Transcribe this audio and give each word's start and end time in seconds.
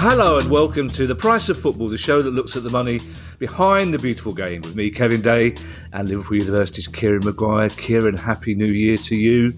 Hello 0.00 0.38
and 0.38 0.50
welcome 0.50 0.88
to 0.88 1.06
The 1.06 1.14
Price 1.14 1.48
of 1.48 1.58
Football, 1.58 1.88
the 1.88 1.98
show 1.98 2.20
that 2.20 2.30
looks 2.30 2.56
at 2.56 2.62
the 2.62 2.70
money 2.70 3.00
behind 3.38 3.94
the 3.94 3.98
beautiful 3.98 4.32
game 4.32 4.62
with 4.62 4.74
me, 4.74 4.90
Kevin 4.90 5.20
Day, 5.20 5.54
and 5.92 6.08
Liverpool 6.08 6.38
University's 6.38 6.88
Kieran 6.88 7.24
Maguire. 7.24 7.68
Kieran, 7.68 8.16
Happy 8.16 8.54
New 8.54 8.72
Year 8.72 8.96
to 8.96 9.14
you. 9.14 9.52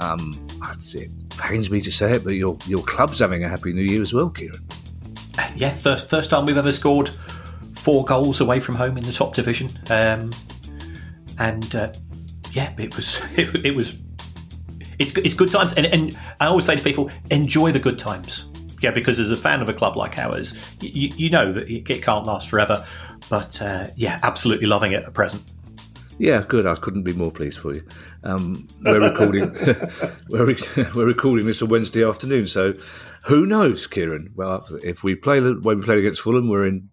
Um, 0.00 0.32
it 0.94 1.10
pains 1.30 1.70
me 1.70 1.80
to 1.80 1.92
say 1.92 2.14
it, 2.14 2.24
but 2.24 2.34
your, 2.34 2.58
your 2.66 2.82
club's 2.82 3.20
having 3.20 3.44
a 3.44 3.48
Happy 3.48 3.72
New 3.72 3.82
Year 3.82 4.02
as 4.02 4.12
well, 4.12 4.30
Kieran. 4.30 4.64
Yeah, 5.54 5.70
first, 5.70 6.08
first 6.08 6.30
time 6.30 6.46
we've 6.46 6.56
ever 6.56 6.72
scored 6.72 7.10
four 7.84 8.04
goals 8.04 8.40
away 8.40 8.60
from 8.60 8.74
home 8.74 8.96
in 8.96 9.04
the 9.04 9.12
top 9.12 9.34
division. 9.34 9.68
Um, 9.90 10.32
and 11.38 11.74
uh, 11.74 11.92
yeah, 12.52 12.72
it 12.78 12.96
was, 12.96 13.20
it, 13.36 13.64
it 13.64 13.76
was, 13.76 13.96
it's, 14.98 15.12
it's 15.12 15.34
good 15.34 15.50
times. 15.50 15.74
And, 15.74 15.86
and 15.86 16.18
I 16.40 16.46
always 16.46 16.64
say 16.64 16.76
to 16.76 16.82
people, 16.82 17.10
enjoy 17.30 17.72
the 17.72 17.80
good 17.80 17.98
times 17.98 18.50
yeah, 18.84 18.90
because 18.90 19.18
as 19.18 19.30
a 19.30 19.36
fan 19.36 19.62
of 19.62 19.68
a 19.70 19.72
club 19.72 19.96
like 19.96 20.18
ours, 20.18 20.52
you, 20.82 21.10
you 21.16 21.30
know 21.30 21.52
that 21.52 21.70
it 21.70 22.02
can't 22.02 22.26
last 22.26 22.50
forever. 22.50 22.84
But 23.30 23.60
uh, 23.62 23.86
yeah, 23.96 24.20
absolutely 24.22 24.66
loving 24.66 24.92
it 24.92 25.02
at 25.04 25.14
present. 25.14 25.42
Yeah, 26.18 26.42
good. 26.46 26.66
I 26.66 26.74
couldn't 26.74 27.02
be 27.02 27.14
more 27.14 27.32
pleased 27.32 27.58
for 27.58 27.74
you. 27.74 27.82
Um, 28.24 28.68
we're 28.84 29.00
recording. 29.00 29.52
we're, 30.28 30.54
we're 30.94 31.06
recording 31.06 31.46
this 31.46 31.62
on 31.62 31.70
Wednesday 31.70 32.04
afternoon, 32.04 32.46
so 32.46 32.74
who 33.24 33.46
knows, 33.46 33.86
Kieran? 33.86 34.30
Well, 34.36 34.66
if 34.82 35.02
we 35.02 35.14
play 35.14 35.40
the 35.40 35.58
way 35.60 35.74
we 35.74 35.82
played 35.82 35.98
against 35.98 36.20
Fulham, 36.20 36.48
we're 36.50 36.66
in 36.66 36.90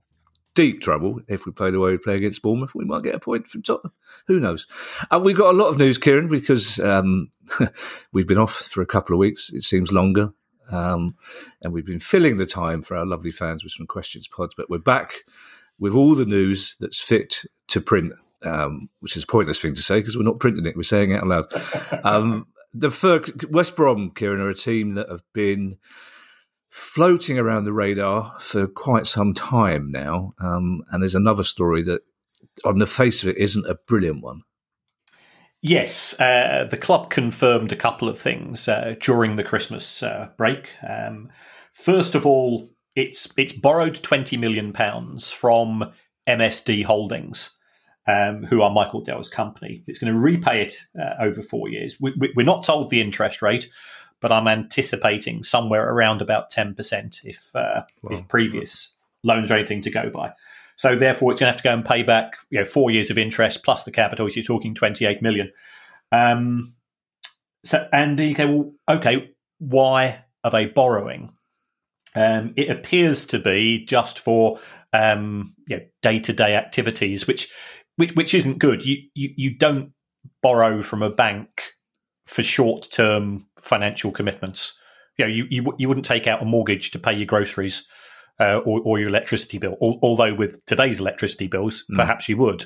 deep 0.53 0.81
trouble. 0.81 1.19
If 1.27 1.45
we 1.45 1.51
play 1.51 1.71
the 1.71 1.79
way 1.79 1.91
we 1.91 1.97
play 1.97 2.15
against 2.15 2.41
Bournemouth, 2.41 2.75
we 2.75 2.85
might 2.85 3.03
get 3.03 3.15
a 3.15 3.19
point 3.19 3.47
from 3.47 3.61
Tottenham. 3.61 3.93
Who 4.27 4.39
knows? 4.39 4.67
And 5.09 5.23
we've 5.23 5.37
got 5.37 5.53
a 5.53 5.57
lot 5.57 5.67
of 5.67 5.77
news, 5.77 5.97
Kieran, 5.97 6.27
because 6.27 6.79
um, 6.79 7.29
we've 8.13 8.27
been 8.27 8.37
off 8.37 8.53
for 8.53 8.81
a 8.81 8.87
couple 8.87 9.13
of 9.13 9.19
weeks. 9.19 9.51
It 9.53 9.61
seems 9.61 9.91
longer. 9.91 10.31
Um, 10.71 11.15
and 11.61 11.73
we've 11.73 11.85
been 11.85 11.99
filling 11.99 12.37
the 12.37 12.45
time 12.45 12.81
for 12.81 12.95
our 12.95 13.05
lovely 13.05 13.31
fans 13.31 13.63
with 13.63 13.73
some 13.73 13.87
questions 13.87 14.27
pods, 14.27 14.53
but 14.55 14.69
we're 14.69 14.77
back 14.77 15.15
with 15.79 15.93
all 15.93 16.15
the 16.15 16.25
news 16.25 16.77
that's 16.79 17.01
fit 17.01 17.43
to 17.67 17.81
print, 17.81 18.13
um, 18.43 18.89
which 19.01 19.17
is 19.17 19.23
a 19.23 19.27
pointless 19.27 19.59
thing 19.59 19.73
to 19.73 19.81
say 19.81 19.99
because 19.99 20.15
we're 20.15 20.23
not 20.23 20.39
printing 20.39 20.65
it, 20.65 20.77
we're 20.77 20.83
saying 20.83 21.11
it 21.11 21.17
out 21.17 21.27
loud. 21.27 21.45
Um, 22.05 22.47
the 22.73 23.47
West 23.51 23.75
Brom, 23.75 24.11
Kieran, 24.11 24.39
are 24.39 24.49
a 24.49 24.53
team 24.53 24.93
that 24.93 25.09
have 25.09 25.23
been 25.33 25.77
floating 26.71 27.37
around 27.37 27.65
the 27.65 27.73
radar 27.73 28.33
for 28.39 28.65
quite 28.65 29.05
some 29.05 29.33
time 29.33 29.91
now. 29.91 30.33
Um, 30.39 30.81
and 30.89 31.03
there's 31.03 31.15
another 31.15 31.43
story 31.43 31.83
that, 31.83 32.01
on 32.65 32.79
the 32.79 32.87
face 32.87 33.21
of 33.21 33.29
it, 33.29 33.37
isn't 33.37 33.69
a 33.69 33.75
brilliant 33.87 34.23
one. 34.23 34.43
Yes, 35.61 36.19
uh, 36.19 36.67
the 36.71 36.77
club 36.77 37.11
confirmed 37.11 37.71
a 37.71 37.75
couple 37.75 38.09
of 38.09 38.17
things 38.17 38.67
uh, 38.67 38.95
during 38.99 39.35
the 39.35 39.43
Christmas 39.43 40.01
uh, 40.01 40.29
break. 40.35 40.71
Um, 40.87 41.29
first 41.73 42.15
of 42.15 42.25
all, 42.25 42.69
it's 42.95 43.27
it's 43.37 43.53
borrowed 43.53 43.95
twenty 43.95 44.37
million 44.37 44.73
pounds 44.73 45.29
from 45.29 45.93
MSD 46.27 46.85
Holdings, 46.85 47.59
um, 48.07 48.43
who 48.43 48.63
are 48.63 48.71
Michael 48.71 49.01
Dell's 49.01 49.29
company. 49.29 49.83
It's 49.85 49.99
going 49.99 50.11
to 50.11 50.19
repay 50.19 50.63
it 50.63 50.77
uh, 50.99 51.13
over 51.19 51.43
four 51.43 51.69
years. 51.69 51.97
We, 52.01 52.11
are 52.11 52.29
we, 52.35 52.43
not 52.43 52.63
told 52.63 52.89
the 52.89 53.01
interest 53.01 53.43
rate, 53.43 53.69
but 54.21 54.31
I'm 54.31 54.47
anticipating 54.47 55.43
somewhere 55.43 55.91
around 55.91 56.21
about 56.21 56.49
ten 56.49 56.73
percent 56.73 57.21
if 57.23 57.51
uh, 57.55 57.83
if 58.09 58.27
previous 58.27 58.95
loans 59.23 59.51
are 59.51 59.55
anything 59.55 59.81
to 59.81 59.89
go 59.89 60.09
by. 60.09 60.33
So 60.77 60.95
therefore, 60.95 61.31
it's 61.31 61.41
going 61.41 61.49
to 61.49 61.51
have 61.51 61.61
to 61.61 61.63
go 61.63 61.73
and 61.73 61.85
pay 61.85 62.03
back 62.03 62.37
you 62.49 62.59
know 62.59 62.65
four 62.65 62.89
years 62.89 63.09
of 63.09 63.17
interest 63.17 63.63
plus 63.63 63.83
the 63.83 63.91
capital. 63.91 64.29
You're 64.29 64.43
talking 64.43 64.73
28 64.73 65.21
million. 65.21 65.51
Um, 66.11 66.75
so 67.63 67.87
and 67.91 68.17
then 68.17 68.29
you 68.29 68.35
go, 68.35 68.47
well, 68.47 68.97
okay, 68.97 69.31
why 69.59 70.25
are 70.43 70.51
they 70.51 70.65
borrowing? 70.65 71.33
Um, 72.15 72.51
it 72.57 72.69
appears 72.69 73.25
to 73.27 73.39
be 73.39 73.85
just 73.85 74.19
for 74.19 74.59
um, 74.91 75.55
day-to-day 76.01 76.55
activities, 76.55 77.25
which, 77.25 77.49
which 77.95 78.13
which 78.13 78.33
isn't 78.33 78.57
good. 78.57 78.85
You 78.85 78.97
you 79.13 79.33
you 79.37 79.57
don't 79.57 79.93
borrow 80.41 80.81
from 80.81 81.01
a 81.01 81.09
bank 81.09 81.73
for 82.25 82.43
short-term 82.43 83.47
financial 83.61 84.11
commitments. 84.11 84.77
You 85.17 85.25
know, 85.25 85.29
you, 85.29 85.45
you 85.49 85.73
you 85.77 85.87
wouldn't 85.87 86.05
take 86.05 86.27
out 86.27 86.41
a 86.41 86.45
mortgage 86.45 86.91
to 86.91 86.99
pay 86.99 87.13
your 87.13 87.25
groceries 87.25 87.87
uh, 88.39 88.61
or, 88.65 88.81
or, 88.85 88.99
your 88.99 89.09
electricity 89.09 89.57
bill. 89.57 89.77
Although 89.81 90.33
with 90.33 90.65
today's 90.65 90.99
electricity 90.99 91.47
bills, 91.47 91.83
mm. 91.91 91.95
perhaps 91.95 92.27
you 92.27 92.37
would, 92.37 92.65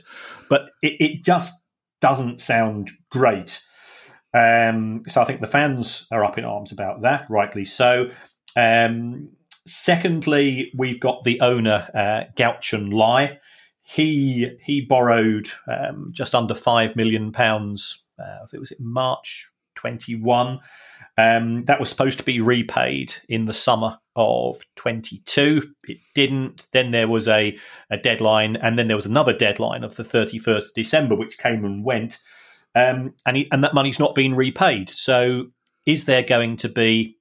but 0.50 0.70
it, 0.82 0.96
it 1.00 1.24
just 1.24 1.54
doesn't 2.00 2.40
sound 2.40 2.92
great. 3.10 3.62
Um, 4.34 5.04
so 5.08 5.22
I 5.22 5.26
think 5.26 5.42
the 5.42 5.48
fans 5.48 6.08
are 6.12 6.24
up 6.24 6.38
in 6.38 6.46
arms 6.46 6.72
about 6.72 7.02
that, 7.02 7.26
rightly 7.30 7.66
so. 7.66 8.10
Um, 8.56 9.30
secondly, 9.66 10.72
we've 10.76 11.00
got 11.00 11.24
the 11.24 11.42
owner, 11.42 11.90
uh, 11.94 12.24
Guochuan 12.36 12.94
Lai. 12.94 13.40
He 13.82 14.50
he 14.62 14.82
borrowed 14.82 15.50
um, 15.68 16.10
just 16.12 16.34
under 16.34 16.54
five 16.54 16.96
million 16.96 17.32
pounds. 17.32 18.04
Uh, 18.20 18.38
I 18.44 18.46
think 18.46 18.56
it 18.56 18.60
was 18.60 18.72
in 18.72 18.86
March 18.86 19.50
twenty 19.86 20.16
one. 20.16 20.60
Um, 21.18 21.64
that 21.66 21.80
was 21.80 21.90
supposed 21.90 22.18
to 22.20 22.26
be 22.26 22.42
repaid 22.42 23.16
in 23.30 23.46
the 23.46 23.54
summer 23.54 24.00
of 24.16 24.62
22. 24.76 25.72
It 25.88 25.98
didn't. 26.14 26.68
Then 26.72 26.92
there 26.92 27.08
was 27.08 27.28
a, 27.28 27.58
a 27.90 27.98
deadline, 27.98 28.58
and 28.58 28.78
then 28.78 28.88
there 28.88 28.98
was 28.98 29.06
another 29.06 29.32
deadline 29.32 29.84
of 29.84 29.96
the 29.96 30.04
31st 30.04 30.74
December, 30.76 31.16
which 31.16 31.38
came 31.38 31.64
and 31.64 31.86
went. 31.86 32.20
Um, 32.76 33.14
and, 33.26 33.38
he, 33.38 33.48
and 33.52 33.64
that 33.64 33.74
money's 33.74 34.00
not 34.00 34.16
been 34.16 34.36
repaid. 34.36 34.90
So, 34.90 35.52
is 35.86 36.04
there 36.04 36.24
going 36.24 36.58
to 36.58 36.70
be 36.70 37.18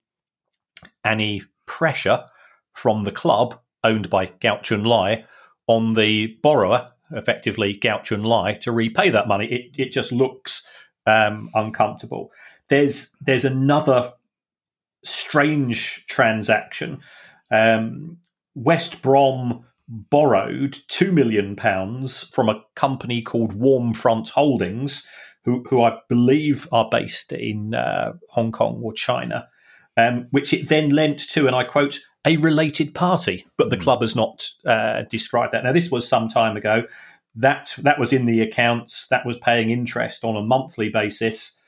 any 1.04 1.42
pressure 1.66 2.24
from 2.72 3.04
the 3.04 3.12
club 3.12 3.60
owned 3.84 4.10
by 4.10 4.26
Guochuan 4.26 4.86
Lai 4.86 5.24
on 5.68 5.94
the 5.94 6.36
borrower, 6.42 6.90
effectively 7.12 7.76
Guochuan 7.76 8.24
Lai, 8.24 8.54
to 8.54 8.72
repay 8.72 9.10
that 9.10 9.28
money? 9.28 9.46
It, 9.46 9.78
it 9.78 9.92
just 9.92 10.10
looks 10.10 10.66
um, 11.06 11.50
uncomfortable. 11.54 12.32
There's 12.68 13.10
there's 13.20 13.44
another 13.44 14.12
strange 15.04 16.06
transaction. 16.06 17.00
Um, 17.50 18.18
West 18.54 19.02
Brom 19.02 19.64
borrowed 19.88 20.78
two 20.88 21.12
million 21.12 21.56
pounds 21.56 22.22
from 22.22 22.48
a 22.48 22.62
company 22.74 23.20
called 23.20 23.58
Warmfront 23.58 24.30
Holdings, 24.30 25.06
who, 25.44 25.62
who 25.68 25.82
I 25.82 25.98
believe 26.08 26.66
are 26.72 26.88
based 26.90 27.32
in 27.32 27.74
uh, 27.74 28.14
Hong 28.30 28.50
Kong 28.50 28.80
or 28.82 28.92
China, 28.92 29.48
um, 29.96 30.26
which 30.30 30.52
it 30.52 30.68
then 30.68 30.90
lent 30.90 31.20
to, 31.30 31.46
and 31.46 31.54
I 31.54 31.64
quote, 31.64 32.00
a 32.24 32.36
related 32.38 32.94
party. 32.94 33.46
But 33.58 33.70
the 33.70 33.76
mm. 33.76 33.82
club 33.82 34.00
has 34.00 34.16
not 34.16 34.48
uh, 34.64 35.02
described 35.02 35.52
that. 35.52 35.64
Now, 35.64 35.72
this 35.72 35.90
was 35.90 36.08
some 36.08 36.28
time 36.28 36.56
ago. 36.56 36.84
That 37.36 37.74
that 37.78 37.98
was 37.98 38.12
in 38.12 38.26
the 38.26 38.40
accounts. 38.40 39.08
That 39.08 39.26
was 39.26 39.36
paying 39.36 39.70
interest 39.70 40.24
on 40.24 40.36
a 40.36 40.42
monthly 40.42 40.88
basis. 40.88 41.58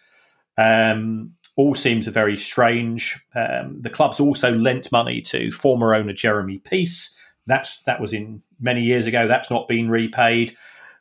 Um, 0.59 1.33
all 1.57 1.75
seems 1.75 2.07
very 2.09 2.37
strange. 2.37 3.19
Um, 3.35 3.81
the 3.81 3.91
club's 3.91 4.21
also 4.21 4.53
lent 4.53 4.93
money 4.93 5.23
to 5.23 5.51
former 5.51 5.95
owner 5.95 6.13
Jeremy 6.13 6.59
Peace. 6.59 7.17
That's 7.47 7.81
that 7.83 8.01
was 8.01 8.13
in 8.13 8.43
many 8.61 8.83
years 8.83 9.07
ago. 9.07 9.27
That's 9.27 9.51
not 9.51 9.69
been 9.69 9.91
repaid. 9.91 10.57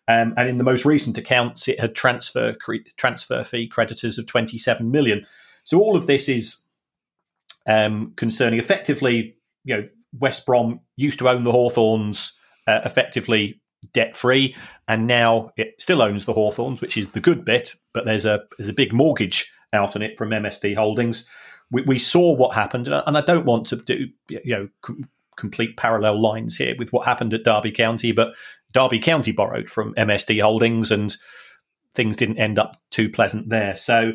Um, 0.07 0.33
and 0.37 0.47
in 0.47 0.57
the 0.57 0.63
most 0.63 0.85
recent 0.85 1.17
accounts, 1.17 1.67
it 1.67 1.79
had 1.79 1.95
transfer 1.95 2.53
cre- 2.53 2.75
transfer 2.95 3.43
fee 3.43 3.67
creditors 3.67 4.17
of 4.17 4.27
27 4.27 4.91
million. 4.91 5.25
So 5.63 5.79
all 5.79 5.97
of 5.97 6.05
this 6.05 6.29
is 6.29 6.63
um, 7.67 8.13
concerning. 8.15 8.59
Effectively, 8.59 9.35
you 9.63 9.75
know, 9.75 9.87
West 10.19 10.45
Brom 10.45 10.79
used 10.95 11.19
to 11.19 11.29
own 11.29 11.43
the 11.43 11.51
Hawthorns 11.51 12.33
uh, 12.67 12.81
effectively 12.85 13.59
debt 13.93 14.15
free, 14.15 14.55
and 14.87 15.07
now 15.07 15.51
it 15.57 15.75
still 15.79 16.01
owns 16.01 16.25
the 16.25 16.33
Hawthorns, 16.33 16.81
which 16.81 16.97
is 16.97 17.09
the 17.09 17.19
good 17.19 17.45
bit. 17.45 17.75
But 17.93 18.05
there's 18.05 18.25
a 18.25 18.43
there's 18.57 18.69
a 18.69 18.73
big 18.73 18.93
mortgage 18.93 19.51
out 19.73 19.95
on 19.95 20.01
it 20.01 20.17
from 20.17 20.29
MSD 20.29 20.75
Holdings. 20.75 21.27
We, 21.71 21.81
we 21.81 21.99
saw 21.99 22.33
what 22.33 22.55
happened, 22.55 22.87
and 22.87 23.17
I 23.17 23.21
don't 23.21 23.45
want 23.45 23.67
to 23.67 23.77
do 23.77 24.07
you 24.29 24.41
know 24.45 24.69
com- 24.81 25.09
complete 25.35 25.77
parallel 25.77 26.21
lines 26.21 26.55
here 26.57 26.75
with 26.77 26.93
what 26.93 27.05
happened 27.05 27.33
at 27.33 27.43
Derby 27.43 27.71
County, 27.71 28.11
but 28.11 28.35
Derby 28.73 28.99
County 28.99 29.31
borrowed 29.31 29.69
from 29.69 29.93
MSD 29.95 30.41
Holdings, 30.41 30.91
and 30.91 31.15
things 31.93 32.17
didn't 32.17 32.39
end 32.39 32.59
up 32.59 32.77
too 32.91 33.09
pleasant 33.09 33.49
there. 33.49 33.75
So 33.75 34.13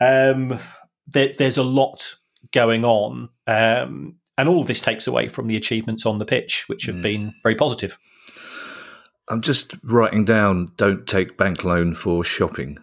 um, 0.00 0.58
there, 1.06 1.32
there's 1.36 1.56
a 1.58 1.62
lot 1.62 2.14
going 2.52 2.84
on. 2.84 3.28
Um, 3.46 4.16
and 4.36 4.48
all 4.48 4.60
of 4.60 4.68
this 4.68 4.80
takes 4.80 5.06
away 5.06 5.28
from 5.28 5.48
the 5.48 5.56
achievements 5.56 6.06
on 6.06 6.18
the 6.18 6.24
pitch, 6.24 6.68
which 6.68 6.86
have 6.86 6.94
mm. 6.94 7.02
been 7.02 7.34
very 7.42 7.56
positive. 7.56 7.98
I'm 9.28 9.42
just 9.42 9.74
writing 9.82 10.24
down 10.24 10.72
don't 10.76 11.06
take 11.06 11.36
bank 11.36 11.64
loan 11.64 11.94
for 11.94 12.24
shopping. 12.24 12.78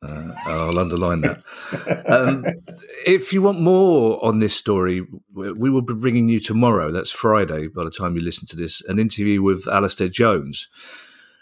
Uh, 0.00 0.32
I'll 0.46 0.78
underline 0.78 1.22
that. 1.22 1.42
Um, 2.08 2.44
if 3.04 3.34
you 3.34 3.42
want 3.42 3.60
more 3.60 4.24
on 4.24 4.38
this 4.38 4.54
story, 4.54 5.06
we 5.34 5.68
will 5.70 5.82
be 5.82 5.92
bringing 5.92 6.28
you 6.30 6.40
tomorrow. 6.40 6.90
That's 6.90 7.12
Friday, 7.12 7.66
by 7.66 7.84
the 7.84 7.90
time 7.90 8.14
you 8.14 8.22
listen 8.22 8.46
to 8.48 8.56
this, 8.56 8.82
an 8.88 8.98
interview 8.98 9.42
with 9.42 9.68
Alastair 9.68 10.08
Jones 10.08 10.68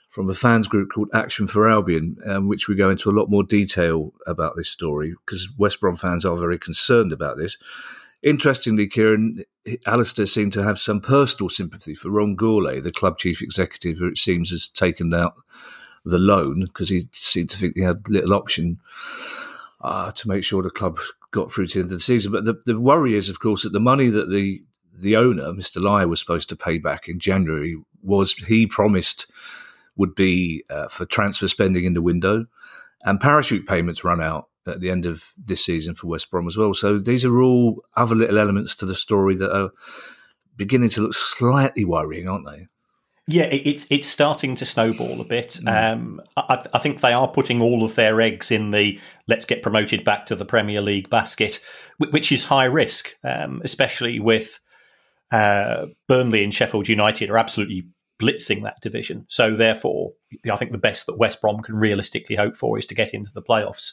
from 0.09 0.29
a 0.29 0.35
fans 0.35 0.67
group 0.67 0.91
called 0.91 1.11
Action 1.15 1.47
for 1.47 1.69
Albion, 1.69 2.17
um, 2.27 2.49
which 2.49 2.69
we 2.69 2.75
go 2.75 2.91
into 2.91 3.11
a 3.11 3.13
lot 3.13 3.31
more 3.31 3.45
detail 3.45 4.13
about 4.27 4.57
this 4.57 4.69
story 4.69 5.15
because 5.25 5.49
West 5.57 5.79
Brom 5.79 5.95
fans 5.95 6.25
are 6.25 6.37
very 6.37 6.59
concerned 6.59 7.13
about 7.13 7.37
this. 7.37 7.59
Interestingly, 8.27 8.89
Kieran, 8.89 9.45
Alistair 9.87 10.27
seemed 10.27 10.53
to 10.55 10.65
have 10.65 10.81
some 10.81 11.01
personal 11.01 11.49
sympathy 11.49 11.95
for 11.95 12.11
Ron 12.11 12.37
Gourlay, 12.37 12.83
the 12.83 12.91
club 12.91 13.19
chief 13.19 13.41
executive, 13.41 13.99
who 13.99 14.09
it 14.09 14.19
seems 14.19 14.51
has 14.51 14.67
taken 14.69 15.15
out 15.15 15.37
the 16.05 16.19
loan 16.19 16.65
because 16.65 16.89
he 16.89 17.03
seemed 17.13 17.51
to 17.51 17.57
think 17.57 17.77
he 17.77 17.83
had 17.83 18.09
little 18.09 18.35
option 18.35 18.81
uh, 19.81 20.11
to 20.11 20.27
make 20.27 20.43
sure 20.43 20.61
the 20.61 20.71
club 20.71 20.99
got 21.31 21.53
through 21.53 21.69
to 21.69 21.75
the 21.75 21.81
end 21.83 21.93
of 21.93 21.99
the 21.99 22.03
season. 22.03 22.33
But 22.33 22.47
the, 22.47 22.61
the 22.67 22.81
worry 22.81 23.15
is, 23.15 23.29
of 23.31 23.39
course, 23.39 23.63
that 23.63 23.73
the 23.73 23.79
money 23.79 24.11
that 24.11 24.29
the 24.29 24.61
the 24.93 25.15
owner, 25.15 25.53
Mr. 25.53 25.81
Lai, 25.81 26.05
was 26.05 26.19
supposed 26.19 26.49
to 26.49 26.57
pay 26.57 26.79
back 26.79 27.07
in 27.07 27.21
January 27.21 27.81
was 28.03 28.33
he 28.33 28.67
promised 28.67 29.31
would 29.95 30.17
be 30.17 30.65
uh, 30.69 30.89
for 30.89 31.07
transfer 31.07 31.47
spending 31.47 31.85
in 31.85 31.93
the 31.93 32.03
window, 32.03 32.47
and 33.05 33.21
parachute 33.21 33.69
payments 33.69 34.03
run 34.03 34.21
out 34.21 34.49
at 34.67 34.81
the 34.81 34.91
end 34.91 35.07
of 35.07 35.33
this 35.37 35.65
season 35.65 35.95
for 35.95 36.07
West 36.07 36.31
Brom 36.31 36.47
as 36.47 36.57
well. 36.57 36.75
So 36.75 36.99
these 36.99 37.25
are 37.25 37.41
all 37.41 37.83
other 37.97 38.15
little 38.15 38.39
elements 38.39 38.77
to 38.77 38.87
the 38.87 38.95
story 38.95 39.37
that 39.37 39.55
are 39.55 39.71
beginning 40.57 40.89
to 40.91 41.03
look 41.03 41.15
slightly 41.15 41.85
worrying, 41.85 42.29
aren't 42.29 42.47
they? 42.47 42.67
Yeah, 43.29 43.45
it's 43.45 43.89
it's 43.91 44.07
starting 44.07 44.55
to 44.55 44.65
snowball 44.65 45.21
a 45.21 45.25
bit. 45.25 45.59
Mm. 45.61 45.93
Um, 45.93 46.21
I, 46.37 46.65
I, 46.73 46.79
think 46.79 47.01
they 47.01 47.13
are 47.13 47.27
putting 47.27 47.61
all 47.61 47.83
of 47.83 47.97
their 47.97 48.21
eggs 48.21 48.53
in 48.53 48.71
the 48.71 49.01
let's 49.27 49.45
get 49.45 49.65
promoted 49.65 50.05
back 50.05 50.27
to 50.27 50.37
the 50.37 50.45
Premier 50.45 50.81
League 50.81 51.11
basket, 51.11 51.61
which 51.99 52.31
is 52.31 52.45
high 52.45 52.67
risk, 52.67 53.17
um, 53.25 53.61
especially 53.65 54.21
with 54.21 54.61
uh, 55.33 55.87
Burnley 56.07 56.45
and 56.45 56.55
Sheffield 56.55 56.87
United 56.87 57.29
are 57.29 57.39
absolutely 57.39 57.89
blitzing 58.21 58.63
that 58.63 58.81
division. 58.81 59.27
So 59.29 59.57
therefore, 59.57 60.13
I 60.51 60.57
think 60.57 60.73
the 60.73 60.79
best 60.79 61.07
that 61.07 61.19
West 61.19 61.41
Brom 61.41 61.61
can 61.61 61.75
realistically 61.75 62.37
hope 62.37 62.57
for 62.57 62.79
is 62.79 62.87
to 62.87 62.95
get 62.95 63.13
into 63.13 63.33
the 63.33 63.43
playoffs. 63.43 63.93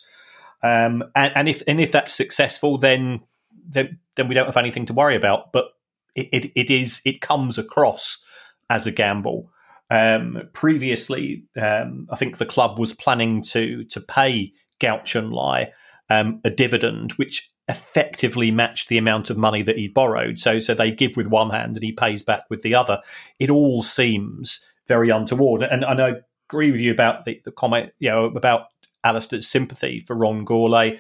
Um, 0.64 1.04
and, 1.16 1.34
and, 1.36 1.50
if 1.50 1.62
and 1.68 1.80
if 1.80 1.92
that's 1.92 2.14
successful, 2.14 2.78
then 2.78 3.22
then 3.68 4.00
then 4.16 4.28
we 4.28 4.36
don't 4.36 4.46
have 4.46 4.58
anything 4.58 4.86
to 4.88 4.94
worry 4.94 5.16
about. 5.16 5.52
But 5.52 5.68
it, 6.16 6.30
it, 6.32 6.52
it 6.56 6.70
is 6.70 7.02
it 7.06 7.22
comes 7.22 7.58
across 7.58 8.24
as 8.70 8.88
a 8.88 8.92
gamble. 8.92 9.52
Um, 9.90 10.50
previously, 10.54 11.44
um, 11.62 12.08
I 12.10 12.16
think 12.16 12.38
the 12.38 12.46
club 12.46 12.80
was 12.80 12.94
planning 12.94 13.42
to 13.44 13.84
to 13.86 14.02
pay 14.02 14.54
Guochuan 14.80 15.32
Lai 15.32 15.72
um, 16.10 16.42
a 16.44 16.50
dividend, 16.50 17.14
which 17.14 17.52
effectively 17.70 18.52
matched 18.52 18.90
the 18.90 18.98
amount 18.98 19.30
of 19.30 19.38
money 19.38 19.62
that 19.62 19.78
he 19.78 19.88
borrowed. 19.88 20.40
So, 20.40 20.60
so 20.60 20.74
they 20.74 20.92
give 20.92 21.16
with 21.16 21.28
one 21.28 21.50
hand 21.50 21.76
and 21.76 21.84
he 21.84 21.92
pays 21.92 22.24
back 22.24 22.44
with 22.50 22.62
the 22.62 22.76
other. 22.76 23.00
It 23.40 23.50
all 23.50 23.82
seems 23.82 24.66
very 24.88 25.10
untoward. 25.10 25.64
And, 25.64 25.84
and 25.84 26.02
I 26.02 26.16
agree 26.50 26.72
with 26.72 26.82
you 26.82 26.92
about 26.92 27.26
the, 27.26 27.42
the 27.46 27.52
comment, 27.52 27.94
you 28.00 28.10
know, 28.10 28.26
about 28.26 28.68
Alistair's 29.04 29.48
sympathy 29.48 30.00
for 30.00 30.16
Ron 30.16 30.46
Gourlay. 30.46 31.00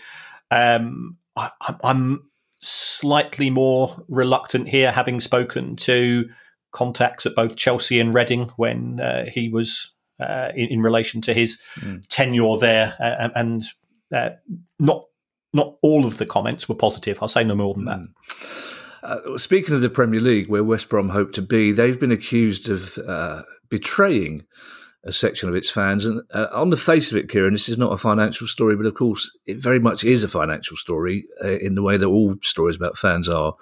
Um, 0.51 1.17
I, 1.35 1.49
I'm 1.83 2.29
slightly 2.61 3.49
more 3.49 4.03
reluctant 4.07 4.69
here, 4.69 4.91
having 4.91 5.19
spoken 5.19 5.75
to 5.75 6.29
contacts 6.71 7.25
at 7.25 7.35
both 7.35 7.55
Chelsea 7.55 7.99
and 7.99 8.13
Reading 8.13 8.49
when 8.55 8.99
uh, 8.99 9.25
he 9.25 9.49
was 9.49 9.91
uh, 10.19 10.51
in, 10.55 10.67
in, 10.69 10.81
relation 10.81 11.21
to 11.21 11.33
his 11.33 11.61
mm. 11.79 12.03
tenure 12.09 12.57
there, 12.57 12.95
uh, 12.99 13.29
and 13.35 13.63
uh, 14.13 14.31
not 14.79 15.05
not 15.53 15.75
all 15.81 16.05
of 16.05 16.17
the 16.17 16.25
comments 16.25 16.67
were 16.67 16.75
positive. 16.75 17.19
I'll 17.21 17.27
say 17.27 17.43
no 17.43 17.55
more 17.55 17.73
than 17.73 17.85
that. 17.85 17.99
Mm. 17.99 18.69
Uh, 19.03 19.37
speaking 19.37 19.75
of 19.75 19.81
the 19.81 19.89
Premier 19.89 20.21
League, 20.21 20.47
where 20.47 20.63
West 20.63 20.89
Brom 20.89 21.09
hope 21.09 21.33
to 21.33 21.41
be, 21.41 21.71
they've 21.71 21.99
been 21.99 22.11
accused 22.11 22.69
of 22.69 22.97
uh, 22.99 23.43
betraying 23.69 24.45
a 25.05 25.11
section 25.11 25.49
of 25.49 25.55
its 25.55 25.69
fans. 25.69 26.05
And 26.05 26.21
uh, 26.33 26.47
on 26.53 26.69
the 26.69 26.77
face 26.77 27.11
of 27.11 27.17
it, 27.17 27.29
Kieran, 27.29 27.53
this 27.53 27.69
is 27.69 27.77
not 27.77 27.91
a 27.91 27.97
financial 27.97 28.47
story, 28.47 28.75
but 28.75 28.85
of 28.85 28.93
course, 28.93 29.31
it 29.45 29.57
very 29.57 29.79
much 29.79 30.03
is 30.03 30.23
a 30.23 30.27
financial 30.27 30.77
story 30.77 31.25
uh, 31.43 31.57
in 31.59 31.75
the 31.75 31.81
way 31.81 31.97
that 31.97 32.05
all 32.05 32.35
stories 32.41 32.75
about 32.75 32.97
fans 32.97 33.27
are 33.27 33.55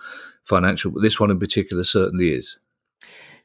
financial. 0.43 0.91
But 0.91 1.01
this 1.01 1.19
one 1.19 1.31
in 1.31 1.39
particular 1.39 1.83
certainly 1.83 2.33
is. 2.33 2.57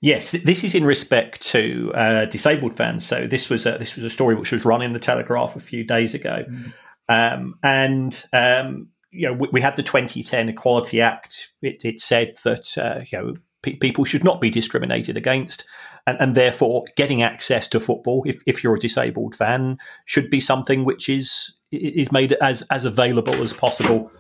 Yes, 0.03 0.33
this 0.33 0.63
is 0.63 0.75
in 0.75 0.85
respect 0.85 1.41
to 1.49 1.91
uh, 1.95 2.27
disabled 2.27 2.77
fans. 2.77 3.07
So 3.07 3.27
this 3.27 3.49
was 3.49 3.65
a, 3.65 3.79
this 3.79 3.97
was 3.97 4.05
a 4.05 4.11
story 4.11 4.35
which 4.35 4.53
was 4.53 4.65
run 4.65 4.83
in 4.83 4.93
the 4.93 4.99
Telegraph 4.99 5.57
a 5.57 5.61
few 5.61 5.85
days 5.85 6.13
ago. 6.13 6.45
Mm. 6.49 6.73
Um, 7.09 7.59
and 7.63 8.25
um, 8.33 8.89
you 9.11 9.27
know, 9.27 9.33
we, 9.33 9.49
we, 9.53 9.61
had 9.63 9.77
the 9.77 9.83
2010 9.83 10.51
Equality 10.51 11.01
Act. 11.01 11.51
It, 11.63 11.85
it 11.85 12.01
said 12.01 12.35
that 12.45 12.77
uh, 12.77 13.05
you 13.11 13.19
know 13.19 13.35
pe- 13.67 13.77
people 13.77 14.05
should 14.05 14.25
not 14.25 14.41
be 14.41 14.51
discriminated 14.51 15.17
against, 15.17 15.65
and, 16.07 16.17
and 16.21 16.35
therefore 16.35 16.85
getting 16.97 17.23
access 17.23 17.69
to 17.69 17.81
football, 17.81 18.23
if, 18.27 18.41
if 18.47 18.63
you're 18.63 18.77
a 18.77 18.81
disabled 18.81 19.35
fan, 19.35 19.79
should 20.05 20.31
be 20.31 20.41
something 20.41 20.85
which 20.85 21.09
is 21.09 21.53
is 21.73 22.13
made 22.13 22.33
as 22.35 22.63
as 22.71 22.85
available 22.85 23.35
as 23.43 23.53
possible 23.53 24.11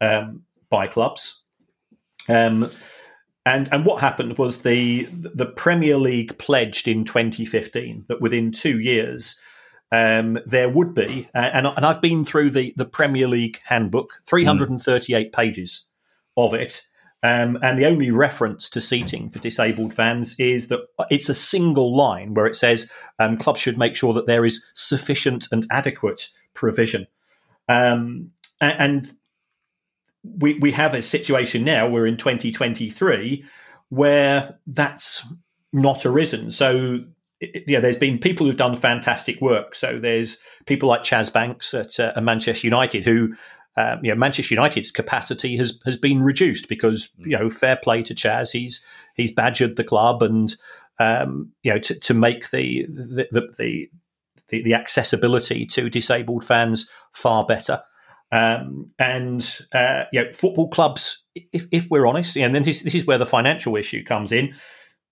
um, 0.00 0.42
by 0.70 0.86
clubs. 0.86 1.42
Um, 2.28 2.70
and 3.44 3.68
and 3.72 3.84
what 3.84 4.00
happened 4.00 4.38
was 4.38 4.58
the 4.58 5.08
the 5.12 5.46
Premier 5.46 5.98
League 5.98 6.38
pledged 6.38 6.86
in 6.86 7.04
2015 7.04 8.04
that 8.08 8.20
within 8.20 8.52
two 8.52 8.78
years 8.78 9.40
um, 9.90 10.38
there 10.46 10.70
would 10.70 10.94
be, 10.94 11.28
and, 11.34 11.66
and 11.66 11.84
I've 11.84 12.00
been 12.00 12.24
through 12.24 12.50
the, 12.50 12.72
the 12.76 12.86
Premier 12.86 13.28
League 13.28 13.60
handbook, 13.62 14.22
338 14.26 15.28
mm. 15.30 15.32
pages 15.34 15.84
of 16.34 16.54
it. 16.54 16.80
Um, 17.24 17.58
and 17.62 17.78
the 17.78 17.86
only 17.86 18.10
reference 18.10 18.68
to 18.70 18.80
seating 18.80 19.30
for 19.30 19.38
disabled 19.38 19.94
fans 19.94 20.34
is 20.40 20.68
that 20.68 20.80
it's 21.08 21.28
a 21.28 21.34
single 21.34 21.96
line 21.96 22.34
where 22.34 22.46
it 22.46 22.56
says 22.56 22.90
um, 23.20 23.36
clubs 23.36 23.60
should 23.60 23.78
make 23.78 23.94
sure 23.94 24.12
that 24.14 24.26
there 24.26 24.44
is 24.44 24.64
sufficient 24.74 25.46
and 25.52 25.64
adequate 25.70 26.30
provision. 26.52 27.06
Um, 27.68 28.32
and 28.60 29.14
we, 30.24 30.54
we 30.58 30.72
have 30.72 30.94
a 30.94 31.02
situation 31.02 31.64
now, 31.64 31.88
we're 31.88 32.06
in 32.06 32.16
2023, 32.16 33.44
where 33.88 34.58
that's 34.66 35.24
not 35.72 36.04
arisen. 36.04 36.50
So 36.50 37.04
yeah, 37.66 37.80
there's 37.80 37.96
been 37.96 38.18
people 38.18 38.46
who've 38.46 38.56
done 38.56 38.76
fantastic 38.76 39.40
work. 39.40 39.74
So 39.74 39.98
there's 39.98 40.38
people 40.66 40.88
like 40.88 41.02
Chaz 41.02 41.32
Banks 41.32 41.74
at 41.74 41.98
uh, 41.98 42.20
Manchester 42.20 42.66
United 42.66 43.04
who, 43.04 43.34
um, 43.76 44.00
you 44.02 44.10
know, 44.10 44.18
Manchester 44.18 44.54
United's 44.54 44.90
capacity 44.90 45.56
has 45.56 45.78
has 45.84 45.96
been 45.96 46.22
reduced 46.22 46.68
because 46.68 47.10
mm. 47.18 47.26
you 47.26 47.38
know, 47.38 47.48
fair 47.48 47.76
play 47.76 48.02
to 48.02 48.14
Chaz, 48.14 48.52
he's 48.52 48.84
he's 49.14 49.32
badgered 49.32 49.76
the 49.76 49.84
club 49.84 50.22
and 50.22 50.56
um, 50.98 51.52
you 51.62 51.72
know 51.72 51.78
to, 51.78 51.98
to 51.98 52.14
make 52.14 52.50
the 52.50 52.86
the, 52.88 53.28
the 53.58 53.88
the, 54.48 54.62
the 54.62 54.74
accessibility 54.74 55.64
to 55.66 55.88
disabled 55.88 56.44
fans 56.44 56.90
far 57.12 57.44
better. 57.46 57.82
Um, 58.30 58.86
and 58.98 59.58
uh, 59.72 60.04
you 60.12 60.22
know, 60.22 60.32
football 60.32 60.68
clubs, 60.68 61.22
if, 61.34 61.66
if 61.70 61.88
we're 61.90 62.06
honest, 62.06 62.36
and 62.36 62.54
then 62.54 62.62
this, 62.62 62.82
this 62.82 62.94
is 62.94 63.06
where 63.06 63.18
the 63.18 63.26
financial 63.26 63.76
issue 63.76 64.04
comes 64.04 64.32
in. 64.32 64.54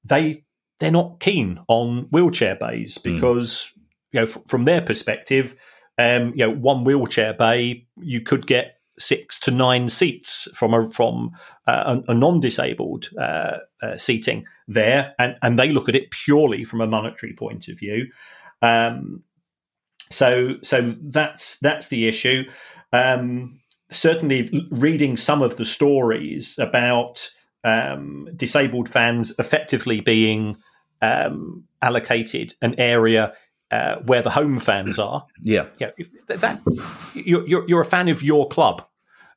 They 0.05 0.45
they're 0.79 0.91
not 0.91 1.21
keen 1.21 1.61
on 1.69 2.09
wheelchair 2.11 2.57
bays 2.57 2.97
hmm. 2.97 3.15
because 3.15 3.71
mm. 3.73 3.83
you 4.13 4.21
know 4.21 4.27
f- 4.27 4.43
from 4.47 4.65
their 4.65 4.81
perspective, 4.81 5.55
um, 6.01 6.33
you 6.35 6.47
know 6.47 6.51
one 6.51 6.85
wheelchair 6.85 7.35
bay 7.35 7.87
you 8.01 8.21
could 8.21 8.47
get 8.47 8.77
six 8.99 9.39
to 9.41 9.51
nine 9.51 9.89
seats 9.89 10.49
from 10.55 10.75
a 10.75 10.89
from 10.91 11.31
uh, 11.67 12.01
a, 12.09 12.13
a, 12.13 12.15
non-disabled 12.15 13.09
uh, 13.19 13.59
uh, 13.83 13.97
seating 13.97 14.47
there, 14.69 15.15
and 15.19 15.37
and 15.43 15.59
they 15.59 15.71
look 15.71 15.89
at 15.89 15.97
it 15.97 16.11
purely 16.11 16.65
from 16.65 16.81
a 16.81 16.87
monetary 16.87 17.33
point 17.33 17.69
of 17.69 17.79
view. 17.79 18.07
Um, 18.63 19.23
so 20.11 20.57
so 20.63 20.83
that's 20.83 21.59
that's 21.59 21.89
the 21.89 22.09
issue. 22.09 22.45
Um, 22.93 23.61
certainly, 23.91 24.69
reading 24.71 25.17
some 25.17 25.43
of 25.43 25.57
the 25.57 25.65
stories 25.65 26.59
about 26.59 27.29
um, 27.65 28.29
disabled 28.37 28.89
fans 28.89 29.33
effectively 29.39 30.01
being 30.01 30.57
um, 31.03 31.65
allocated 31.83 32.55
an 32.63 32.75
area 32.79 33.35
uh, 33.71 33.97
where 34.05 34.23
the 34.23 34.31
home 34.31 34.59
fans 34.59 34.99
are. 34.99 35.27
Yeah, 35.43 35.67
yeah. 35.79 35.91
That, 36.27 36.61
you're, 37.15 37.67
you're, 37.69 37.83
a 37.83 37.87
fan 37.87 38.09
of 38.09 38.23
your 38.23 38.49
club, 38.49 38.87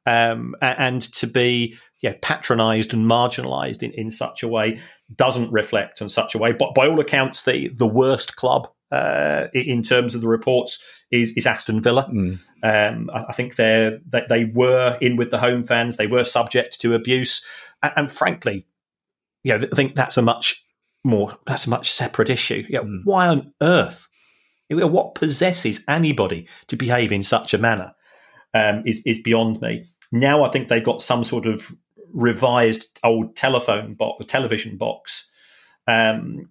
um, 0.06 0.56
and 0.62 1.02
to 1.14 1.28
be 1.28 1.78
yeah 2.02 2.14
patronised 2.22 2.94
and 2.94 3.06
marginalised 3.06 3.84
in, 3.84 3.92
in 3.92 4.10
such 4.10 4.44
a 4.44 4.48
way 4.48 4.80
doesn't 5.16 5.52
reflect 5.52 6.02
in 6.02 6.10
such 6.10 6.36
a 6.36 6.38
way. 6.38 6.52
But 6.52 6.74
by 6.74 6.88
all 6.88 7.00
accounts, 7.00 7.44
the 7.44 7.70
the 7.70 7.88
worst 7.88 8.36
club 8.36 8.68
uh, 8.92 9.48
in 9.54 9.82
terms 9.84 10.16
of 10.16 10.22
the 10.22 10.28
reports 10.28 10.82
is 11.12 11.34
is 11.36 11.46
Aston 11.46 11.82
Villa. 11.82 12.10
Mm. 12.12 12.40
Um, 12.64 13.10
I, 13.14 13.26
I, 13.30 13.34
think 13.34 13.56
they're, 13.56 14.00
they 14.06 14.24
they 14.30 14.46
were 14.46 14.98
in 15.02 15.18
with 15.18 15.32
the 15.32 15.40
home 15.40 15.64
fans. 15.64 15.98
They 15.98 16.08
were 16.08 16.24
subject 16.24 16.80
to 16.82 16.94
abuse, 16.94 17.46
and, 17.82 17.94
and 17.96 18.12
frankly, 18.12 18.68
you 19.44 19.58
know, 19.58 19.66
I 19.72 19.76
think 19.76 19.96
that's 19.96 20.18
a 20.18 20.22
much 20.22 20.64
more 21.04 21.38
that's 21.46 21.68
a 21.68 21.70
much 21.70 21.92
separate 21.92 22.30
issue. 22.30 22.64
Yeah, 22.70 22.82
mm. 22.82 23.02
why 23.04 23.28
on 23.28 23.54
earth? 23.62 24.08
What 24.74 25.16
possesses 25.16 25.84
anybody 25.88 26.48
to 26.68 26.76
behave 26.76 27.12
in 27.12 27.24
such 27.24 27.54
a 27.54 27.58
manner 27.58 27.94
um, 28.54 28.84
is 28.86 29.02
is 29.06 29.22
beyond 29.22 29.62
me. 29.62 29.86
Now 30.12 30.44
I 30.44 30.50
think 30.50 30.68
they've 30.68 30.84
got 30.84 31.02
some 31.02 31.24
sort 31.24 31.46
of 31.46 31.76
revised 32.14 33.00
old 33.04 33.36
telephone 33.36 33.96
box, 33.96 34.24
television 34.28 34.78
box, 34.78 35.30
um, 35.88 36.50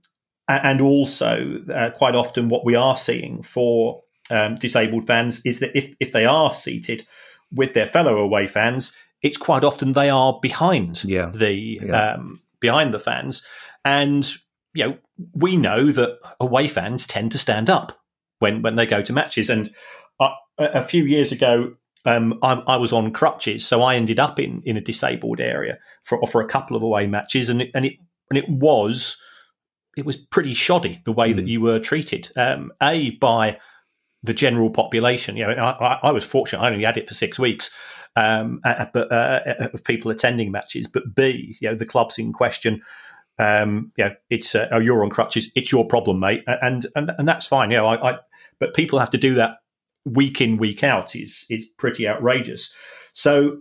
and 0.49 0.81
also 0.81 1.59
uh, 1.73 1.91
quite 1.91 2.15
often 2.15 2.49
what 2.49 2.65
we 2.65 2.75
are 2.75 2.97
seeing 2.97 3.43
for 3.43 4.03
um, 4.31 4.57
disabled 4.57 5.07
fans 5.07 5.45
is 5.45 5.61
that 5.61 5.77
if, 5.77 5.95
if 6.01 6.13
they 6.13 6.25
are 6.25 6.53
seated 6.53 7.07
with 7.53 7.75
their 7.75 7.87
fellow 7.87 8.19
away 8.19 8.47
fans, 8.47 8.97
it's 9.23 9.37
quite 9.37 9.63
often 9.63 9.93
they 9.93 10.11
are 10.11 10.39
behind 10.41 11.05
yeah. 11.05 11.31
the 11.33 11.53
yeah. 11.83 12.15
Um, 12.15 12.41
behind 12.61 12.93
the 12.93 13.01
fans, 13.01 13.45
and 13.85 14.33
you 14.75 14.85
know 14.87 14.99
we 15.35 15.57
know 15.57 15.93
that 15.93 16.19
away 16.41 16.69
fans 16.69 17.07
tend 17.07 17.31
to 17.33 17.39
stand 17.39 17.71
up 17.71 18.02
when 18.43 18.61
when 18.61 18.75
they 18.75 18.85
go 18.85 19.01
to 19.01 19.13
matches. 19.13 19.49
And 19.49 19.71
uh, 20.21 20.31
a 20.59 20.83
few 20.83 21.05
years 21.05 21.33
ago, 21.33 21.75
um, 22.05 22.39
I, 22.43 22.55
I, 22.67 22.77
was 22.77 22.93
on 22.93 23.13
crutches, 23.13 23.67
so 23.67 23.81
I 23.81 23.95
ended 23.95 24.19
up 24.19 24.39
in, 24.39 24.61
in 24.65 24.77
a 24.77 24.81
disabled 24.81 25.41
area 25.41 25.79
for 26.03 26.21
for 26.27 26.43
a 26.43 26.49
couple 26.49 26.77
of 26.77 26.83
away 26.83 27.07
matches, 27.07 27.49
and 27.49 27.63
it, 27.63 27.71
and 27.75 27.87
it 27.87 27.95
and 28.29 28.39
it 28.39 28.49
was 28.49 29.17
it 29.97 30.05
was 30.05 30.17
pretty 30.17 30.53
shoddy 30.53 31.01
the 31.05 31.13
way 31.13 31.33
mm. 31.33 31.37
that 31.37 31.43
hmm. 31.43 31.49
you 31.49 31.61
were 31.61 31.79
treated. 31.79 32.31
Um, 32.37 32.73
a 32.83 33.11
by 33.13 33.59
the 34.23 34.35
general 34.35 34.71
population. 34.71 35.37
You 35.37 35.47
know, 35.47 35.53
I, 35.53 35.99
I, 36.03 36.11
was 36.11 36.25
fortunate; 36.25 36.63
I 36.63 36.71
only 36.71 36.85
had 36.85 36.97
it 36.97 37.09
for 37.09 37.15
six 37.15 37.39
weeks, 37.39 37.71
um, 38.17 38.61
but 38.63 39.13
uh, 39.13 39.41
of 39.73 39.85
people 39.85 40.11
attending 40.11 40.51
matches. 40.51 40.89
But 40.89 41.15
B, 41.15 41.57
you 41.61 41.69
know, 41.69 41.75
the 41.75 41.87
clubs 41.87 42.19
in 42.19 42.33
question. 42.33 42.83
Um, 43.39 43.93
you 43.97 44.05
know, 44.05 44.15
it's 44.29 44.55
uh, 44.55 44.69
oh, 44.73 44.79
you're 44.79 45.03
on 45.03 45.11
crutches. 45.11 45.51
It's 45.55 45.73
your 45.73 45.87
problem, 45.87 46.21
mate, 46.21 46.43
and 46.47 46.87
and 46.97 47.11
and 47.17 47.29
that's 47.29 47.47
fine. 47.47 47.71
You 47.71 47.79
know, 47.79 47.87
I, 47.87 48.13
I 48.13 48.19
but 48.63 48.75
people 48.75 49.01
have 49.01 49.11
to 49.11 49.19
do 49.19 49.35
that 49.35 49.57
week 50.05 50.41
in 50.41 50.57
week 50.57 50.85
out 50.85 51.17
is 51.17 51.45
is 51.51 51.67
pretty 51.67 52.07
outrageous. 52.07 52.73
So 53.13 53.59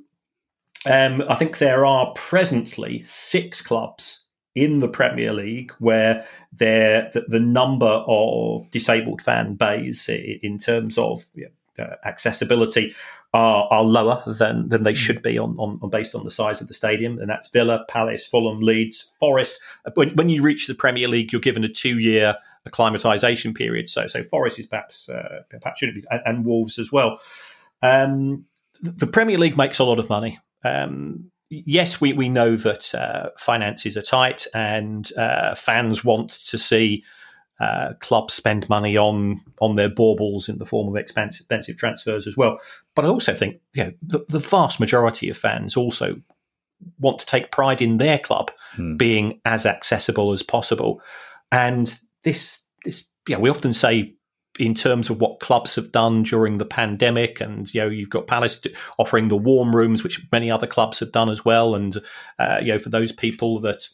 um, 0.86 1.24
I 1.28 1.34
think 1.34 1.58
there 1.58 1.88
are 1.88 2.14
presently 2.16 3.02
six 3.02 3.64
clubs 3.64 4.28
in 4.54 4.80
the 4.80 4.88
Premier 4.88 5.34
League 5.34 5.72
where 5.80 6.24
there 6.54 7.10
the, 7.16 7.22
the, 7.28 7.40
number 7.40 8.04
of 8.06 8.70
disabled 8.70 9.24
fan 9.24 9.56
bays 9.56 10.08
in 10.08 10.60
terms 10.60 11.00
of 11.00 11.24
you 11.34 11.50
know, 11.78 11.86
uh, 11.86 11.96
accessibility 12.06 12.94
are, 13.34 13.68
are 13.72 13.84
lower 13.84 14.22
than 14.28 14.70
than 14.70 14.84
they 14.84 14.92
hmm. 14.92 14.98
should 14.98 15.24
be 15.24 15.40
on, 15.40 15.56
on, 15.58 15.80
on, 15.82 15.90
based 15.90 16.14
on 16.14 16.26
the 16.26 16.30
size 16.30 16.62
of 16.62 16.68
the 16.68 16.76
stadium, 16.76 17.18
and 17.18 17.28
that's 17.28 17.50
Villa, 17.50 17.86
Palace, 17.88 18.28
Fulham, 18.28 18.60
Leeds, 18.60 19.12
Forest. 19.20 19.60
When, 19.96 20.16
when 20.16 20.30
you 20.30 20.44
reach 20.44 20.68
the 20.68 20.76
Premier 20.76 21.08
League, 21.08 21.32
you're 21.32 21.42
given 21.42 21.64
a 21.64 21.70
two 21.70 21.98
year 21.98 22.36
acclimatization 22.66 23.54
period. 23.54 23.90
So 23.90 24.08
so 24.08 24.24
Forest 24.24 24.60
is 24.60 24.68
perhaps 24.68 25.10
uh, 25.10 25.44
perhaps 25.50 25.80
should 25.80 25.96
be, 25.96 26.04
and, 26.10 26.22
and 26.26 26.46
Wolves 26.46 26.80
as 26.80 26.92
well. 26.92 27.20
Um, 27.82 28.46
the 28.82 29.08
Premier 29.08 29.38
League 29.38 29.58
makes 29.58 29.80
a 29.80 29.84
lot 29.84 30.00
of 30.00 30.10
money. 30.10 30.40
Um, 30.64 31.32
yes, 31.50 32.00
we, 32.00 32.14
we 32.14 32.30
know 32.30 32.56
that 32.56 32.94
uh, 32.96 33.30
finances 33.38 33.98
are 33.98 34.02
tight 34.02 34.48
and 34.54 35.12
uh, 35.18 35.56
fans 35.56 36.04
want 36.04 36.32
to 36.32 36.58
see 36.58 37.04
uh, 37.60 37.94
clubs 38.00 38.34
spend 38.34 38.68
money 38.70 38.98
on 38.98 39.40
on 39.60 39.76
their 39.76 39.90
baubles 39.90 40.50
in 40.50 40.58
the 40.58 40.66
form 40.66 40.88
of 40.88 40.96
expensive, 40.96 41.42
expensive 41.42 41.78
transfers 41.78 42.26
as 42.26 42.36
well. 42.36 42.60
But 42.96 43.06
I 43.06 43.10
also 43.10 43.36
think 43.36 43.62
you 43.74 43.84
know, 43.84 43.92
the, 44.02 44.26
the, 44.30 44.40
vast 44.40 44.80
majority 44.80 45.30
of 45.30 45.38
fans 45.38 45.78
also 45.78 46.16
want 47.00 47.20
to 47.20 47.26
take 47.28 47.52
pride 47.52 47.80
in 47.80 48.00
their 48.00 48.18
club 48.18 48.50
hmm. 48.76 48.98
being 48.98 49.42
as 49.46 49.68
accessible 49.68 50.32
as 50.32 50.42
possible. 50.42 51.04
And 51.52 52.00
this 52.24 52.60
this 52.84 53.06
yeah, 53.28 53.38
we 53.38 53.50
often 53.50 53.74
say 53.74 54.16
in 54.60 54.74
terms 54.74 55.10
of 55.10 55.20
what 55.20 55.40
clubs 55.40 55.76
have 55.76 55.92
done 55.92 56.24
during 56.24 56.58
the 56.58 56.66
pandemic. 56.66 57.40
And, 57.40 57.74
you 57.74 57.82
know, 57.82 57.88
you've 57.88 58.10
got 58.10 58.28
Palace 58.28 58.62
offering 59.00 59.28
the 59.28 59.38
warm 59.38 59.76
rooms, 59.76 60.04
which 60.04 60.22
many 60.32 60.52
other 60.52 60.68
clubs 60.68 61.00
have 61.00 61.12
done 61.12 61.30
as 61.30 61.46
well. 61.46 61.74
And, 61.74 61.98
uh, 62.38 62.60
you 62.62 62.74
know, 62.74 62.80
for 62.80 62.90
those 62.90 63.12
people 63.12 63.60
that 63.62 63.88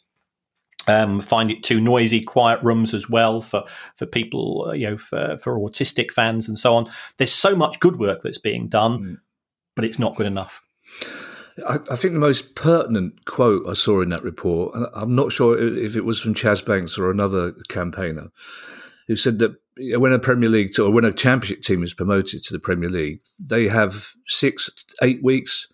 um, 0.88 1.20
find 1.20 1.50
it 1.50 1.62
too 1.62 1.80
noisy, 1.80 2.20
quiet 2.20 2.62
rooms 2.62 2.92
as 2.92 3.08
well 3.08 3.40
for, 3.40 3.64
for 3.94 4.06
people, 4.06 4.66
uh, 4.68 4.72
you 4.72 4.90
know, 4.90 4.96
for, 4.96 5.38
for 5.38 5.58
autistic 5.58 6.10
fans 6.10 6.48
and 6.48 6.58
so 6.58 6.74
on. 6.74 6.90
There's 7.18 7.32
so 7.32 7.54
much 7.54 7.78
good 7.78 7.96
work 7.96 8.22
that's 8.22 8.38
being 8.38 8.68
done, 8.68 9.02
mm. 9.02 9.16
but 9.76 9.84
it's 9.84 9.98
not 9.98 10.16
good 10.16 10.26
enough. 10.26 10.62
I, 11.66 11.78
I, 11.90 11.96
think 11.96 12.14
the 12.14 12.20
most 12.20 12.54
pertinent 12.54 13.24
quote 13.24 13.66
I 13.68 13.72
saw 13.72 14.00
in 14.00 14.10
that 14.10 14.22
report, 14.22 14.74
and 14.74 14.86
I'm 14.94 15.14
not 15.14 15.32
sure 15.32 15.58
if 15.58 15.96
it 15.96 16.04
was 16.04 16.20
from 16.20 16.34
Chas 16.34 16.62
Banks 16.62 16.98
or 16.98 17.10
another 17.10 17.52
campaigner, 17.68 18.28
who 19.06 19.16
said 19.16 19.38
that 19.38 19.56
when 19.98 20.12
a 20.12 20.18
Premier 20.18 20.48
League 20.48 20.78
or 20.78 20.90
when 20.90 21.04
a 21.04 21.12
Championship 21.12 21.62
team 21.62 21.82
is 21.82 21.94
promoted 21.94 22.42
to 22.44 22.52
the 22.52 22.58
Premier 22.58 22.88
League, 22.88 23.22
they 23.38 23.68
have 23.68 24.12
six, 24.26 24.70
eight 25.02 25.22
weeks 25.22 25.68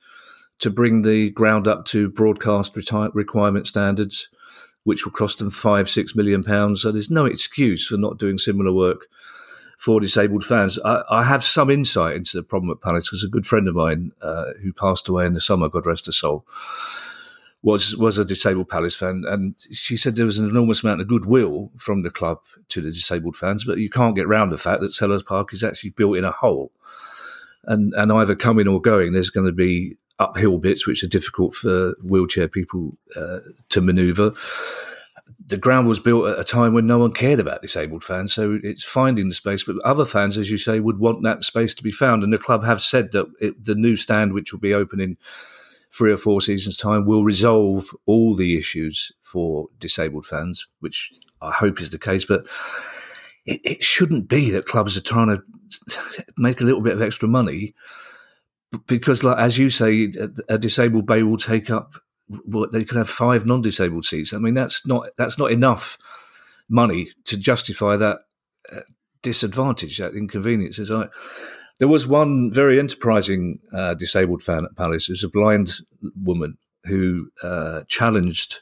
to 0.60 0.70
bring 0.70 1.02
the 1.02 1.30
ground 1.30 1.66
up 1.66 1.84
to 1.86 2.08
broadcast 2.08 2.76
requirement 3.14 3.66
standards, 3.66 4.28
which 4.84 5.04
will 5.04 5.12
cost 5.12 5.38
them 5.38 5.50
five, 5.50 5.88
six 5.88 6.14
million 6.14 6.42
pounds. 6.42 6.82
So 6.82 6.92
there's 6.92 7.10
no 7.10 7.24
excuse 7.26 7.86
for 7.86 7.96
not 7.96 8.18
doing 8.18 8.38
similar 8.38 8.72
work 8.72 9.06
for 9.84 10.00
disabled 10.00 10.44
fans. 10.44 10.78
I, 10.82 11.02
I 11.10 11.24
have 11.24 11.44
some 11.44 11.68
insight 11.68 12.16
into 12.16 12.38
the 12.38 12.42
problem 12.42 12.70
at 12.70 12.80
Palace 12.80 13.08
because 13.08 13.22
a 13.22 13.28
good 13.28 13.44
friend 13.44 13.68
of 13.68 13.74
mine 13.74 14.12
uh, 14.22 14.52
who 14.62 14.72
passed 14.72 15.08
away 15.08 15.26
in 15.26 15.34
the 15.34 15.42
summer, 15.42 15.68
God 15.68 15.86
rest 15.86 16.06
her 16.06 16.12
soul, 16.12 16.46
was 17.62 17.94
was 17.96 18.16
a 18.16 18.24
disabled 18.24 18.70
Palace 18.70 18.96
fan, 18.96 19.24
and 19.26 19.54
she 19.70 19.98
said 19.98 20.16
there 20.16 20.24
was 20.24 20.38
an 20.38 20.48
enormous 20.48 20.82
amount 20.82 21.02
of 21.02 21.08
goodwill 21.08 21.70
from 21.76 22.02
the 22.02 22.10
club 22.10 22.38
to 22.68 22.80
the 22.80 22.90
disabled 22.90 23.36
fans, 23.36 23.64
but 23.64 23.76
you 23.76 23.90
can't 23.90 24.16
get 24.16 24.26
round 24.26 24.50
the 24.50 24.56
fact 24.56 24.80
that 24.80 24.92
Selhurst 24.92 25.26
Park 25.26 25.52
is 25.52 25.62
actually 25.62 25.90
built 25.90 26.16
in 26.16 26.24
a 26.24 26.30
hole, 26.30 26.72
and 27.64 27.92
and 27.94 28.10
either 28.10 28.34
coming 28.34 28.66
or 28.66 28.80
going, 28.80 29.12
there's 29.12 29.30
going 29.30 29.46
to 29.46 29.52
be 29.52 29.98
uphill 30.18 30.58
bits 30.58 30.86
which 30.86 31.02
are 31.02 31.08
difficult 31.08 31.54
for 31.54 31.94
wheelchair 32.02 32.48
people 32.48 32.96
uh, 33.16 33.40
to 33.68 33.82
manoeuvre. 33.82 34.32
The 35.46 35.56
ground 35.56 35.88
was 35.88 36.00
built 36.00 36.26
at 36.26 36.38
a 36.38 36.44
time 36.44 36.74
when 36.74 36.86
no 36.86 36.98
one 36.98 37.12
cared 37.12 37.40
about 37.40 37.62
disabled 37.62 38.04
fans, 38.04 38.32
so 38.32 38.58
it's 38.62 38.84
finding 38.84 39.28
the 39.28 39.34
space. 39.34 39.64
But 39.64 39.76
other 39.84 40.04
fans, 40.04 40.38
as 40.38 40.50
you 40.50 40.58
say, 40.58 40.80
would 40.80 40.98
want 40.98 41.22
that 41.22 41.44
space 41.44 41.74
to 41.74 41.82
be 41.82 41.90
found, 41.90 42.22
and 42.22 42.32
the 42.32 42.38
club 42.38 42.64
have 42.64 42.80
said 42.80 43.12
that 43.12 43.26
it, 43.40 43.64
the 43.64 43.74
new 43.74 43.96
stand, 43.96 44.32
which 44.32 44.52
will 44.52 44.60
be 44.60 44.74
open 44.74 45.00
in 45.00 45.16
three 45.94 46.12
or 46.12 46.16
four 46.16 46.40
seasons' 46.40 46.76
time 46.76 47.06
will 47.06 47.24
resolve 47.24 47.90
all 48.06 48.34
the 48.34 48.58
issues 48.58 49.12
for 49.20 49.68
disabled 49.78 50.26
fans, 50.26 50.66
which 50.80 51.12
I 51.40 51.52
hope 51.52 51.80
is 51.80 51.90
the 51.90 51.98
case. 51.98 52.24
But 52.24 52.46
it, 53.46 53.60
it 53.64 53.82
shouldn't 53.82 54.28
be 54.28 54.50
that 54.50 54.66
clubs 54.66 54.96
are 54.96 55.02
trying 55.02 55.28
to 55.28 55.42
make 56.36 56.60
a 56.60 56.64
little 56.64 56.80
bit 56.80 56.94
of 56.94 57.02
extra 57.02 57.28
money 57.28 57.74
because, 58.86 59.22
like 59.22 59.38
as 59.38 59.58
you 59.58 59.70
say, 59.70 60.10
a, 60.18 60.54
a 60.54 60.58
disabled 60.58 61.06
bay 61.06 61.22
will 61.22 61.36
take 61.36 61.70
up. 61.70 61.94
Well, 62.28 62.68
they 62.70 62.84
could 62.84 62.96
have 62.96 63.08
five 63.08 63.44
non-disabled 63.44 64.04
seats. 64.04 64.32
I 64.32 64.38
mean, 64.38 64.54
that's 64.54 64.86
not 64.86 65.08
that's 65.16 65.38
not 65.38 65.52
enough 65.52 65.98
money 66.68 67.08
to 67.26 67.36
justify 67.36 67.96
that 67.96 68.20
uh, 68.72 68.80
disadvantage, 69.22 69.98
that 69.98 70.14
inconvenience. 70.14 70.78
I, 70.90 71.08
there 71.78 71.88
was 71.88 72.06
one 72.06 72.50
very 72.50 72.78
enterprising 72.78 73.58
uh, 73.72 73.94
disabled 73.94 74.42
fan 74.42 74.64
at 74.64 74.76
Palace. 74.76 75.08
It 75.08 75.12
was 75.12 75.24
a 75.24 75.28
blind 75.28 75.72
woman 76.22 76.56
who 76.84 77.30
uh, 77.42 77.82
challenged 77.88 78.60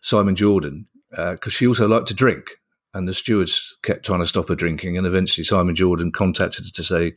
Simon 0.00 0.34
Jordan 0.34 0.86
because 1.10 1.38
uh, 1.46 1.50
she 1.50 1.66
also 1.66 1.88
liked 1.88 2.08
to 2.08 2.14
drink. 2.14 2.56
And 2.92 3.06
the 3.06 3.14
stewards 3.14 3.76
kept 3.84 4.04
trying 4.04 4.18
to 4.18 4.26
stop 4.26 4.48
her 4.48 4.56
drinking. 4.56 4.98
And 4.98 5.06
eventually 5.06 5.44
Simon 5.44 5.76
Jordan 5.76 6.10
contacted 6.10 6.64
her 6.64 6.72
to 6.72 6.82
say, 6.82 7.12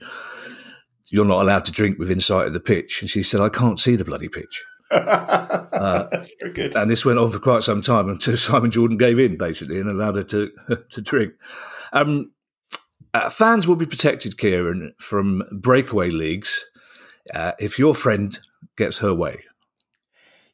You're 1.10 1.26
not 1.26 1.42
allowed 1.42 1.66
to 1.66 1.72
drink 1.72 1.98
within 1.98 2.20
sight 2.20 2.46
of 2.46 2.54
the 2.54 2.60
pitch. 2.60 3.02
And 3.02 3.10
she 3.10 3.24
said, 3.24 3.42
I 3.42 3.50
can't 3.50 3.80
see 3.80 3.96
the 3.96 4.06
bloody 4.06 4.30
pitch. 4.30 4.64
Uh, 4.94 6.08
That's 6.12 6.34
very 6.40 6.54
good. 6.54 6.76
And 6.76 6.90
this 6.90 7.04
went 7.04 7.20
on 7.20 7.30
for 7.30 7.40
quite 7.40 7.64
some 7.64 7.82
time 7.82 8.08
until 8.08 8.38
Simon 8.38 8.72
Jordan 8.72 8.98
gave 8.98 9.20
in, 9.20 9.38
basically, 9.38 9.80
and 9.80 9.90
allowed 9.90 10.16
her 10.16 10.24
to 10.24 10.50
to 10.92 11.02
drink. 11.02 11.34
Um, 11.92 12.32
uh, 13.14 13.30
fans 13.30 13.68
will 13.68 13.76
be 13.76 13.86
protected, 13.86 14.38
Kieran, 14.38 14.94
from 14.98 15.44
breakaway 15.52 16.10
leagues 16.10 16.66
uh, 17.34 17.52
if 17.60 17.78
your 17.78 17.94
friend 17.94 18.40
gets 18.78 19.00
her 19.00 19.14
way. 19.14 19.44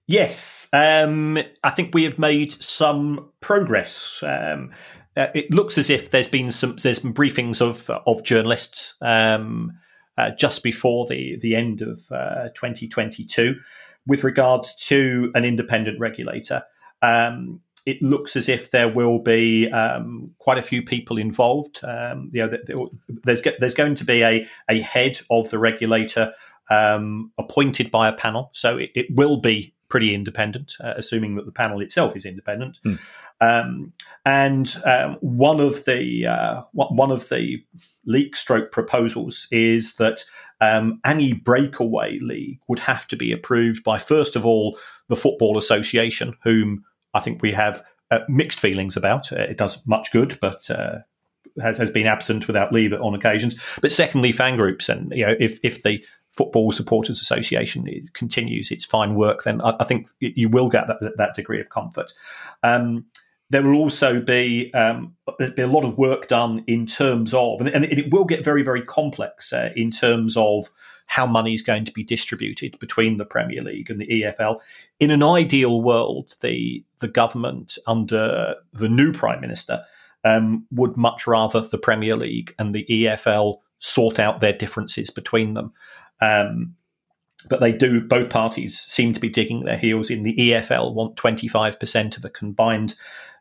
Yes, 0.08 0.68
um, 0.74 1.38
I 1.64 1.70
think 1.70 1.94
we 1.94 2.04
have 2.04 2.18
made 2.18 2.60
some 2.62 3.30
progress. 3.42 4.24
Um, 4.24 4.72
uh, 5.16 5.28
it 5.36 5.54
looks 5.54 5.78
as 5.78 5.90
if 5.90 6.10
there's 6.10 6.28
been 6.28 6.52
some 6.52 6.78
there's 6.82 7.02
some 7.02 7.14
briefings 7.14 7.62
of 7.62 7.90
of 8.08 8.24
journalists 8.24 8.96
um, 9.02 9.72
uh, 10.18 10.32
just 10.32 10.64
before 10.64 11.06
the 11.06 11.38
the 11.42 11.56
end 11.56 11.82
of 11.82 12.08
uh, 12.12 12.50
2022 12.56 13.60
with 14.10 14.24
regards 14.24 14.76
to 14.76 15.32
an 15.36 15.46
independent 15.46 16.00
regulator. 16.00 16.64
Um, 17.02 17.62
it 17.86 18.02
looks 18.02 18.36
as 18.36 18.50
if 18.50 18.72
there 18.72 18.90
will 18.90 19.20
be 19.20 19.70
um, 19.70 20.32
quite 20.40 20.58
a 20.58 20.62
few 20.62 20.84
people 20.84 21.18
involved. 21.18 21.80
Um, 21.84 22.30
you 22.34 22.46
know, 22.46 22.58
there's 23.24 23.42
there's 23.60 23.74
going 23.74 23.96
to 23.96 24.04
be 24.04 24.22
a 24.22 24.46
a 24.70 24.82
head 24.82 25.22
of 25.30 25.50
the 25.50 25.60
regulator 25.60 26.34
um, 26.70 27.32
appointed 27.38 27.90
by 27.90 28.10
a 28.10 28.14
panel, 28.14 28.50
so 28.54 28.78
it, 28.78 28.92
it 28.96 29.06
will 29.10 29.38
be 29.40 29.74
pretty 29.90 30.14
independent, 30.14 30.74
uh, 30.82 30.94
assuming 30.96 31.36
that 31.36 31.46
the 31.46 31.52
panel 31.52 31.82
itself 31.82 32.16
is 32.16 32.26
independent. 32.26 32.80
Mm. 32.86 33.92
and 34.26 34.76
um, 34.86 35.18
one 35.22 35.60
of 35.60 35.86
the 35.86 36.28
uh, 36.28 36.64
one 36.74 37.12
of 37.12 37.30
the 37.30 37.64
leak 38.06 38.36
stroke 38.36 38.72
proposals 38.72 39.48
is 39.52 39.96
that 39.96 40.24
um, 40.62 41.00
any 41.06 41.34
breakaway 41.34 42.20
league 42.20 42.60
would 42.68 42.80
have 42.80 43.08
to 43.08 43.16
be 43.16 43.32
approved 43.32 43.84
by 43.84 43.98
first 43.98 44.36
of 44.36 44.46
all 44.46 44.78
the 45.08 45.16
Football 45.16 45.58
Association, 45.58 46.36
whom 46.44 46.84
I 47.14 47.20
think 47.20 47.42
we 47.42 47.52
have 47.54 47.84
uh, 48.12 48.22
mixed 48.28 48.60
feelings 48.60 48.98
about. 48.98 49.32
Uh, 49.32 49.38
it 49.38 49.58
does 49.58 49.86
much 49.88 50.12
good, 50.12 50.38
but 50.42 50.70
uh, 50.70 51.00
has, 51.62 51.78
has 51.78 51.92
been 51.92 52.08
absent 52.08 52.48
without 52.48 52.74
leave 52.74 52.94
on 52.94 53.16
occasions. 53.16 53.56
But 53.82 53.92
secondly, 53.92 54.32
fan 54.32 54.56
groups, 54.56 54.90
and 54.90 55.12
you 55.12 55.26
know, 55.26 55.36
if 55.40 55.60
if 55.64 55.84
the 55.84 56.04
Football 56.32 56.72
Supporters 56.72 57.20
Association 57.20 57.88
continues 58.14 58.72
its 58.72 58.86
fine 58.86 59.16
work, 59.16 59.44
then 59.44 59.62
I, 59.62 59.76
I 59.80 59.84
think 59.84 60.08
you 60.20 60.50
will 60.50 60.70
get 60.70 60.88
that, 60.88 61.14
that 61.18 61.36
degree 61.36 61.60
of 61.60 61.70
comfort. 61.70 62.12
Um, 62.64 63.06
there 63.50 63.64
will 63.64 63.76
also 63.76 64.22
be 64.22 64.72
um, 64.74 65.16
be 65.56 65.62
a 65.62 65.68
lot 65.68 65.84
of 65.84 65.98
work 65.98 66.28
done 66.28 66.64
in 66.68 66.86
terms 66.86 67.34
of, 67.34 67.62
and, 67.62 67.70
and 67.70 67.86
it 67.86 68.12
will 68.12 68.26
get 68.26 68.46
very 68.46 68.62
very 68.62 68.84
complex 68.84 69.52
uh, 69.52 69.72
in 69.76 69.92
terms 69.92 70.38
of 70.38 70.70
how 71.08 71.26
money 71.26 71.54
is 71.54 71.64
going 71.64 71.86
to 71.86 71.92
be 71.92 72.04
distributed 72.04 72.78
between 72.78 73.18
the 73.18 73.26
Premier 73.26 73.64
League 73.64 73.90
and 73.90 74.00
the 74.00 74.08
EFL. 74.08 74.60
In 75.00 75.10
an 75.10 75.24
ideal 75.24 75.82
world, 75.82 76.36
the 76.42 76.84
the 77.00 77.08
government 77.08 77.78
under 77.88 78.56
the 78.72 78.90
new 78.90 79.12
Prime 79.12 79.42
Minister 79.42 79.84
um, 80.24 80.68
would 80.72 80.96
much 80.96 81.26
rather 81.26 81.62
the 81.62 81.78
Premier 81.78 82.16
League 82.16 82.54
and 82.60 82.76
the 82.76 82.86
EFL 82.88 83.58
sort 83.80 84.20
out 84.20 84.42
their 84.42 84.54
differences 84.54 85.10
between 85.10 85.54
them. 85.54 85.74
Um, 86.22 86.76
but 87.50 87.62
they 87.62 87.72
do, 87.72 88.02
both 88.02 88.30
parties 88.30 88.78
seem 88.78 89.14
to 89.14 89.20
be 89.20 89.30
digging 89.30 89.64
their 89.64 89.78
heels 89.78 90.10
in. 90.10 90.24
The 90.24 90.36
EFL 90.36 90.94
want 90.94 91.16
25% 91.16 92.18
of 92.18 92.26
a 92.26 92.30
combined 92.30 92.96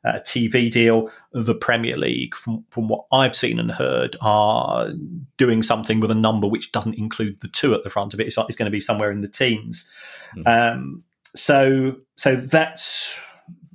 uh, 0.05 0.21
TV 0.21 0.71
deal. 0.71 1.11
The 1.33 1.55
Premier 1.55 1.97
League, 1.97 2.35
from, 2.35 2.65
from 2.71 2.89
what 2.89 3.07
I've 3.11 3.35
seen 3.35 3.59
and 3.59 3.73
heard, 3.73 4.17
are 4.21 4.91
doing 5.37 5.63
something 5.63 5.99
with 5.99 6.13
a 6.13 6.17
number 6.17 6.47
which 6.47 6.71
doesn't 6.71 6.97
include 6.97 7.41
the 7.41 7.49
two 7.49 7.75
at 7.75 7.83
the 7.83 7.91
front 7.91 8.15
of 8.15 8.21
it. 8.21 8.29
It's, 8.29 8.39
it's 8.39 8.57
going 8.57 8.71
to 8.71 8.71
be 8.71 8.81
somewhere 8.81 9.11
in 9.11 9.21
the 9.21 9.29
teens. 9.29 9.91
Mm. 10.37 10.73
Um, 10.75 11.05
so, 11.35 11.97
so 12.17 12.37
that's 12.37 13.19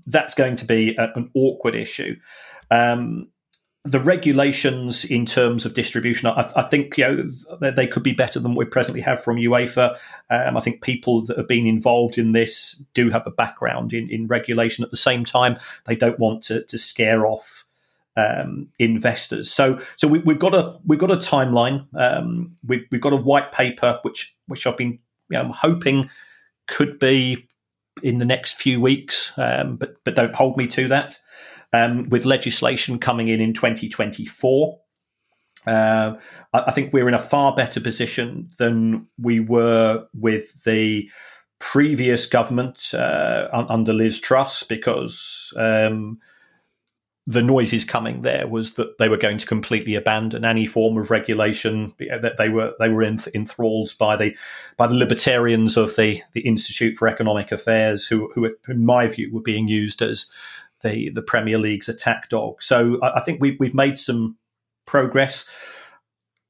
that's 0.08 0.36
going 0.36 0.56
to 0.58 0.66
be 0.66 0.96
a, 0.98 1.12
an 1.16 1.30
awkward 1.34 1.76
issue. 1.76 2.16
Um, 2.72 3.30
the 3.86 4.00
regulations 4.00 5.04
in 5.04 5.26
terms 5.26 5.66
of 5.66 5.74
distribution, 5.74 6.30
I, 6.30 6.50
I, 6.56 6.62
think 6.62 6.98
you 6.98 7.04
know 7.06 7.72
they 7.72 7.86
could 7.86 8.04
be 8.04 8.14
better 8.14 8.40
than 8.40 8.54
what 8.54 8.66
we 8.66 8.70
presently 8.70 9.02
have 9.02 9.22
from 9.22 9.36
UEFA. 9.36 9.98
Um, 10.30 10.56
I 10.56 10.62
think 10.62 10.82
people 10.82 11.22
that 11.26 11.38
have 11.38 11.50
been 11.50 11.68
involved 11.68 12.18
in 12.18 12.32
this 12.32 12.82
do 12.94 13.10
have 13.10 13.28
a 13.28 13.32
background 13.32 13.92
in, 13.92 14.10
in 14.10 14.28
regulation. 14.28 14.86
At 14.86 14.92
the 14.92 14.98
same 14.98 15.26
time, 15.26 15.58
they 15.86 15.98
don't 15.98 16.18
want 16.18 16.44
to, 16.44 16.64
to 16.64 16.78
scare 16.78 17.26
off 17.26 17.66
um, 18.16 18.70
investors. 18.80 19.52
So, 19.52 19.82
so 19.98 20.08
we, 20.08 20.20
have 20.20 20.40
got 20.40 20.56
a 20.56 20.80
we've 20.86 21.00
got 21.00 21.12
a 21.12 21.18
timeline. 21.18 21.86
Um, 21.94 22.56
we've, 22.66 22.86
we've 22.90 23.02
got 23.02 23.14
a 23.14 23.18
white 23.18 23.52
paper 23.52 24.00
which 24.04 24.34
which 24.48 24.66
I've 24.66 24.78
been 24.78 25.00
you 25.30 25.44
know, 25.44 25.52
hoping 25.52 26.10
could 26.68 27.00
be 27.00 27.50
in 28.02 28.20
the 28.20 28.26
next 28.26 28.62
few 28.62 28.80
weeks, 28.80 29.34
um, 29.36 29.76
but 29.76 29.98
but 30.06 30.16
don't 30.16 30.36
hold 30.36 30.56
me 30.56 30.68
to 30.68 30.88
that 30.88 31.20
um, 31.74 32.08
with 32.10 32.26
legislation 32.26 33.00
coming 33.00 33.28
in 33.28 33.42
in 33.42 33.54
2024. 33.54 34.80
Uh, 35.66 36.16
I, 36.54 36.72
think 36.72 36.94
we're 36.94 37.08
in 37.08 37.14
a 37.14 37.20
far 37.20 37.56
better 37.56 37.80
position 37.80 38.50
than 38.58 39.08
we 39.18 39.40
were 39.40 40.06
with 40.14 40.64
the 40.66 41.10
previous 41.60 42.26
government 42.26 42.94
uh, 42.94 43.48
under 43.70 43.94
Liz 43.94 44.20
Truss 44.20 44.64
because 44.64 45.54
um, 45.56 46.20
the 47.26 47.42
noises 47.42 47.86
coming 47.86 48.22
there 48.22 48.48
was 48.48 48.72
that 48.72 48.98
they 48.98 49.08
were 49.08 49.18
going 49.18 49.38
to 49.38 49.46
completely 49.46 49.96
abandon 49.96 50.44
any 50.44 50.66
form 50.66 50.98
of 50.98 51.10
regulation. 51.10 51.94
That 51.98 52.36
they 52.38 52.50
were 52.50 52.74
they 52.80 52.90
were 52.90 53.04
enthralled 53.04 53.94
by 53.98 54.18
the 54.18 54.36
by 54.76 54.88
the 54.88 54.96
libertarians 54.96 55.78
of 55.78 55.96
the 55.96 56.22
the 56.34 56.42
Institute 56.42 56.98
for 56.98 57.08
Economic 57.08 57.54
Affairs, 57.54 58.06
who 58.06 58.30
who 58.36 58.54
in 58.68 58.86
my 58.86 59.08
view 59.08 59.34
were 59.34 59.42
being 59.42 59.70
used 59.70 60.02
as 60.02 60.30
the 60.84 61.10
the 61.10 61.22
Premier 61.22 61.58
League's 61.58 61.90
attack 61.90 62.30
dog. 62.30 62.62
So 62.62 63.00
I, 63.02 63.18
I 63.18 63.20
think 63.22 63.42
we, 63.42 63.58
we've 63.60 63.74
made 63.74 63.98
some 63.98 64.38
progress. 64.86 65.50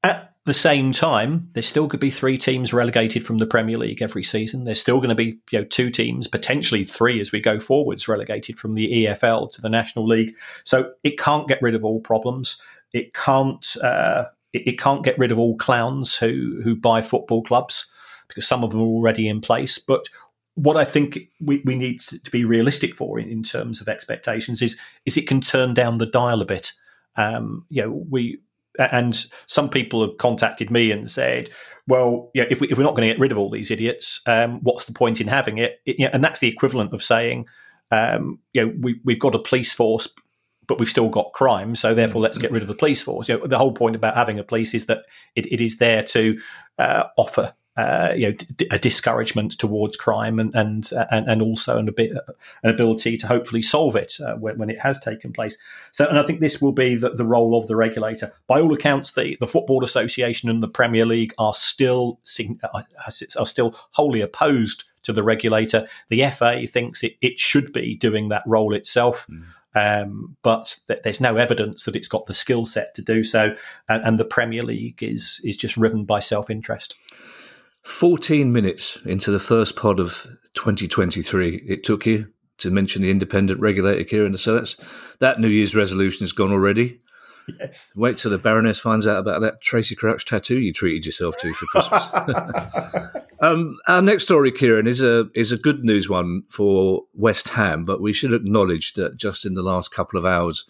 At 0.02 0.34
the 0.44 0.54
same 0.54 0.92
time, 0.92 1.48
there 1.54 1.62
still 1.62 1.88
could 1.88 2.00
be 2.00 2.10
three 2.10 2.36
teams 2.36 2.74
relegated 2.74 3.24
from 3.24 3.38
the 3.38 3.46
Premier 3.46 3.78
League 3.78 4.02
every 4.02 4.22
season. 4.22 4.64
There's 4.64 4.80
still 4.80 4.98
going 4.98 5.08
to 5.08 5.14
be 5.14 5.38
you 5.50 5.60
know 5.60 5.64
two 5.64 5.90
teams, 5.90 6.28
potentially 6.28 6.84
three 6.84 7.20
as 7.20 7.32
we 7.32 7.40
go 7.40 7.58
forwards, 7.58 8.06
relegated 8.06 8.58
from 8.58 8.74
the 8.74 9.06
EFL 9.06 9.50
to 9.52 9.62
the 9.62 9.70
National 9.70 10.06
League. 10.06 10.34
So 10.64 10.92
it 11.02 11.18
can't 11.18 11.48
get 11.48 11.62
rid 11.62 11.74
of 11.74 11.84
all 11.84 12.00
problems. 12.00 12.60
It 12.92 13.14
can't. 13.14 13.76
Uh, 13.82 14.24
it, 14.52 14.68
it 14.68 14.78
can't 14.78 15.04
get 15.04 15.18
rid 15.18 15.32
of 15.32 15.38
all 15.38 15.56
clowns 15.56 16.16
who 16.16 16.60
who 16.62 16.76
buy 16.76 17.00
football 17.00 17.42
clubs 17.42 17.86
because 18.28 18.46
some 18.46 18.64
of 18.64 18.70
them 18.70 18.80
are 18.80 18.84
already 18.84 19.28
in 19.28 19.40
place. 19.40 19.78
But 19.78 20.08
what 20.54 20.76
I 20.76 20.84
think 20.84 21.18
we, 21.40 21.62
we 21.64 21.74
need 21.74 22.00
to 22.00 22.30
be 22.30 22.44
realistic 22.44 22.94
for 22.94 23.18
in, 23.18 23.28
in, 23.28 23.42
terms 23.42 23.80
of 23.80 23.88
expectations 23.88 24.62
is 24.62 24.78
is 25.04 25.16
it 25.16 25.26
can 25.26 25.40
turn 25.40 25.74
down 25.74 25.98
the 25.98 26.06
dial 26.06 26.42
a 26.42 26.46
bit. 26.46 26.72
Um, 27.16 27.66
you 27.68 27.82
know, 27.82 28.04
we 28.08 28.40
and 28.78 29.26
some 29.46 29.68
people 29.68 30.00
have 30.02 30.18
contacted 30.18 30.70
me 30.70 30.90
and 30.90 31.10
said, 31.10 31.50
"Well, 31.86 32.30
yeah, 32.34 32.44
if, 32.50 32.60
we, 32.60 32.68
if 32.68 32.78
we're 32.78 32.84
not 32.84 32.94
going 32.94 33.08
to 33.08 33.12
get 33.14 33.20
rid 33.20 33.32
of 33.32 33.38
all 33.38 33.50
these 33.50 33.70
idiots, 33.70 34.20
um, 34.26 34.60
what's 34.62 34.84
the 34.84 34.92
point 34.92 35.20
in 35.20 35.28
having 35.28 35.58
it?" 35.58 35.80
it 35.86 35.98
you 35.98 36.04
know, 36.06 36.10
and 36.12 36.24
that's 36.24 36.40
the 36.40 36.48
equivalent 36.48 36.92
of 36.92 37.02
saying, 37.02 37.46
um, 37.90 38.38
"You 38.52 38.66
know, 38.66 38.74
we, 38.80 39.00
we've 39.04 39.20
got 39.20 39.34
a 39.34 39.40
police 39.40 39.72
force." 39.72 40.08
But 40.66 40.78
we've 40.78 40.88
still 40.88 41.10
got 41.10 41.34
crime, 41.34 41.76
so 41.76 41.92
therefore 41.92 42.22
let's 42.22 42.38
get 42.38 42.50
rid 42.50 42.62
of 42.62 42.68
the 42.68 42.74
police 42.74 43.02
force. 43.02 43.28
You 43.28 43.36
know, 43.36 43.46
the 43.46 43.58
whole 43.58 43.74
point 43.74 43.94
about 43.94 44.14
having 44.14 44.38
a 44.38 44.42
police 44.42 44.72
is 44.72 44.86
that 44.86 45.04
it, 45.36 45.44
it 45.52 45.60
is 45.60 45.76
there 45.76 46.02
to 46.04 46.40
uh, 46.78 47.04
offer 47.18 47.52
uh, 47.76 48.12
you 48.14 48.28
know, 48.28 48.32
d- 48.32 48.68
a 48.70 48.78
discouragement 48.78 49.52
towards 49.58 49.96
crime 49.96 50.38
and 50.38 50.54
and 50.54 50.90
and, 51.10 51.28
and 51.28 51.42
also 51.42 51.76
an, 51.78 51.90
bit, 51.96 52.12
an 52.62 52.70
ability 52.70 53.16
to 53.16 53.26
hopefully 53.26 53.62
solve 53.62 53.96
it 53.96 54.14
uh, 54.20 54.34
when, 54.34 54.58
when 54.58 54.70
it 54.70 54.78
has 54.78 54.98
taken 54.98 55.32
place. 55.32 55.58
So, 55.90 56.06
and 56.06 56.18
I 56.18 56.22
think 56.22 56.40
this 56.40 56.62
will 56.62 56.72
be 56.72 56.94
the, 56.94 57.10
the 57.10 57.26
role 57.26 57.58
of 57.58 57.66
the 57.66 57.76
regulator. 57.76 58.32
By 58.46 58.60
all 58.60 58.72
accounts, 58.72 59.12
the, 59.12 59.36
the 59.40 59.46
Football 59.46 59.82
Association 59.82 60.48
and 60.48 60.62
the 60.62 60.68
Premier 60.68 61.04
League 61.04 61.34
are 61.38 61.54
still 61.54 62.20
uh, 62.62 62.82
are 63.38 63.46
still 63.46 63.74
wholly 63.92 64.20
opposed 64.20 64.84
to 65.02 65.12
the 65.12 65.22
regulator. 65.22 65.86
The 66.08 66.28
FA 66.30 66.66
thinks 66.66 67.02
it, 67.02 67.16
it 67.20 67.38
should 67.38 67.72
be 67.72 67.96
doing 67.96 68.28
that 68.28 68.42
role 68.46 68.74
itself. 68.74 69.26
Mm. 69.28 69.44
Um, 69.76 70.36
but 70.42 70.78
th- 70.86 71.00
there's 71.02 71.20
no 71.20 71.36
evidence 71.36 71.84
that 71.84 71.96
it's 71.96 72.08
got 72.08 72.26
the 72.26 72.34
skill 72.34 72.64
set 72.66 72.94
to 72.94 73.02
do 73.02 73.24
so, 73.24 73.56
and, 73.88 74.04
and 74.04 74.20
the 74.20 74.24
Premier 74.24 74.62
League 74.62 75.02
is 75.02 75.40
is 75.44 75.56
just 75.56 75.74
driven 75.74 76.04
by 76.04 76.20
self 76.20 76.50
interest. 76.50 76.94
14 77.84 78.50
minutes 78.50 78.98
into 79.04 79.30
the 79.30 79.38
first 79.38 79.76
pod 79.76 80.00
of 80.00 80.26
2023, 80.54 81.56
it 81.66 81.84
took 81.84 82.06
you 82.06 82.26
to 82.58 82.70
mention 82.70 83.02
the 83.02 83.10
independent 83.10 83.60
regulator, 83.60 84.04
Kieran. 84.04 84.36
So 84.38 84.54
that's 84.54 84.76
that 85.20 85.38
New 85.38 85.48
Year's 85.48 85.74
resolution 85.74 86.24
is 86.24 86.32
gone 86.32 86.50
already. 86.50 87.00
Yes. 87.60 87.92
Wait 87.94 88.16
till 88.16 88.30
the 88.30 88.38
Baroness 88.38 88.80
finds 88.80 89.06
out 89.06 89.18
about 89.18 89.42
that 89.42 89.60
Tracey 89.60 89.94
Crouch 89.94 90.24
tattoo 90.24 90.58
you 90.58 90.72
treated 90.72 91.04
yourself 91.04 91.36
to 91.38 91.52
for 91.52 91.66
Christmas. 91.66 92.10
um, 93.40 93.78
our 93.86 94.00
next 94.00 94.24
story, 94.24 94.50
Kieran, 94.50 94.86
is 94.86 95.02
a 95.02 95.28
is 95.34 95.52
a 95.52 95.58
good 95.58 95.84
news 95.84 96.08
one 96.08 96.44
for 96.48 97.02
West 97.12 97.50
Ham, 97.50 97.84
but 97.84 98.00
we 98.00 98.14
should 98.14 98.32
acknowledge 98.32 98.94
that 98.94 99.18
just 99.18 99.44
in 99.44 99.52
the 99.52 99.62
last 99.62 99.92
couple 99.92 100.18
of 100.18 100.24
hours, 100.24 100.64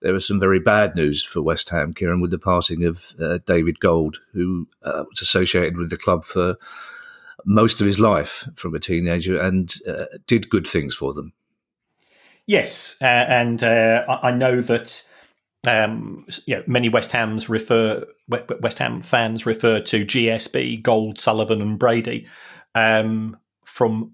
there 0.00 0.12
was 0.12 0.26
some 0.26 0.40
very 0.40 0.60
bad 0.60 0.94
news 0.96 1.24
for 1.24 1.42
West 1.42 1.70
Ham, 1.70 1.92
Kieran, 1.92 2.20
with 2.20 2.30
the 2.30 2.38
passing 2.38 2.84
of 2.84 3.14
uh, 3.20 3.38
David 3.46 3.80
Gold, 3.80 4.20
who 4.32 4.68
uh, 4.82 5.04
was 5.08 5.20
associated 5.20 5.76
with 5.76 5.90
the 5.90 5.96
club 5.96 6.24
for 6.24 6.54
most 7.44 7.80
of 7.80 7.86
his 7.86 8.00
life 8.00 8.48
from 8.54 8.74
a 8.74 8.80
teenager 8.80 9.40
and 9.40 9.74
uh, 9.88 10.04
did 10.26 10.50
good 10.50 10.66
things 10.66 10.94
for 10.94 11.12
them. 11.12 11.32
Yes, 12.46 12.96
uh, 13.02 13.04
and 13.04 13.62
uh, 13.62 14.04
I 14.22 14.30
know 14.30 14.60
that 14.62 15.04
um, 15.66 16.24
you 16.46 16.56
know, 16.56 16.62
many 16.66 16.88
West 16.88 17.12
Ham's 17.12 17.48
refer 17.48 18.06
West 18.28 18.78
Ham 18.78 19.02
fans 19.02 19.44
refer 19.44 19.80
to 19.80 20.04
GSB, 20.04 20.82
Gold, 20.82 21.18
Sullivan, 21.18 21.60
and 21.60 21.78
Brady. 21.78 22.26
Um, 22.74 23.36
from 23.64 24.12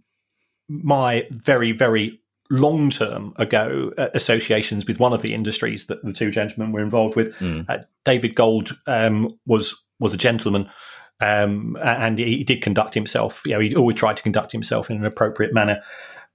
my 0.69 1.27
very 1.31 1.73
very 1.73 2.21
long 2.51 2.91
term 2.91 3.33
ago 3.37 3.93
uh, 3.97 4.09
associations 4.15 4.87
with 4.87 5.01
one 5.01 5.13
of 5.13 5.23
the 5.23 5.35
industries 5.35 5.87
that 5.87 6.03
the 6.05 6.13
two 6.13 6.31
gentlemen 6.31 6.73
were 6.73 6.83
involved 6.83 7.17
with. 7.17 7.39
Mm. 7.39 7.67
Uh, 7.69 7.79
David 8.05 8.35
Gold 8.35 8.77
um, 8.87 9.39
was 9.47 9.83
was 9.99 10.15
a 10.15 10.19
gentleman. 10.19 10.71
Um, 11.21 11.79
and 11.81 12.19
he 12.19 12.43
did 12.43 12.61
conduct 12.61 12.93
himself. 12.93 13.43
You 13.47 13.53
know, 13.53 13.61
he 13.61 13.77
always 13.77 13.95
tried 13.95 14.17
to 14.17 14.23
conduct 14.23 14.51
himself 14.51 14.91
in 14.91 14.97
an 14.97 15.05
appropriate 15.05 15.55
manner. 15.55 15.81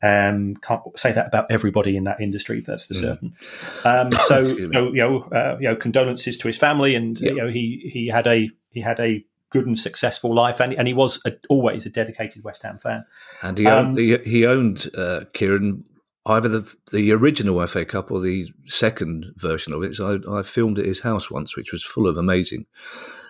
Um, 0.01 0.55
can't 0.55 0.81
say 0.97 1.11
that 1.11 1.27
about 1.27 1.51
everybody 1.51 1.97
in 1.97 2.05
that 2.05 2.21
industry. 2.21 2.63
That's 2.65 2.85
for 2.85 2.93
mm. 2.93 2.99
certain. 3.01 3.35
Um, 3.83 4.11
so, 4.27 4.45
you 4.45 4.93
know, 4.93 5.19
uh, 5.23 5.57
you 5.59 5.67
know, 5.67 5.75
condolences 5.75 6.37
to 6.37 6.47
his 6.47 6.57
family, 6.57 6.95
and 6.95 7.19
yep. 7.19 7.33
you 7.33 7.37
know, 7.37 7.49
he 7.49 7.89
he 7.91 8.07
had 8.07 8.25
a 8.25 8.49
he 8.69 8.81
had 8.81 8.99
a 8.99 9.25
good 9.49 9.67
and 9.67 9.77
successful 9.77 10.33
life, 10.33 10.59
and, 10.59 10.73
and 10.75 10.87
he 10.87 10.93
was 10.93 11.19
a, 11.25 11.33
always 11.49 11.85
a 11.85 11.89
dedicated 11.89 12.43
West 12.43 12.63
Ham 12.63 12.77
fan. 12.77 13.03
And 13.41 13.57
he 13.57 13.67
owned, 13.67 13.87
um, 13.89 13.97
he, 13.97 14.17
he 14.23 14.45
owned 14.45 14.87
uh, 14.95 15.21
Kieran 15.33 15.83
either 16.29 16.47
the 16.47 16.75
the 16.91 17.11
original 17.11 17.65
FA 17.67 17.85
Cup 17.85 18.11
or 18.11 18.21
the 18.21 18.47
second 18.65 19.33
version 19.35 19.73
of 19.73 19.83
it. 19.83 19.95
So 19.95 20.21
I, 20.27 20.39
I, 20.39 20.43
filmed 20.43 20.79
at 20.79 20.85
his 20.85 21.01
house 21.01 21.29
once, 21.29 21.57
which 21.57 21.71
was 21.71 21.83
full 21.83 22.07
of 22.07 22.17
amazing 22.17 22.65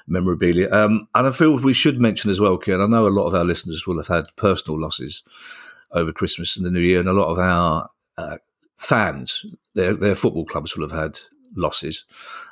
memorabilia. 0.07 0.71
Um, 0.71 1.07
and 1.15 1.27
I 1.27 1.31
feel 1.31 1.57
we 1.59 1.73
should 1.73 1.99
mention 1.99 2.29
as 2.29 2.39
well, 2.39 2.57
Kieran. 2.57 2.81
I 2.81 2.87
know 2.87 3.07
a 3.07 3.09
lot 3.09 3.27
of 3.27 3.35
our 3.35 3.45
listeners 3.45 3.87
will 3.87 3.97
have 3.97 4.07
had 4.07 4.25
personal 4.35 4.79
losses 4.79 5.23
over 5.91 6.11
Christmas 6.11 6.57
and 6.57 6.65
the 6.65 6.71
New 6.71 6.81
Year, 6.81 6.99
and 6.99 7.09
a 7.09 7.13
lot 7.13 7.29
of 7.29 7.39
our 7.39 7.89
uh, 8.17 8.37
fans, 8.77 9.45
their 9.73 9.93
their 9.93 10.15
football 10.15 10.45
clubs 10.45 10.75
will 10.75 10.87
have 10.87 10.97
had 10.97 11.19
losses, 11.55 12.05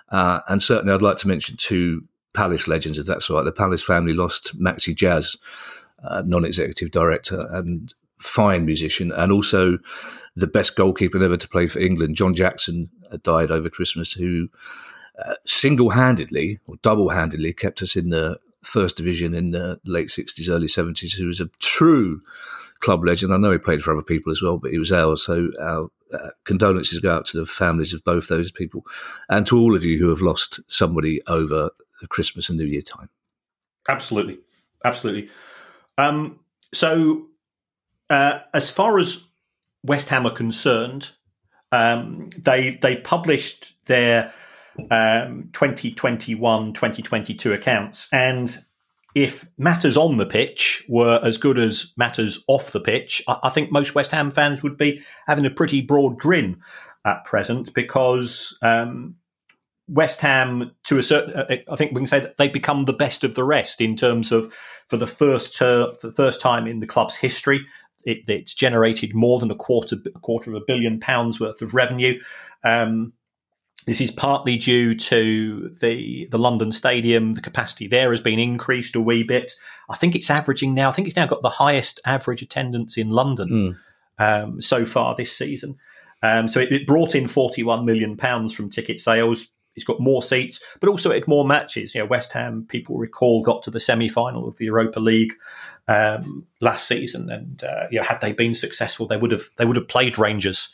uh, 0.10 0.40
and 0.48 0.64
certainly 0.64 0.94
I'd 0.94 1.02
like 1.02 1.18
to 1.18 1.28
mention 1.28 1.58
two 1.58 2.06
Palace 2.34 2.68
legends, 2.68 3.00
if 3.00 3.08
that's 3.08 3.30
right. 3.30 3.44
The 3.44 3.52
Palace 3.52 3.84
family 3.84 4.14
lost 4.14 4.60
Maxi 4.60 4.96
Jazz, 4.96 5.38
uh, 6.04 6.22
non-executive 6.26 6.92
director 6.92 7.48
and 7.52 7.94
fine 8.18 8.66
musician, 8.66 9.12
and 9.12 9.32
also 9.32 9.78
the 10.36 10.48
best 10.48 10.76
goalkeeper 10.76 11.22
ever 11.22 11.38
to 11.38 11.50
play 11.50 11.68
for 11.68 11.80
England, 11.80 12.16
John 12.16 12.34
Jackson, 12.34 12.90
uh, 13.12 13.18
died 13.24 13.52
over 13.52 13.70
Christmas, 13.70 14.12
who 14.12 14.50
uh, 15.24 15.34
single-handedly 15.46 16.60
or 16.68 16.76
double-handedly 16.82 17.54
kept 17.54 17.82
us 17.82 17.96
in 17.96 18.10
the 18.10 18.40
first 18.64 18.98
division 18.98 19.34
in 19.34 19.52
the 19.52 19.80
late 19.86 20.10
60s, 20.10 20.50
early 20.50 20.68
70s, 20.68 21.18
who 21.18 21.28
was 21.28 21.40
a 21.40 21.50
true 21.60 22.22
club 22.80 23.04
legend. 23.04 23.34
I 23.34 23.38
know 23.38 23.52
he 23.52 23.58
played 23.58 23.82
for 23.82 23.94
other 23.94 24.04
people 24.04 24.32
as 24.32 24.42
well, 24.42 24.58
but 24.58 24.72
he 24.72 24.78
was 24.78 24.92
ours. 24.92 25.24
So 25.24 25.52
our 25.60 25.90
uh, 26.14 26.30
condolences 26.44 27.00
go 27.00 27.16
out 27.16 27.26
to 27.28 27.38
the 27.38 27.46
families 27.46 27.94
of 27.94 28.04
both 28.04 28.28
those 28.28 28.52
people 28.52 28.84
and 29.30 29.46
to 29.48 29.58
all 29.58 29.76
of 29.76 29.84
you 29.84 29.98
who 29.98 30.10
have 30.10 30.22
lost 30.22 30.60
somebody 30.68 31.22
over 31.28 31.72
Christmas 32.10 32.50
and 32.50 32.58
New 32.58 32.66
Year 32.66 32.82
time. 32.82 33.10
Absolutely. 33.90 34.40
Absolutely. 34.86 35.30
Um, 35.98 36.40
so, 36.74 37.27
uh, 38.10 38.40
as 38.54 38.72
far 38.72 39.00
as 39.00 39.24
West 39.84 40.10
Ham 40.10 40.26
are 40.26 40.32
concerned, 40.32 41.12
um, 41.72 42.30
they 42.38 42.78
they 42.82 42.98
published 42.98 43.74
their 43.86 44.34
um, 44.92 45.50
2021 45.54 46.74
2022 46.74 47.54
accounts. 47.54 48.08
And 48.12 48.58
if 49.16 49.46
matters 49.58 49.98
on 49.98 50.18
the 50.18 50.26
pitch 50.26 50.86
were 50.88 51.20
as 51.24 51.38
good 51.38 51.58
as 51.58 51.92
matters 51.98 52.44
off 52.48 52.72
the 52.72 52.80
pitch, 52.80 53.24
I, 53.28 53.38
I 53.44 53.50
think 53.50 53.72
most 53.72 53.96
West 53.96 54.12
Ham 54.12 54.32
fans 54.32 54.64
would 54.64 54.78
be 54.78 55.02
having 55.26 55.46
a 55.46 55.50
pretty 55.50 55.82
broad 55.82 56.18
grin 56.18 56.62
at 57.06 57.26
present 57.26 57.74
because 57.74 58.58
um, 58.62 59.16
West 59.88 60.20
Ham, 60.22 60.72
to 60.84 60.98
a 60.98 61.04
certain, 61.04 61.34
uh, 61.34 61.58
I 61.72 61.76
think 61.76 61.92
we 61.92 62.02
can 62.02 62.08
say 62.08 62.20
that 62.20 62.38
they've 62.38 62.52
become 62.52 62.86
the 62.86 62.94
best 62.94 63.24
of 63.24 63.36
the 63.36 63.44
rest 63.44 63.80
in 63.80 63.96
terms 63.96 64.32
of 64.32 64.54
for 64.90 64.98
the 64.98 65.08
first 65.08 65.58
ter- 65.58 65.94
for 65.96 66.08
the 66.08 66.14
first 66.14 66.42
time 66.42 66.68
in 66.68 66.80
the 66.80 66.88
club's 66.88 67.16
history, 67.16 67.66
it, 68.08 68.24
it's 68.28 68.54
generated 68.54 69.14
more 69.14 69.40
than 69.40 69.52
a 69.52 69.56
quarter 69.56 69.98
a 70.16 70.20
quarter 70.20 70.50
of 70.50 70.56
a 70.56 70.66
billion 70.66 71.00
pounds 71.00 71.40
worth 71.40 71.62
of 71.62 71.74
revenue. 71.74 72.20
Um, 72.64 73.14
this 73.86 74.02
is 74.02 74.12
partly 74.12 74.58
due 74.58 74.96
to 74.96 75.70
the 75.82 76.28
the 76.32 76.40
London 76.40 76.72
Stadium. 76.72 77.34
The 77.34 77.42
capacity 77.42 77.88
there 77.88 78.12
has 78.12 78.22
been 78.22 78.40
increased 78.40 78.96
a 78.96 79.02
wee 79.02 79.24
bit. 79.24 79.54
I 79.90 79.96
think 79.98 80.16
it's 80.16 80.30
averaging 80.30 80.74
now. 80.74 80.90
I 80.90 80.94
think 80.94 81.08
it's 81.08 81.18
now 81.18 81.28
got 81.28 81.42
the 81.42 81.50
highest 81.50 82.00
average 82.06 82.42
attendance 82.42 82.98
in 82.98 83.10
London 83.10 83.50
mm. 83.50 83.76
um, 84.20 84.62
so 84.62 84.86
far 84.86 85.16
this 85.16 85.36
season. 85.36 85.78
Um, 86.24 86.48
so 86.48 86.60
it, 86.60 86.72
it, 86.72 86.88
brought 86.88 87.14
in 87.14 87.28
forty 87.28 87.64
one 87.64 87.86
million 87.86 88.18
pounds 88.18 88.54
from 88.54 88.70
ticket 88.70 89.00
sales. 89.00 89.48
It's 89.78 89.86
got 89.86 90.02
more 90.02 90.22
seats, 90.22 90.60
but 90.82 90.90
also 90.90 91.12
it 91.12 91.16
had 91.16 91.28
more 91.28 91.46
matches. 91.46 91.96
You 91.96 92.02
know, 92.02 92.08
West 92.08 92.34
Ham 92.34 92.66
people 92.68 92.98
recall 92.98 93.42
got 93.42 93.64
to 93.64 93.72
the 93.72 93.80
semi 93.80 94.10
final 94.10 94.48
of 94.48 94.58
the 94.58 94.66
Europa 94.66 95.00
League 95.00 95.34
um, 95.88 96.46
last 96.60 96.88
season, 96.88 97.30
and 97.30 97.64
uh, 97.64 97.88
you 97.90 98.00
know, 98.00 98.04
had 98.04 98.20
they 98.20 98.34
been 98.34 98.54
successful, 98.54 99.06
they 99.06 99.18
would 99.18 99.32
have 99.32 99.50
they 99.58 99.66
would 99.66 99.78
have 99.78 99.88
played 99.88 100.20
Rangers 100.20 100.74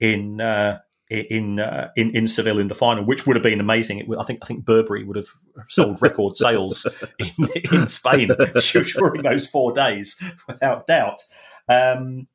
in 0.00 0.40
uh, 0.40 0.80
in 1.10 1.60
uh, 1.60 1.90
in 1.96 2.14
in 2.14 2.28
Seville 2.28 2.58
in 2.58 2.68
the 2.68 2.74
final, 2.74 3.04
which 3.04 3.26
would 3.26 3.36
have 3.36 3.42
been 3.42 3.60
amazing. 3.60 4.12
I 4.18 4.24
think 4.24 4.40
I 4.42 4.46
think 4.46 4.64
Burberry 4.64 5.04
would 5.04 5.16
have 5.16 5.28
sold 5.68 6.02
record 6.02 6.36
sales 6.38 6.86
in, 7.18 7.48
in 7.72 7.88
Spain 7.88 8.30
during 8.72 9.22
those 9.22 9.46
four 9.46 9.72
days, 9.72 10.20
without 10.46 10.86
doubt. 10.86 11.22
Um, 11.68 12.26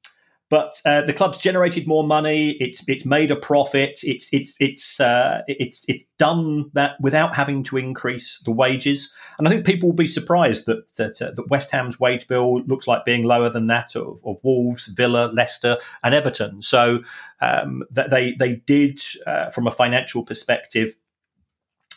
but 0.49 0.79
uh, 0.85 1.01
the 1.01 1.13
club's 1.13 1.37
generated 1.37 1.87
more 1.87 2.03
money. 2.03 2.51
It's 2.51 2.87
it's 2.87 3.05
made 3.05 3.31
a 3.31 3.35
profit. 3.35 4.01
It's 4.03 4.31
it's 4.31 4.53
it's 4.59 4.99
uh, 4.99 5.41
it's 5.47 5.83
it's 5.87 6.05
done 6.19 6.69
that 6.73 6.99
without 7.01 7.33
having 7.33 7.63
to 7.63 7.77
increase 7.77 8.39
the 8.39 8.51
wages. 8.51 9.13
And 9.37 9.47
I 9.47 9.51
think 9.51 9.65
people 9.65 9.89
will 9.89 9.95
be 9.95 10.07
surprised 10.07 10.65
that 10.67 10.95
that, 10.97 11.21
uh, 11.21 11.31
that 11.31 11.49
West 11.49 11.71
Ham's 11.71 11.99
wage 11.99 12.27
bill 12.27 12.61
looks 12.63 12.87
like 12.87 13.05
being 13.05 13.23
lower 13.23 13.49
than 13.49 13.67
that 13.67 13.95
of, 13.95 14.21
of 14.25 14.37
Wolves, 14.43 14.87
Villa, 14.87 15.31
Leicester, 15.33 15.77
and 16.03 16.13
Everton. 16.13 16.61
So 16.61 17.03
um, 17.41 17.83
that 17.91 18.09
they 18.09 18.33
they 18.33 18.57
did, 18.57 19.01
uh, 19.25 19.49
from 19.49 19.67
a 19.67 19.71
financial 19.71 20.23
perspective, 20.23 20.95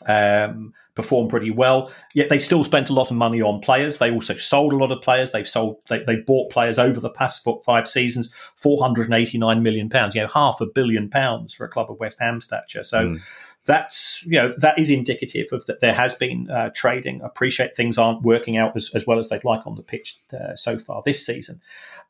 um, 0.06 0.72
performed 0.94 1.30
pretty 1.30 1.50
well. 1.50 1.92
Yet 2.14 2.28
they 2.28 2.40
still 2.40 2.64
spent 2.64 2.90
a 2.90 2.92
lot 2.92 3.10
of 3.10 3.16
money 3.16 3.40
on 3.40 3.60
players. 3.60 3.98
They 3.98 4.10
also 4.10 4.36
sold 4.36 4.72
a 4.72 4.76
lot 4.76 4.92
of 4.92 5.02
players. 5.02 5.30
They've 5.30 5.48
sold 5.48 5.78
they, 5.88 6.02
they 6.04 6.16
bought 6.16 6.50
players 6.50 6.78
over 6.78 7.00
the 7.00 7.10
past 7.10 7.46
five 7.64 7.88
seasons, 7.88 8.32
four 8.56 8.82
hundred 8.82 9.06
and 9.06 9.14
eighty 9.14 9.38
nine 9.38 9.62
million 9.62 9.88
pounds. 9.88 10.14
You 10.14 10.22
know, 10.22 10.28
half 10.28 10.60
a 10.60 10.66
billion 10.66 11.08
pounds 11.08 11.54
for 11.54 11.64
a 11.64 11.68
club 11.68 11.90
of 11.90 12.00
West 12.00 12.18
Ham 12.20 12.40
stature. 12.40 12.84
So. 12.84 13.08
Mm. 13.08 13.20
That's 13.64 14.22
you 14.24 14.40
know 14.40 14.54
that 14.58 14.78
is 14.78 14.90
indicative 14.90 15.48
of 15.50 15.66
that 15.66 15.80
there 15.80 15.92
has 15.92 16.14
been 16.14 16.48
uh, 16.48 16.70
trading. 16.72 17.20
I 17.20 17.26
appreciate 17.26 17.74
things 17.74 17.98
aren't 17.98 18.22
working 18.22 18.56
out 18.56 18.76
as, 18.76 18.92
as 18.94 19.08
well 19.08 19.18
as 19.18 19.28
they'd 19.28 19.42
like 19.42 19.66
on 19.66 19.74
the 19.74 19.82
pitch 19.82 20.20
uh, 20.32 20.54
so 20.54 20.78
far 20.78 21.02
this 21.04 21.26
season, 21.26 21.60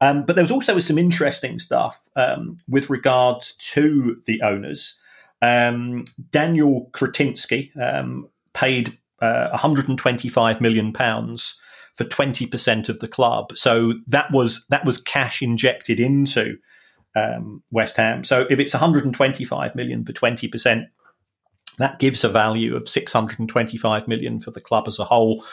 um, 0.02 0.26
but 0.26 0.36
there 0.36 0.44
was 0.44 0.50
also 0.50 0.78
some 0.78 0.98
interesting 0.98 1.58
stuff 1.58 1.98
um, 2.14 2.58
with 2.68 2.90
regards 2.90 3.52
to 3.52 4.20
the 4.26 4.42
owners. 4.42 5.00
Um, 5.42 6.04
Daniel 6.30 6.88
Kretinsky 6.92 7.70
um, 7.80 8.28
paid 8.52 8.98
uh, 9.20 9.48
125 9.50 10.60
million 10.60 10.92
pounds 10.92 11.60
for 11.94 12.04
20% 12.04 12.88
of 12.88 12.98
the 13.00 13.08
club. 13.08 13.52
So 13.56 13.94
that 14.06 14.30
was 14.30 14.66
that 14.68 14.84
was 14.84 14.98
cash 14.98 15.42
injected 15.42 15.98
into 15.98 16.58
um, 17.14 17.62
West 17.70 17.96
Ham. 17.96 18.22
So 18.24 18.46
if 18.50 18.60
it's 18.60 18.74
125 18.74 19.74
million 19.74 20.04
for 20.04 20.12
20%, 20.12 20.86
that 21.78 21.98
gives 21.98 22.24
a 22.24 22.28
value 22.28 22.76
of 22.76 22.88
625 22.88 24.08
million 24.08 24.40
for 24.40 24.50
the 24.50 24.60
club 24.60 24.84
as 24.86 24.98
a 24.98 25.04
whole. 25.04 25.44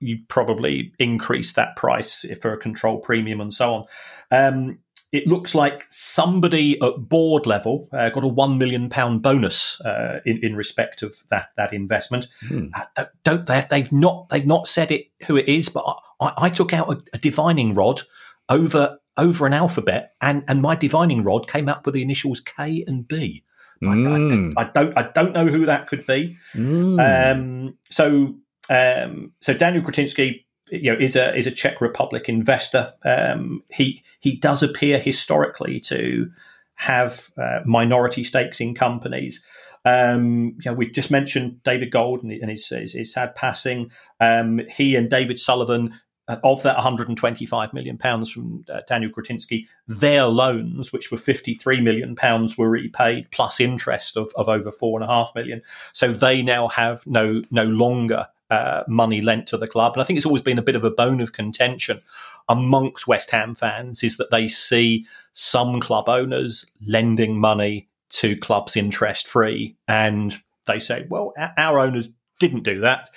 You 0.00 0.18
probably 0.28 0.92
increase 0.98 1.52
that 1.52 1.76
price 1.76 2.24
for 2.40 2.52
a 2.52 2.58
control 2.58 2.98
premium 2.98 3.40
and 3.40 3.52
so 3.52 3.74
on. 3.74 3.84
Um, 4.30 4.78
it 5.16 5.26
looks 5.26 5.54
like 5.54 5.86
somebody 5.88 6.80
at 6.82 7.08
board 7.08 7.46
level 7.46 7.88
uh, 7.92 8.10
got 8.10 8.22
a 8.22 8.28
one 8.28 8.58
million 8.58 8.90
pound 8.90 9.22
bonus 9.22 9.80
uh, 9.80 10.20
in, 10.26 10.38
in 10.44 10.54
respect 10.54 11.02
of 11.02 11.16
that 11.30 11.48
that 11.56 11.72
investment. 11.72 12.26
Hmm. 12.46 12.68
Uh, 12.96 13.06
don't 13.24 13.46
they? 13.46 13.64
They've 13.68 13.90
not 13.90 14.28
they've 14.28 14.46
not 14.46 14.68
said 14.68 14.90
it 14.92 15.06
who 15.26 15.36
it 15.36 15.48
is, 15.48 15.68
but 15.70 15.84
I, 16.20 16.32
I 16.36 16.50
took 16.50 16.72
out 16.72 16.90
a, 16.90 17.02
a, 17.14 17.18
divining 17.18 17.72
rod 17.74 18.02
over 18.48 18.98
over 19.16 19.46
an 19.46 19.54
alphabet, 19.54 20.14
and 20.20 20.44
and 20.48 20.60
my 20.60 20.76
divining 20.76 21.22
rod 21.22 21.48
came 21.48 21.68
up 21.68 21.86
with 21.86 21.94
the 21.94 22.02
initials 22.02 22.40
K 22.40 22.84
and 22.86 23.08
B. 23.08 23.42
Mm. 23.82 24.54
I, 24.56 24.62
I, 24.62 24.64
I, 24.64 24.70
don't 24.72 24.98
I 24.98 25.10
don't 25.12 25.32
know 25.32 25.46
who 25.46 25.66
that 25.66 25.86
could 25.86 26.06
be. 26.06 26.36
Mm. 26.54 27.34
Um, 27.34 27.78
so 27.90 28.36
um, 28.68 29.32
so 29.40 29.54
Daniel 29.54 29.82
Kretinsky 29.82 30.44
you 30.70 30.92
know, 30.92 30.98
is 30.98 31.16
a 31.16 31.34
is 31.36 31.46
a 31.46 31.50
Czech 31.50 31.80
Republic 31.80 32.28
investor. 32.28 32.92
Um, 33.04 33.62
he 33.72 34.02
he 34.20 34.36
does 34.36 34.62
appear 34.62 34.98
historically 34.98 35.80
to 35.80 36.30
have 36.74 37.30
uh, 37.38 37.60
minority 37.64 38.24
stakes 38.24 38.60
in 38.60 38.74
companies. 38.74 39.44
Um, 39.84 40.56
you 40.60 40.70
know, 40.70 40.74
we 40.74 40.90
just 40.90 41.10
mentioned 41.10 41.62
David 41.62 41.92
Gold 41.92 42.24
and, 42.24 42.32
his, 42.32 42.68
his, 42.68 42.92
his, 42.92 43.12
sad 43.12 43.36
passing. 43.36 43.92
Um, 44.20 44.60
he 44.68 44.96
and 44.96 45.08
David 45.08 45.38
Sullivan, 45.38 45.94
uh, 46.28 46.38
of 46.42 46.64
that 46.64 46.74
125 46.74 47.72
million 47.72 47.96
pounds 47.96 48.32
from 48.32 48.64
uh, 48.68 48.80
Daniel 48.88 49.12
Kretinsky, 49.12 49.66
their 49.86 50.24
loans, 50.24 50.92
which 50.92 51.12
were 51.12 51.18
53 51.18 51.80
million 51.80 52.16
pounds, 52.16 52.58
were 52.58 52.68
repaid 52.68 53.30
plus 53.30 53.60
interest 53.60 54.16
of, 54.16 54.32
of 54.34 54.48
over 54.48 54.72
four 54.72 54.98
and 54.98 55.08
a 55.08 55.12
half 55.12 55.30
million. 55.36 55.62
So 55.92 56.08
they 56.08 56.42
now 56.42 56.66
have 56.66 57.06
no 57.06 57.42
no 57.52 57.64
longer 57.64 58.26
uh, 58.50 58.84
money 58.88 59.20
lent 59.20 59.46
to 59.48 59.56
the 59.56 59.66
club. 59.66 59.94
And 59.94 60.02
I 60.02 60.04
think 60.04 60.16
it's 60.16 60.26
always 60.26 60.42
been 60.42 60.58
a 60.58 60.62
bit 60.62 60.76
of 60.76 60.84
a 60.84 60.90
bone 60.90 61.20
of 61.20 61.32
contention 61.32 62.00
amongst 62.48 63.06
West 63.06 63.30
Ham 63.30 63.54
fans 63.54 64.02
is 64.02 64.16
that 64.18 64.30
they 64.30 64.48
see 64.48 65.06
some 65.32 65.80
club 65.80 66.08
owners 66.08 66.64
lending 66.86 67.38
money 67.38 67.88
to 68.10 68.36
clubs 68.36 68.76
interest 68.76 69.26
free. 69.26 69.76
And 69.88 70.40
they 70.66 70.78
say, 70.78 71.06
well, 71.08 71.32
our 71.56 71.78
owners 71.78 72.08
didn't 72.38 72.62
do 72.62 72.80
that. 72.80 73.08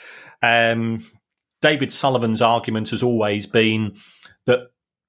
Um, 0.42 1.06
David 1.62 1.92
Sullivan's 1.92 2.42
argument 2.42 2.89
has 2.89 3.04
always 3.04 3.46
been 3.46 3.98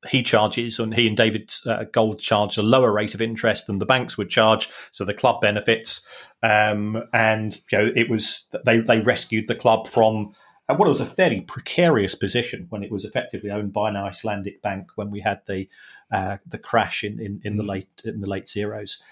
he 0.09 0.23
charges, 0.23 0.79
and 0.79 0.95
he 0.95 1.07
and 1.07 1.17
David 1.17 1.53
uh, 1.67 1.85
Gold 1.85 2.21
charge 2.21 2.57
a 2.57 2.63
lower 2.63 2.93
rate 2.93 3.15
of 3.15 3.21
interest 3.21 3.67
than 3.67 3.79
the 3.79 3.87
banks 3.87 4.17
would 4.17 4.31
charge, 4.31 4.69
so 4.91 5.05
the 5.05 5.15
club 5.15 5.41
benefits. 5.41 6.07
Um, 6.43 7.03
and 7.13 7.61
you 7.71 7.79
know, 7.79 7.93
it 7.95 8.09
was 8.09 8.45
they 8.65 8.79
they 8.79 9.01
rescued 9.01 9.47
the 9.47 9.55
club 9.55 9.87
from 9.87 10.33
uh, 10.71 10.75
what 10.75 10.89
was 10.89 11.01
a 11.01 11.07
fairly 11.07 11.43
precarious 11.43 12.15
position 12.15 12.67
when 12.71 12.83
it 12.83 12.91
was 12.91 13.05
effectively 13.05 13.51
owned 13.51 13.73
by 13.73 13.89
an 13.89 13.97
Icelandic 13.97 14.63
bank 14.63 14.89
when 14.95 15.11
we 15.11 15.21
had 15.21 15.43
the 15.47 15.69
uh, 16.11 16.39
the 16.47 16.59
crash 16.59 17.05
in, 17.05 17.21
in, 17.21 17.41
in 17.45 17.57
the 17.57 17.63
mm. 17.63 17.69
late 17.69 17.89
in 18.05 18.21
the 18.21 18.29
late 18.29 18.49
zeros. 18.49 19.03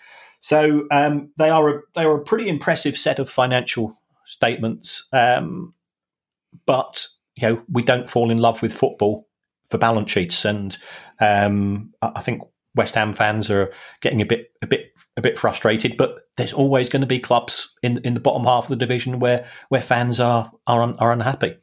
So 0.41 0.87
um, 0.91 1.33
they 1.37 1.51
are 1.51 1.69
a, 1.69 1.81
they 1.95 2.05
are 2.05 2.17
a 2.17 2.25
pretty 2.25 2.49
impressive 2.49 2.97
set 2.97 3.19
of 3.19 3.29
financial 3.29 3.99
statements, 4.25 5.07
um, 5.13 5.75
but 6.65 7.09
you 7.35 7.49
know 7.49 7.63
we 7.71 7.83
don't 7.83 8.09
fall 8.09 8.31
in 8.31 8.39
love 8.39 8.63
with 8.63 8.73
football 8.73 9.28
for 9.71 9.79
balance 9.79 10.11
sheets. 10.11 10.45
And 10.45 10.77
um, 11.21 11.93
I 12.03 12.21
think 12.21 12.43
West 12.75 12.95
Ham 12.95 13.13
fans 13.13 13.51
are 13.51 13.73
getting 14.01 14.23
a 14.23 14.27
bit 14.27 14.53
a 14.63 14.67
bit 14.67 14.93
a 15.17 15.21
bit 15.21 15.39
frustrated, 15.39 15.97
but 15.97 16.21
there's 16.37 16.53
always 16.53 16.89
going 16.89 17.01
to 17.01 17.07
be 17.07 17.19
clubs 17.19 17.75
in 17.83 17.99
in 17.99 18.15
the 18.15 18.21
bottom 18.21 18.45
half 18.45 18.65
of 18.65 18.71
the 18.71 18.77
division 18.77 19.19
where 19.19 19.47
where 19.69 19.83
fans 19.83 20.21
are 20.21 20.51
are 20.67 20.83
un, 20.83 20.97
are 20.99 21.13
unhappy. 21.13 21.57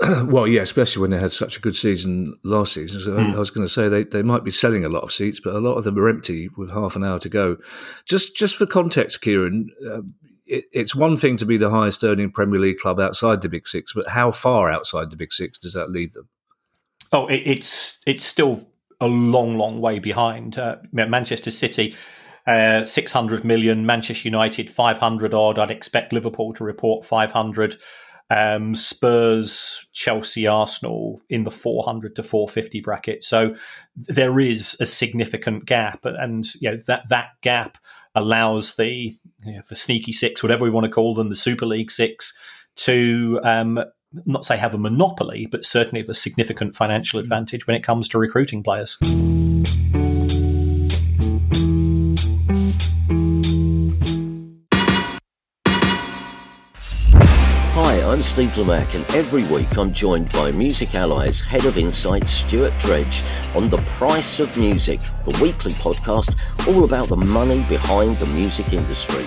well, 0.24 0.46
yeah, 0.46 0.62
especially 0.62 1.02
when 1.02 1.10
they 1.10 1.18
had 1.18 1.32
such 1.32 1.58
a 1.58 1.60
good 1.60 1.76
season 1.76 2.34
last 2.42 2.72
season. 2.72 3.00
So 3.02 3.10
mm. 3.10 3.34
I 3.34 3.38
was 3.38 3.50
going 3.50 3.66
to 3.66 3.72
say 3.72 3.86
they, 3.86 4.04
they 4.04 4.22
might 4.22 4.44
be 4.44 4.50
selling 4.50 4.82
a 4.82 4.88
lot 4.88 5.02
of 5.02 5.12
seats, 5.12 5.40
but 5.40 5.54
a 5.54 5.58
lot 5.58 5.74
of 5.74 5.84
them 5.84 5.98
are 5.98 6.08
empty 6.08 6.48
with 6.56 6.70
half 6.70 6.96
an 6.96 7.04
hour 7.04 7.18
to 7.18 7.28
go. 7.28 7.58
Just 8.06 8.34
just 8.34 8.56
for 8.56 8.64
context, 8.64 9.20
Kieran, 9.20 9.68
uh, 9.86 10.00
it, 10.46 10.64
it's 10.72 10.94
one 10.94 11.18
thing 11.18 11.36
to 11.36 11.44
be 11.44 11.58
the 11.58 11.70
highest 11.70 12.02
earning 12.02 12.30
Premier 12.30 12.58
League 12.58 12.78
club 12.78 12.98
outside 12.98 13.42
the 13.42 13.50
Big 13.50 13.68
Six, 13.68 13.92
but 13.92 14.08
how 14.08 14.30
far 14.30 14.70
outside 14.70 15.10
the 15.10 15.16
Big 15.16 15.32
Six 15.32 15.58
does 15.58 15.74
that 15.74 15.90
leave 15.90 16.14
them? 16.14 16.30
Oh, 17.12 17.26
it, 17.26 17.42
it's 17.44 17.98
it's 18.06 18.24
still 18.24 18.68
a 19.00 19.08
long, 19.08 19.56
long 19.56 19.80
way 19.80 19.98
behind. 19.98 20.58
Uh, 20.58 20.76
Manchester 20.92 21.50
City. 21.50 21.94
Uh, 22.46 22.86
600 22.86 23.44
million, 23.44 23.84
Manchester 23.84 24.26
United 24.26 24.70
500 24.70 25.34
odd. 25.34 25.58
I'd 25.58 25.70
expect 25.70 26.12
Liverpool 26.12 26.54
to 26.54 26.64
report 26.64 27.04
500 27.04 27.76
um, 28.30 28.74
Spurs, 28.74 29.86
Chelsea, 29.92 30.46
Arsenal 30.46 31.20
in 31.28 31.42
the 31.42 31.50
400 31.50 32.16
to 32.16 32.22
450 32.22 32.80
bracket. 32.80 33.24
So 33.24 33.54
there 33.94 34.38
is 34.38 34.76
a 34.80 34.86
significant 34.86 35.66
gap, 35.66 36.00
and 36.04 36.46
you 36.54 36.70
know 36.70 36.76
that 36.86 37.08
that 37.08 37.30
gap 37.42 37.76
allows 38.14 38.76
the 38.76 39.16
you 39.44 39.52
know, 39.52 39.62
the 39.68 39.76
sneaky 39.76 40.12
six, 40.12 40.42
whatever 40.42 40.64
we 40.64 40.70
want 40.70 40.84
to 40.84 40.90
call 40.90 41.14
them, 41.14 41.28
the 41.28 41.36
Super 41.36 41.66
League 41.66 41.90
six, 41.90 42.36
to 42.76 43.40
um, 43.42 43.82
not 44.12 44.44
say 44.44 44.56
have 44.56 44.74
a 44.74 44.78
monopoly, 44.78 45.46
but 45.46 45.64
certainly 45.64 46.00
have 46.00 46.08
a 46.08 46.14
significant 46.14 46.74
financial 46.74 47.18
mm. 47.18 47.22
advantage 47.22 47.66
when 47.66 47.76
it 47.76 47.84
comes 47.84 48.08
to 48.08 48.18
recruiting 48.18 48.62
players. 48.62 48.98
Hi, 57.72 58.02
I'm 58.02 58.22
Steve 58.22 58.50
Lamacq, 58.50 58.94
and 58.94 59.08
every 59.10 59.44
week 59.44 59.78
I'm 59.78 59.92
joined 59.92 60.32
by 60.32 60.50
Music 60.50 60.94
Ally's 60.94 61.40
Head 61.40 61.64
of 61.64 61.78
Insight, 61.78 62.26
Stuart 62.26 62.76
Dredge, 62.78 63.22
on 63.54 63.70
The 63.70 63.80
Price 63.82 64.40
of 64.40 64.54
Music, 64.56 65.00
the 65.24 65.38
weekly 65.40 65.72
podcast 65.74 66.36
all 66.68 66.84
about 66.84 67.08
the 67.08 67.16
money 67.16 67.64
behind 67.68 68.18
the 68.18 68.26
music 68.26 68.72
industry. 68.72 69.26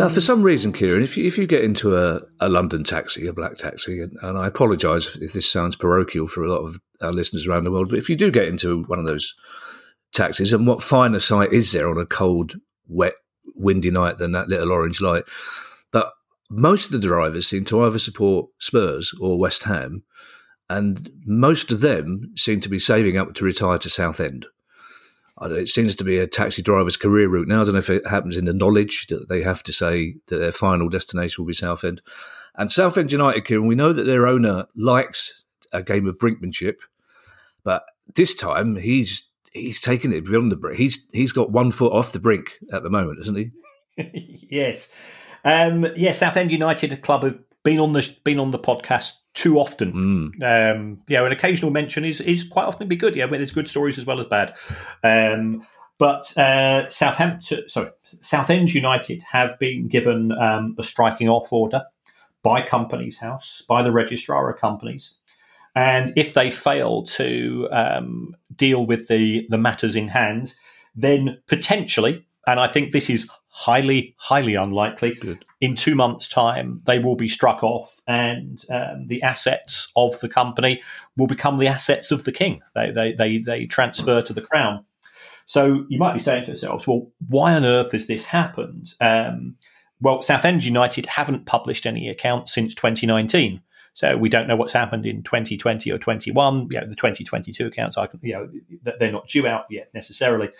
Now, 0.00 0.08
for 0.08 0.20
mm. 0.20 0.26
some 0.26 0.42
reason, 0.42 0.72
Kieran, 0.72 1.02
if 1.02 1.18
you, 1.18 1.26
if 1.26 1.36
you 1.36 1.46
get 1.46 1.62
into 1.62 1.94
a, 1.94 2.22
a 2.40 2.48
London 2.48 2.84
taxi, 2.84 3.26
a 3.26 3.34
black 3.34 3.56
taxi, 3.56 4.00
and, 4.00 4.16
and 4.22 4.38
I 4.38 4.46
apologise 4.46 5.16
if 5.16 5.34
this 5.34 5.50
sounds 5.50 5.76
parochial 5.76 6.26
for 6.26 6.42
a 6.42 6.50
lot 6.50 6.64
of 6.64 6.78
our 7.02 7.12
listeners 7.12 7.46
around 7.46 7.64
the 7.64 7.70
world, 7.70 7.90
but 7.90 7.98
if 7.98 8.08
you 8.08 8.16
do 8.16 8.30
get 8.30 8.48
into 8.48 8.82
one 8.84 8.98
of 8.98 9.04
those 9.04 9.34
taxis, 10.14 10.54
and 10.54 10.66
what 10.66 10.82
finer 10.82 11.18
sight 11.18 11.52
is 11.52 11.72
there 11.72 11.90
on 11.90 11.98
a 11.98 12.06
cold, 12.06 12.54
wet, 12.88 13.12
windy 13.54 13.90
night 13.90 14.16
than 14.16 14.32
that 14.32 14.48
little 14.48 14.72
orange 14.72 15.02
light? 15.02 15.24
But 15.92 16.12
most 16.48 16.86
of 16.86 16.92
the 16.92 17.06
drivers 17.06 17.46
seem 17.46 17.66
to 17.66 17.82
either 17.82 17.98
support 17.98 18.48
Spurs 18.58 19.14
or 19.20 19.38
West 19.38 19.64
Ham, 19.64 20.02
and 20.70 21.10
most 21.26 21.70
of 21.70 21.80
them 21.80 22.32
seem 22.36 22.60
to 22.62 22.70
be 22.70 22.78
saving 22.78 23.18
up 23.18 23.34
to 23.34 23.44
retire 23.44 23.76
to 23.76 23.90
Southend 23.90 24.46
it 25.42 25.68
seems 25.68 25.96
to 25.96 26.04
be 26.04 26.18
a 26.18 26.26
taxi 26.26 26.62
driver's 26.62 26.96
career 26.96 27.28
route 27.28 27.48
now. 27.48 27.62
I 27.62 27.64
don't 27.64 27.72
know 27.72 27.78
if 27.78 27.90
it 27.90 28.06
happens 28.06 28.36
in 28.36 28.44
the 28.44 28.52
knowledge 28.52 29.06
that 29.08 29.28
they 29.28 29.42
have 29.42 29.62
to 29.64 29.72
say 29.72 30.16
that 30.26 30.36
their 30.36 30.52
final 30.52 30.88
destination 30.88 31.42
will 31.42 31.48
be 31.48 31.54
Southend. 31.54 32.02
And 32.56 32.70
Southend 32.70 33.10
United, 33.10 33.44
Kieran, 33.44 33.66
we 33.66 33.74
know 33.74 33.92
that 33.92 34.04
their 34.04 34.26
owner 34.26 34.66
likes 34.76 35.44
a 35.72 35.82
game 35.82 36.06
of 36.06 36.18
brinkmanship, 36.18 36.76
but 37.64 37.84
this 38.14 38.34
time 38.34 38.76
he's 38.76 39.24
he's 39.52 39.80
taken 39.80 40.12
it 40.12 40.24
beyond 40.24 40.52
the 40.52 40.56
brink. 40.56 40.78
He's 40.78 41.06
he's 41.12 41.32
got 41.32 41.52
one 41.52 41.70
foot 41.70 41.92
off 41.92 42.12
the 42.12 42.20
brink 42.20 42.58
at 42.72 42.82
the 42.82 42.90
moment, 42.90 43.20
isn't 43.20 43.36
he? 43.36 43.50
yes, 44.50 44.92
um, 45.44 45.86
yeah. 45.96 46.12
Southend 46.12 46.52
United, 46.52 46.92
a 46.92 46.96
club 46.96 47.22
have 47.22 47.38
been 47.62 47.78
on 47.78 47.92
the 47.92 48.08
been 48.24 48.40
on 48.40 48.50
the 48.50 48.58
podcast 48.58 49.12
too 49.34 49.58
often. 49.58 49.92
Mm. 50.42 50.74
Um, 50.74 51.02
yeah, 51.08 51.24
an 51.24 51.32
occasional 51.32 51.70
mention 51.70 52.04
is 52.04 52.20
is 52.20 52.44
quite 52.44 52.64
often 52.64 52.88
be 52.88 52.96
good. 52.96 53.16
Yeah, 53.16 53.26
where 53.26 53.38
there's 53.38 53.50
good 53.50 53.68
stories 53.68 53.98
as 53.98 54.06
well 54.06 54.20
as 54.20 54.26
bad. 54.26 54.56
Um, 55.02 55.66
but 55.98 56.36
uh, 56.38 56.88
Southampton, 56.88 57.68
sorry, 57.68 57.90
Southend 58.04 58.72
United 58.72 59.22
have 59.32 59.58
been 59.58 59.86
given 59.86 60.32
um, 60.32 60.74
a 60.78 60.82
striking 60.82 61.28
off 61.28 61.52
order 61.52 61.82
by 62.42 62.62
Companies 62.62 63.18
House, 63.18 63.62
by 63.68 63.82
the 63.82 63.92
registrar 63.92 64.50
of 64.50 64.58
companies. 64.58 65.18
And 65.74 66.12
if 66.16 66.34
they 66.34 66.50
fail 66.50 67.04
to 67.04 67.68
um, 67.70 68.34
deal 68.56 68.86
with 68.86 69.08
the, 69.08 69.46
the 69.50 69.58
matters 69.58 69.94
in 69.94 70.08
hand, 70.08 70.54
then 70.96 71.38
potentially, 71.46 72.26
and 72.46 72.58
I 72.58 72.66
think 72.66 72.92
this 72.92 73.10
is 73.10 73.30
highly, 73.48 74.14
highly 74.18 74.54
unlikely. 74.54 75.14
Good. 75.14 75.44
In 75.60 75.76
two 75.76 75.94
months' 75.94 76.26
time, 76.26 76.80
they 76.86 76.98
will 76.98 77.16
be 77.16 77.28
struck 77.28 77.62
off, 77.62 78.00
and 78.06 78.64
um, 78.70 79.08
the 79.08 79.22
assets 79.22 79.92
of 79.94 80.18
the 80.20 80.28
company 80.28 80.80
will 81.18 81.26
become 81.26 81.58
the 81.58 81.66
assets 81.66 82.10
of 82.10 82.24
the 82.24 82.32
king. 82.32 82.62
They, 82.74 82.90
they, 82.90 83.12
they, 83.12 83.38
they 83.38 83.66
transfer 83.66 84.22
to 84.22 84.32
the 84.32 84.40
crown. 84.40 84.84
So 85.44 85.84
you 85.88 85.98
might 85.98 86.14
be 86.14 86.20
saying 86.20 86.44
to 86.44 86.48
yourselves, 86.48 86.86
well, 86.86 87.10
why 87.28 87.54
on 87.54 87.64
earth 87.64 87.92
has 87.92 88.06
this 88.06 88.24
happened? 88.24 88.94
Um, 89.00 89.56
well, 90.00 90.22
Southend 90.22 90.64
United 90.64 91.06
haven't 91.06 91.44
published 91.44 91.86
any 91.86 92.08
accounts 92.08 92.54
since 92.54 92.74
2019. 92.74 93.60
So 93.94 94.16
we 94.16 94.28
don't 94.28 94.46
know 94.46 94.56
what's 94.56 94.72
happened 94.72 95.04
in 95.06 95.22
2020 95.22 95.90
or 95.90 95.98
21. 95.98 96.68
You 96.70 96.80
know, 96.80 96.86
the 96.86 96.94
2022 96.94 97.66
accounts, 97.66 97.98
I 97.98 98.06
can, 98.06 98.20
you 98.22 98.32
know, 98.32 98.50
they're 98.98 99.12
not 99.12 99.28
due 99.28 99.46
out 99.46 99.66
yet 99.70 99.90
necessarily. 99.94 100.50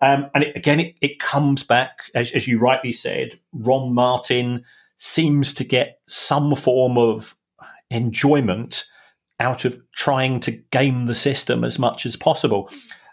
Um, 0.00 0.30
and 0.34 0.44
it, 0.44 0.56
again, 0.56 0.80
it, 0.80 0.96
it, 1.00 1.18
comes 1.18 1.62
back, 1.62 2.02
as, 2.14 2.32
as 2.32 2.46
you 2.46 2.58
rightly 2.58 2.92
said, 2.92 3.34
Ron 3.52 3.92
Martin 3.92 4.64
seems 4.96 5.52
to 5.54 5.64
get 5.64 6.00
some 6.06 6.54
form 6.54 6.96
of 6.96 7.34
enjoyment 7.90 8.84
out 9.40 9.64
of 9.64 9.80
trying 9.94 10.40
to 10.40 10.50
game 10.50 11.06
the 11.06 11.14
system 11.14 11.64
as 11.64 11.78
much 11.78 12.06
as 12.06 12.16
possible. 12.16 12.70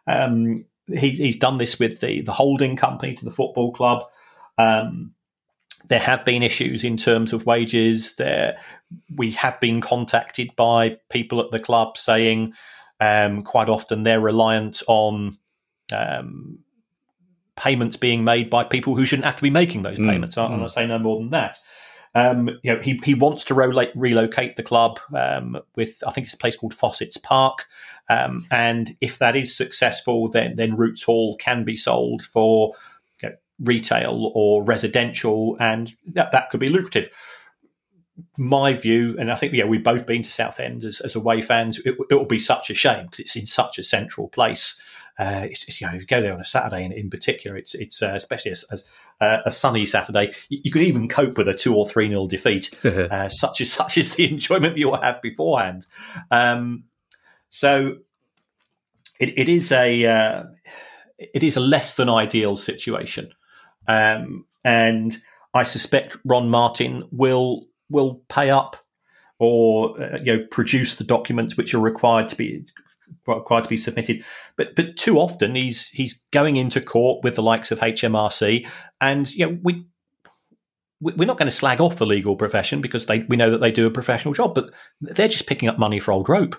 Um, 0.07 0.65
he, 0.87 1.11
he's 1.11 1.37
done 1.37 1.57
this 1.57 1.79
with 1.79 1.99
the, 1.99 2.21
the 2.21 2.31
holding 2.31 2.75
company 2.75 3.15
to 3.15 3.25
the 3.25 3.31
football 3.31 3.73
club. 3.73 4.03
Um, 4.57 5.13
there 5.87 5.99
have 5.99 6.25
been 6.25 6.43
issues 6.43 6.83
in 6.83 6.97
terms 6.97 7.33
of 7.33 7.45
wages. 7.45 8.15
There, 8.15 8.57
we 9.15 9.31
have 9.31 9.59
been 9.59 9.81
contacted 9.81 10.55
by 10.55 10.97
people 11.09 11.41
at 11.41 11.51
the 11.51 11.59
club 11.59 11.97
saying 11.97 12.53
um, 12.99 13.43
quite 13.43 13.69
often 13.69 14.03
they're 14.03 14.21
reliant 14.21 14.81
on 14.87 15.37
um, 15.91 16.59
payments 17.55 17.97
being 17.97 18.23
made 18.23 18.49
by 18.49 18.63
people 18.63 18.95
who 18.95 19.05
shouldn't 19.05 19.25
have 19.25 19.35
to 19.35 19.43
be 19.43 19.49
making 19.49 19.81
those 19.81 19.99
mm, 19.99 20.09
payments. 20.09 20.35
Mm. 20.35 20.49
I'm 20.49 20.59
to 20.59 20.69
say 20.69 20.87
no 20.87 20.99
more 20.99 21.17
than 21.17 21.31
that. 21.31 21.57
Um, 22.15 22.47
you 22.61 22.73
know, 22.73 22.79
he, 22.79 22.99
he 23.03 23.15
wants 23.15 23.43
to 23.45 23.55
relate, 23.55 23.91
relocate 23.95 24.55
the 24.55 24.63
club 24.63 24.99
um, 25.15 25.59
with, 25.75 26.03
I 26.05 26.11
think 26.11 26.25
it's 26.25 26.33
a 26.33 26.37
place 26.37 26.55
called 26.55 26.73
Fossetts 26.73 27.17
Park. 27.17 27.65
Um, 28.07 28.45
and 28.51 28.95
if 29.01 29.17
that 29.17 29.35
is 29.35 29.55
successful, 29.55 30.29
then, 30.29 30.55
then 30.55 30.75
Roots 30.75 31.03
Hall 31.03 31.35
can 31.37 31.63
be 31.63 31.75
sold 31.75 32.21
for 32.21 32.73
retail 33.63 34.31
or 34.35 34.63
residential, 34.63 35.57
and 35.59 35.93
that, 36.05 36.31
that 36.31 36.49
could 36.49 36.59
be 36.59 36.69
lucrative. 36.69 37.09
My 38.37 38.73
view, 38.73 39.15
and 39.19 39.31
I 39.31 39.35
think 39.35 39.53
yeah, 39.53 39.65
we've 39.65 39.83
both 39.83 40.05
been 40.05 40.21
to 40.23 40.29
Southend 40.29 40.83
as, 40.83 40.99
as 40.99 41.15
away 41.15 41.41
fans. 41.41 41.79
It, 41.79 41.95
it 42.09 42.15
will 42.15 42.25
be 42.25 42.39
such 42.39 42.69
a 42.69 42.75
shame 42.75 43.05
because 43.05 43.19
it's 43.19 43.35
in 43.35 43.47
such 43.47 43.79
a 43.79 43.83
central 43.83 44.27
place. 44.27 44.81
Uh, 45.17 45.47
it's, 45.49 45.67
it's, 45.67 45.79
you 45.79 45.85
know, 45.85 45.93
if 45.93 46.01
you 46.01 46.07
go 46.07 46.21
there 46.21 46.33
on 46.33 46.39
a 46.39 46.45
Saturday, 46.45 46.83
and 46.83 46.93
in 46.93 47.09
particular, 47.09 47.55
it's 47.55 47.75
it's 47.75 48.01
uh, 48.01 48.13
especially 48.15 48.51
as, 48.51 48.65
as 48.71 48.89
uh, 49.21 49.39
a 49.45 49.51
sunny 49.51 49.85
Saturday, 49.85 50.31
you, 50.49 50.59
you, 50.63 50.71
could 50.71 50.81
even 50.81 51.07
cope 51.07 51.37
with 51.37 51.47
a 51.47 51.53
two 51.53 51.75
or 51.75 51.87
three 51.87 52.09
nil 52.09 52.27
defeat. 52.27 52.69
Uh, 52.83 53.29
such 53.29 53.61
as 53.61 53.71
such 53.71 53.97
is 53.97 54.15
the 54.15 54.29
enjoyment 54.31 54.73
that 54.73 54.79
you'll 54.79 54.99
have 54.99 55.21
beforehand. 55.21 55.85
Um, 56.31 56.85
so 57.49 57.97
it, 59.19 59.37
it 59.37 59.49
is 59.49 59.71
a 59.71 60.05
uh, 60.05 60.43
it 61.17 61.43
is 61.43 61.55
a 61.55 61.59
less 61.59 61.95
than 61.95 62.09
ideal 62.09 62.55
situation, 62.55 63.33
um, 63.87 64.45
and 64.63 65.17
I 65.53 65.63
suspect 65.63 66.17
Ron 66.25 66.49
Martin 66.49 67.03
will 67.11 67.67
will 67.89 68.21
pay 68.29 68.49
up 68.49 68.77
or 69.39 70.01
uh, 70.01 70.19
you 70.23 70.37
know 70.37 70.45
produce 70.49 70.95
the 70.95 71.03
documents 71.03 71.57
which 71.57 71.73
are 71.73 71.79
required 71.79 72.29
to 72.29 72.35
be 72.35 72.65
required 73.27 73.63
to 73.63 73.69
be 73.69 73.77
submitted. 73.77 74.23
But 74.57 74.75
but 74.75 74.97
too 74.97 75.19
often 75.19 75.55
he's 75.55 75.89
he's 75.89 76.23
going 76.31 76.55
into 76.55 76.81
court 76.81 77.23
with 77.23 77.35
the 77.35 77.43
likes 77.43 77.71
of 77.71 77.79
HMRC, 77.79 78.67
and 79.01 79.31
you 79.31 79.45
know 79.45 79.57
we 79.63 79.85
we're 81.01 81.27
not 81.27 81.37
going 81.37 81.47
to 81.47 81.51
slag 81.51 81.81
off 81.81 81.97
the 81.97 82.05
legal 82.05 82.35
profession 82.35 82.79
because 82.79 83.05
they 83.05 83.19
we 83.29 83.35
know 83.35 83.49
that 83.49 83.59
they 83.59 83.71
do 83.71 83.85
a 83.85 83.91
professional 83.91 84.33
job, 84.33 84.55
but 84.55 84.71
they're 85.01 85.27
just 85.27 85.47
picking 85.47 85.69
up 85.69 85.77
money 85.77 85.99
for 85.99 86.11
old 86.11 86.29
rope 86.29 86.55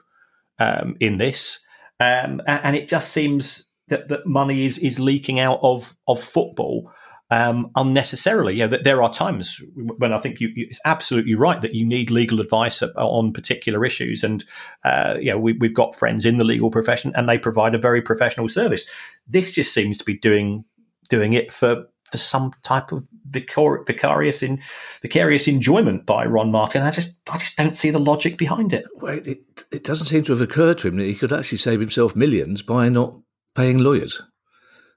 um, 0.58 0.96
in 1.00 1.18
this, 1.18 1.60
um, 2.00 2.42
and, 2.46 2.76
it 2.76 2.88
just 2.88 3.10
seems 3.10 3.68
that, 3.88 4.08
that 4.08 4.26
money 4.26 4.64
is 4.64 4.78
is 4.78 5.00
leaking 5.00 5.40
out 5.40 5.60
of 5.62 5.96
of 6.06 6.22
football 6.22 6.92
um, 7.30 7.70
unnecessarily. 7.74 8.54
Yeah, 8.54 8.66
there 8.66 9.02
are 9.02 9.12
times 9.12 9.60
when 9.74 10.12
I 10.12 10.18
think 10.18 10.40
you, 10.40 10.52
it's 10.54 10.80
absolutely 10.84 11.34
right 11.34 11.60
that 11.62 11.74
you 11.74 11.84
need 11.84 12.10
legal 12.10 12.40
advice 12.40 12.82
on 12.82 13.32
particular 13.32 13.84
issues, 13.84 14.22
and 14.22 14.44
uh, 14.84 15.16
yeah, 15.20 15.34
we, 15.34 15.56
have 15.62 15.74
got 15.74 15.96
friends 15.96 16.24
in 16.24 16.38
the 16.38 16.44
legal 16.44 16.70
profession, 16.70 17.12
and 17.14 17.28
they 17.28 17.38
provide 17.38 17.74
a 17.74 17.78
very 17.78 18.02
professional 18.02 18.48
service. 18.48 18.86
This 19.26 19.52
just 19.52 19.72
seems 19.72 19.98
to 19.98 20.04
be 20.04 20.18
doing 20.18 20.64
doing 21.08 21.32
it 21.32 21.52
for 21.52 21.86
for 22.10 22.18
some 22.18 22.52
type 22.62 22.92
of 22.92 23.08
vicarious 23.24 24.42
in 24.42 24.60
vicarious 25.02 25.48
enjoyment 25.48 26.06
by 26.06 26.24
Ron 26.24 26.50
Martin. 26.50 26.82
I 26.82 26.90
just 26.90 27.18
I 27.30 27.38
just 27.38 27.56
don't 27.56 27.74
see 27.74 27.90
the 27.90 27.98
logic 27.98 28.38
behind 28.38 28.72
it. 28.72 28.84
Well, 29.00 29.18
it 29.24 29.64
it 29.72 29.84
doesn't 29.84 30.06
seem 30.06 30.22
to 30.24 30.32
have 30.32 30.40
occurred 30.40 30.78
to 30.78 30.88
him 30.88 30.96
that 30.96 31.06
he 31.06 31.14
could 31.14 31.32
actually 31.32 31.58
save 31.58 31.80
himself 31.80 32.14
millions 32.14 32.62
by 32.62 32.88
not 32.88 33.18
paying 33.54 33.78
lawyers, 33.78 34.22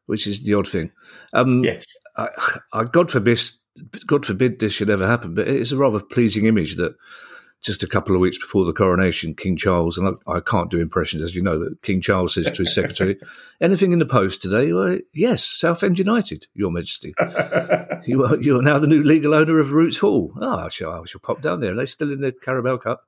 which 0.08 0.28
is 0.28 0.44
the 0.44 0.56
odd 0.56 0.68
thing. 0.68 0.92
Um, 1.34 1.64
yes, 1.64 1.86
I, 2.18 2.28
I, 2.74 2.84
God 2.84 3.12
forbid, 3.12 3.40
God 4.08 4.26
forbid 4.26 4.60
this 4.60 4.74
should 4.74 4.90
ever 4.90 5.08
happen, 5.08 5.36
but 5.36 5.48
it's 5.48 5.72
a 5.72 5.78
rather 5.78 6.00
pleasing 6.00 6.48
image 6.48 6.76
that 6.76 6.96
just 7.62 7.84
a 7.84 7.88
couple 7.88 8.16
of 8.16 8.22
weeks 8.22 8.38
before 8.38 8.66
the 8.66 8.74
coronation, 8.74 9.34
King 9.34 9.58
Charles, 9.58 9.98
and 9.98 10.16
I, 10.28 10.34
I 10.34 10.40
can't 10.40 10.70
do 10.70 10.80
impressions, 10.80 11.24
as 11.24 11.36
you 11.36 11.42
know, 11.42 11.70
King 11.82 12.02
Charles 12.02 12.36
says 12.36 12.52
to 12.52 12.64
his 12.64 12.74
secretary, 12.74 13.18
anything 13.62 13.92
in 13.92 14.00
the 14.00 14.06
post 14.06 14.42
today? 14.42 14.72
Well, 14.72 15.00
yes, 15.14 15.44
Southend 15.44 15.98
United, 15.98 16.48
Your 16.54 16.72
Majesty. 16.72 17.14
you, 18.06 18.26
are, 18.26 18.38
you 18.38 18.60
are 18.60 18.62
now 18.62 18.78
the 18.78 18.88
new 18.88 19.04
legal 19.04 19.34
owner 19.34 19.60
of 19.60 19.74
Roots 19.74 20.00
Hall. 20.00 20.34
Oh, 20.40 20.66
I 20.66 20.70
shall, 20.70 20.92
I 20.92 21.06
shall 21.06 21.22
pop 21.22 21.42
down 21.42 21.60
there. 21.60 21.74
Are 21.74 21.78
they 21.78 21.86
still 21.86 22.12
in 22.12 22.22
the 22.22 22.32
Carabao 22.32 22.78
Cup? 22.78 23.04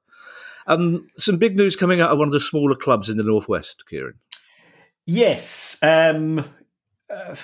Um, 0.67 1.07
some 1.17 1.37
big 1.37 1.55
news 1.55 1.75
coming 1.75 2.01
out 2.01 2.11
of 2.11 2.19
one 2.19 2.27
of 2.27 2.31
the 2.31 2.39
smaller 2.39 2.75
clubs 2.75 3.09
in 3.09 3.17
the 3.17 3.23
Northwest, 3.23 3.85
Kieran. 3.87 4.15
Yes. 5.05 5.79
Um, 5.81 6.45
uh, 7.09 7.35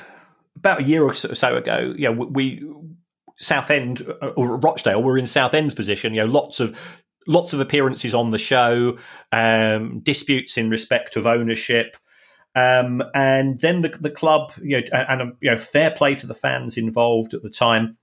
about 0.56 0.80
a 0.80 0.84
year 0.84 1.04
or 1.04 1.13
so 1.13 1.56
ago, 1.56 1.93
yeah, 1.97 2.10
we 2.10 2.65
Southend 3.38 4.01
uh, 4.21 4.28
or 4.38 4.58
Rochdale 4.58 5.04
were 5.04 5.17
in 5.17 5.28
Southend's 5.28 5.73
position. 5.73 6.13
You 6.13 6.21
know, 6.21 6.32
lots 6.32 6.60
of 6.60 7.04
lots 7.28 7.54
of 7.54 7.60
appearances 7.60 8.13
on 8.13 8.32
the 8.32 8.38
show, 8.38 8.97
um, 9.32 9.99
disputes 9.99 10.58
in 10.58 10.69
respect 10.69 11.15
of 11.15 11.25
ownership. 11.25 11.97
Um, 12.56 13.04
and 13.13 13.60
then 13.60 13.82
the, 13.82 13.89
the 13.89 14.12
club, 14.12 14.54
you 14.62 14.80
know, 14.80 14.88
and, 14.93 15.34
you 15.41 15.51
know, 15.51 15.58
fair 15.58 15.91
play 15.91 16.15
to 16.15 16.28
the 16.28 16.34
fans 16.34 16.78
involved 16.78 17.34
at 17.34 17.43
the 17.43 17.49
time. 17.49 17.97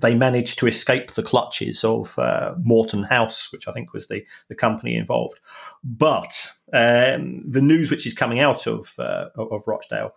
They 0.00 0.14
managed 0.14 0.58
to 0.58 0.66
escape 0.66 1.12
the 1.12 1.22
clutches 1.22 1.84
of 1.84 2.18
uh, 2.18 2.54
Morton 2.62 3.04
House, 3.04 3.52
which 3.52 3.68
I 3.68 3.72
think 3.72 3.92
was 3.92 4.08
the, 4.08 4.24
the 4.48 4.54
company 4.54 4.96
involved. 4.96 5.38
But 5.84 6.52
um, 6.72 7.42
the 7.48 7.60
news 7.60 7.90
which 7.90 8.06
is 8.06 8.14
coming 8.14 8.40
out 8.40 8.66
of 8.66 8.94
uh, 8.98 9.26
of 9.36 9.66
Rochdale 9.66 10.12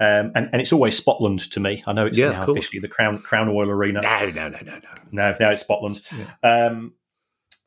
um, 0.00 0.32
and, 0.34 0.48
and 0.52 0.60
it's 0.60 0.72
always 0.72 1.00
Spotland 1.00 1.50
to 1.50 1.60
me. 1.60 1.82
I 1.86 1.92
know 1.92 2.06
it's 2.06 2.18
yeah, 2.18 2.28
now 2.28 2.44
officially 2.44 2.80
the 2.80 2.88
Crown 2.88 3.18
Crown 3.18 3.48
Oil 3.48 3.68
Arena. 3.68 4.00
No, 4.00 4.30
no, 4.30 4.48
no, 4.48 4.58
no, 4.60 4.78
no. 4.78 4.90
No, 5.10 5.36
no, 5.40 5.50
it's 5.50 5.64
Spotland. 5.64 6.00
Yeah. 6.16 6.66
Um, 6.66 6.94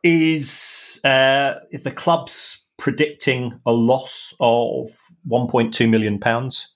is 0.04 1.00
uh, 1.04 1.56
the 1.72 1.92
club's 1.92 2.66
predicting 2.78 3.60
a 3.66 3.72
loss 3.72 4.34
of 4.40 4.88
1.2 5.30 5.88
million 5.90 6.20
pounds 6.20 6.76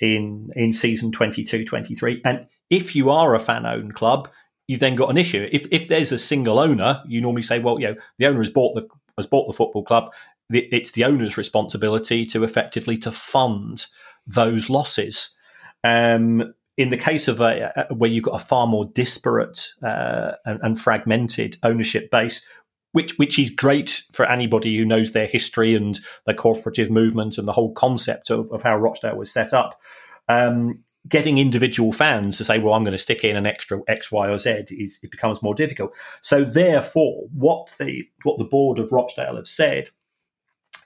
in 0.00 0.50
in 0.54 0.70
season 0.70 1.10
22-23 1.10 2.20
and 2.26 2.46
if 2.68 2.94
you 2.94 3.08
are 3.08 3.34
a 3.34 3.40
fan 3.40 3.64
owned 3.64 3.94
club 3.94 4.28
you've 4.66 4.80
then 4.80 4.94
got 4.94 5.08
an 5.08 5.16
issue 5.16 5.48
if 5.50 5.66
if 5.72 5.88
there's 5.88 6.12
a 6.12 6.18
single 6.18 6.58
owner 6.58 7.02
you 7.06 7.22
normally 7.22 7.40
say 7.40 7.58
well 7.58 7.80
you 7.80 7.86
know 7.86 7.94
the 8.18 8.26
owner 8.26 8.40
has 8.40 8.50
bought 8.50 8.74
the 8.74 8.86
has 9.16 9.26
bought 9.26 9.46
the 9.46 9.54
football 9.54 9.82
club 9.82 10.12
it's 10.50 10.92
the 10.92 11.04
owner's 11.04 11.36
responsibility 11.36 12.24
to 12.26 12.44
effectively 12.44 12.96
to 12.98 13.10
fund 13.10 13.86
those 14.26 14.70
losses. 14.70 15.36
Um, 15.84 16.54
in 16.76 16.90
the 16.90 16.96
case 16.96 17.26
of 17.26 17.40
a, 17.40 17.72
a, 17.90 17.94
where 17.94 18.10
you've 18.10 18.24
got 18.24 18.40
a 18.40 18.44
far 18.44 18.66
more 18.66 18.84
disparate 18.84 19.68
uh, 19.82 20.32
and, 20.44 20.60
and, 20.62 20.80
fragmented 20.80 21.56
ownership 21.62 22.10
base, 22.10 22.46
which 22.92 23.16
which 23.18 23.38
is 23.38 23.50
great 23.50 24.02
for 24.12 24.26
anybody 24.26 24.76
who 24.76 24.84
knows 24.84 25.12
their 25.12 25.26
history 25.26 25.74
and 25.74 26.00
the 26.26 26.34
cooperative 26.34 26.90
movement 26.90 27.38
and 27.38 27.48
the 27.48 27.52
whole 27.52 27.72
concept 27.72 28.30
of, 28.30 28.50
of 28.52 28.62
how 28.62 28.76
Rochdale 28.76 29.16
was 29.16 29.32
set 29.32 29.52
up. 29.52 29.80
Um, 30.28 30.82
getting 31.08 31.38
individual 31.38 31.92
fans 31.92 32.36
to 32.38 32.44
say, 32.44 32.58
"Well, 32.58 32.74
I'm 32.74 32.84
going 32.84 32.92
to 32.92 32.98
stick 32.98 33.24
in 33.24 33.36
an 33.36 33.46
extra 33.46 33.80
X, 33.88 34.12
Y, 34.12 34.28
or 34.28 34.38
Z," 34.38 34.66
is 34.70 34.98
it 35.02 35.10
becomes 35.10 35.42
more 35.42 35.54
difficult. 35.54 35.94
So, 36.20 36.44
therefore, 36.44 37.24
what 37.32 37.74
the 37.78 38.06
what 38.24 38.38
the 38.38 38.44
board 38.44 38.78
of 38.78 38.92
Rochdale 38.92 39.36
have 39.36 39.48
said 39.48 39.90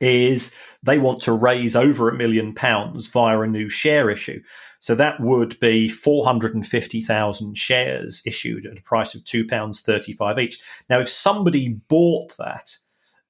is 0.01 0.55
they 0.83 0.99
want 0.99 1.23
to 1.23 1.33
raise 1.33 1.77
over 1.77 2.09
a 2.09 2.17
million 2.17 2.55
pounds 2.55 3.07
via 3.09 3.41
a 3.41 3.47
new 3.47 3.69
share 3.69 4.11
issue. 4.11 4.41
So 4.81 4.95
that 4.95 5.21
would 5.21 5.61
be 5.61 5.89
450,000 5.91 7.57
shares 7.57 8.23
issued 8.25 8.67
at 8.67 8.79
a 8.79 8.83
price 8.83 9.15
of 9.15 9.23
£2.35 9.25 10.41
each. 10.41 10.59
Now, 10.89 11.01
if 11.01 11.11
somebody 11.11 11.81
bought 11.89 12.35
that, 12.39 12.77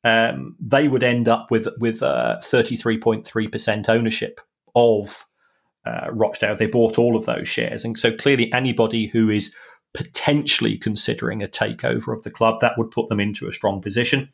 um, 0.05 0.57
they 0.61 0.89
would 0.89 1.03
end 1.03 1.29
up 1.29 1.51
with 1.51 1.69
with 1.79 2.03
uh, 2.03 2.39
33.3% 2.43 3.89
ownership 3.89 4.41
of 4.75 5.27
uh, 5.85 6.09
Rochdale. 6.13 6.57
They 6.57 6.67
bought 6.67 6.99
all 6.99 7.17
of 7.17 7.27
those 7.27 7.49
shares. 7.49 7.85
And 7.85 7.99
so 7.99 8.15
clearly, 8.15 8.53
anybody 8.53 9.07
who 9.07 9.29
is 9.29 9.55
potentially 9.93 10.79
considering 10.79 11.43
a 11.43 11.49
takeover 11.49 12.17
of 12.17 12.23
the 12.23 12.31
club, 12.31 12.61
that 12.61 12.79
would 12.79 12.91
put 12.91 13.09
them 13.09 13.21
into 13.21 13.49
a 13.49 13.53
strong 13.53 13.83
position. 13.83 14.31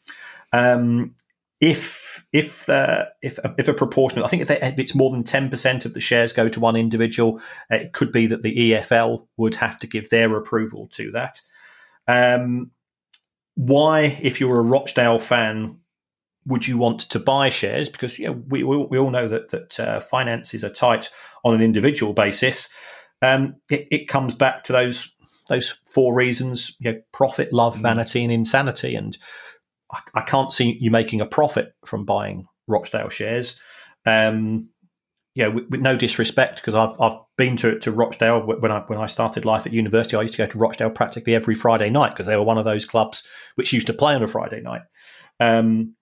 Um, 0.52 1.14
if 1.60 2.26
if 2.32 2.68
uh, 2.68 3.06
if 3.22 3.38
if 3.58 3.68
a 3.68 3.74
proportion, 3.74 4.22
I 4.22 4.28
think 4.28 4.42
if, 4.42 4.50
if 4.50 4.78
it's 4.78 4.94
more 4.94 5.10
than 5.10 5.24
ten 5.24 5.48
percent 5.48 5.84
of 5.84 5.94
the 5.94 6.00
shares 6.00 6.32
go 6.32 6.48
to 6.48 6.60
one 6.60 6.76
individual, 6.76 7.40
uh, 7.70 7.76
it 7.76 7.92
could 7.92 8.12
be 8.12 8.26
that 8.26 8.42
the 8.42 8.72
EFL 8.72 9.26
would 9.36 9.54
have 9.56 9.78
to 9.80 9.86
give 9.86 10.10
their 10.10 10.36
approval 10.36 10.88
to 10.92 11.10
that. 11.12 11.40
Um, 12.06 12.72
why, 13.54 14.18
if 14.20 14.38
you're 14.38 14.58
a 14.58 14.62
Rochdale 14.62 15.18
fan, 15.18 15.78
would 16.44 16.66
you 16.66 16.76
want 16.76 17.00
to 17.00 17.18
buy 17.18 17.48
shares? 17.48 17.88
Because 17.88 18.18
you 18.18 18.26
know, 18.26 18.42
we, 18.48 18.62
we, 18.62 18.76
we 18.76 18.98
all 18.98 19.10
know 19.10 19.28
that 19.28 19.48
that 19.48 19.80
uh, 19.80 20.00
finances 20.00 20.62
are 20.62 20.70
tight 20.70 21.10
on 21.44 21.54
an 21.54 21.62
individual 21.62 22.12
basis. 22.12 22.68
Um, 23.22 23.56
it, 23.70 23.88
it, 23.90 24.08
comes 24.08 24.34
back 24.34 24.62
to 24.64 24.72
those 24.72 25.10
those 25.48 25.80
four 25.86 26.14
reasons: 26.14 26.76
you 26.80 26.92
know, 26.92 27.00
profit, 27.12 27.52
love, 27.52 27.76
mm. 27.76 27.82
vanity, 27.82 28.22
and 28.22 28.32
insanity. 28.32 28.94
And 28.94 29.16
I, 30.14 30.20
can't 30.22 30.52
see 30.52 30.76
you 30.80 30.90
making 30.90 31.20
a 31.20 31.26
profit 31.26 31.74
from 31.84 32.04
buying 32.04 32.46
Rochdale 32.66 33.08
shares. 33.08 33.60
Um, 34.04 34.70
yeah, 35.34 35.48
with, 35.48 35.68
with, 35.70 35.82
no 35.82 35.96
disrespect, 35.96 36.56
because 36.56 36.74
I've 36.74 36.98
I've 37.00 37.18
been 37.36 37.56
to 37.58 37.78
to 37.80 37.92
Rochdale 37.92 38.40
when 38.40 38.72
I 38.72 38.80
when 38.80 38.98
I 38.98 39.06
started 39.06 39.44
life 39.44 39.66
at 39.66 39.72
university. 39.72 40.16
I 40.16 40.22
used 40.22 40.34
to 40.34 40.38
go 40.38 40.50
to 40.50 40.58
Rochdale 40.58 40.90
practically 40.90 41.34
every 41.34 41.54
Friday 41.54 41.90
night 41.90 42.10
because 42.10 42.26
they 42.26 42.36
were 42.36 42.42
one 42.42 42.58
of 42.58 42.64
those 42.64 42.86
clubs 42.86 43.26
which 43.54 43.72
used 43.72 43.86
to 43.88 43.92
play 43.92 44.14
on 44.14 44.22
a 44.22 44.26
Friday 44.26 44.62
night. 44.62 44.82
Um, 45.38 45.94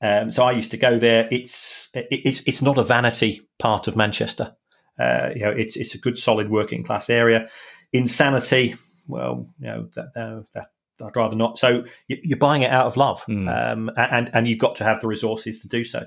um, 0.00 0.30
so 0.30 0.44
I 0.44 0.52
used 0.52 0.70
to 0.70 0.76
go 0.76 0.98
there. 0.98 1.28
It's 1.30 1.90
it, 1.94 2.06
it's 2.10 2.42
it's 2.46 2.62
not 2.62 2.78
a 2.78 2.84
vanity 2.84 3.48
part 3.58 3.88
of 3.88 3.96
Manchester. 3.96 4.54
Uh, 4.98 5.30
you 5.34 5.42
know, 5.42 5.50
it's 5.50 5.76
it's 5.76 5.94
a 5.94 5.98
good, 5.98 6.18
solid 6.18 6.50
working 6.50 6.82
class 6.82 7.10
area. 7.10 7.48
Insanity, 7.92 8.74
well, 9.08 9.48
you 9.58 9.66
know 9.66 9.88
that 9.94 10.44
that 10.54 10.68
I'd 11.02 11.16
rather 11.16 11.36
not. 11.36 11.58
So 11.58 11.84
you're 12.08 12.38
buying 12.38 12.62
it 12.62 12.70
out 12.70 12.86
of 12.86 12.96
love, 12.96 13.24
mm. 13.26 13.48
um, 13.48 13.90
and 13.96 14.30
and 14.34 14.48
you've 14.48 14.58
got 14.58 14.76
to 14.76 14.84
have 14.84 15.00
the 15.00 15.08
resources 15.08 15.58
to 15.60 15.68
do 15.68 15.84
so. 15.84 16.06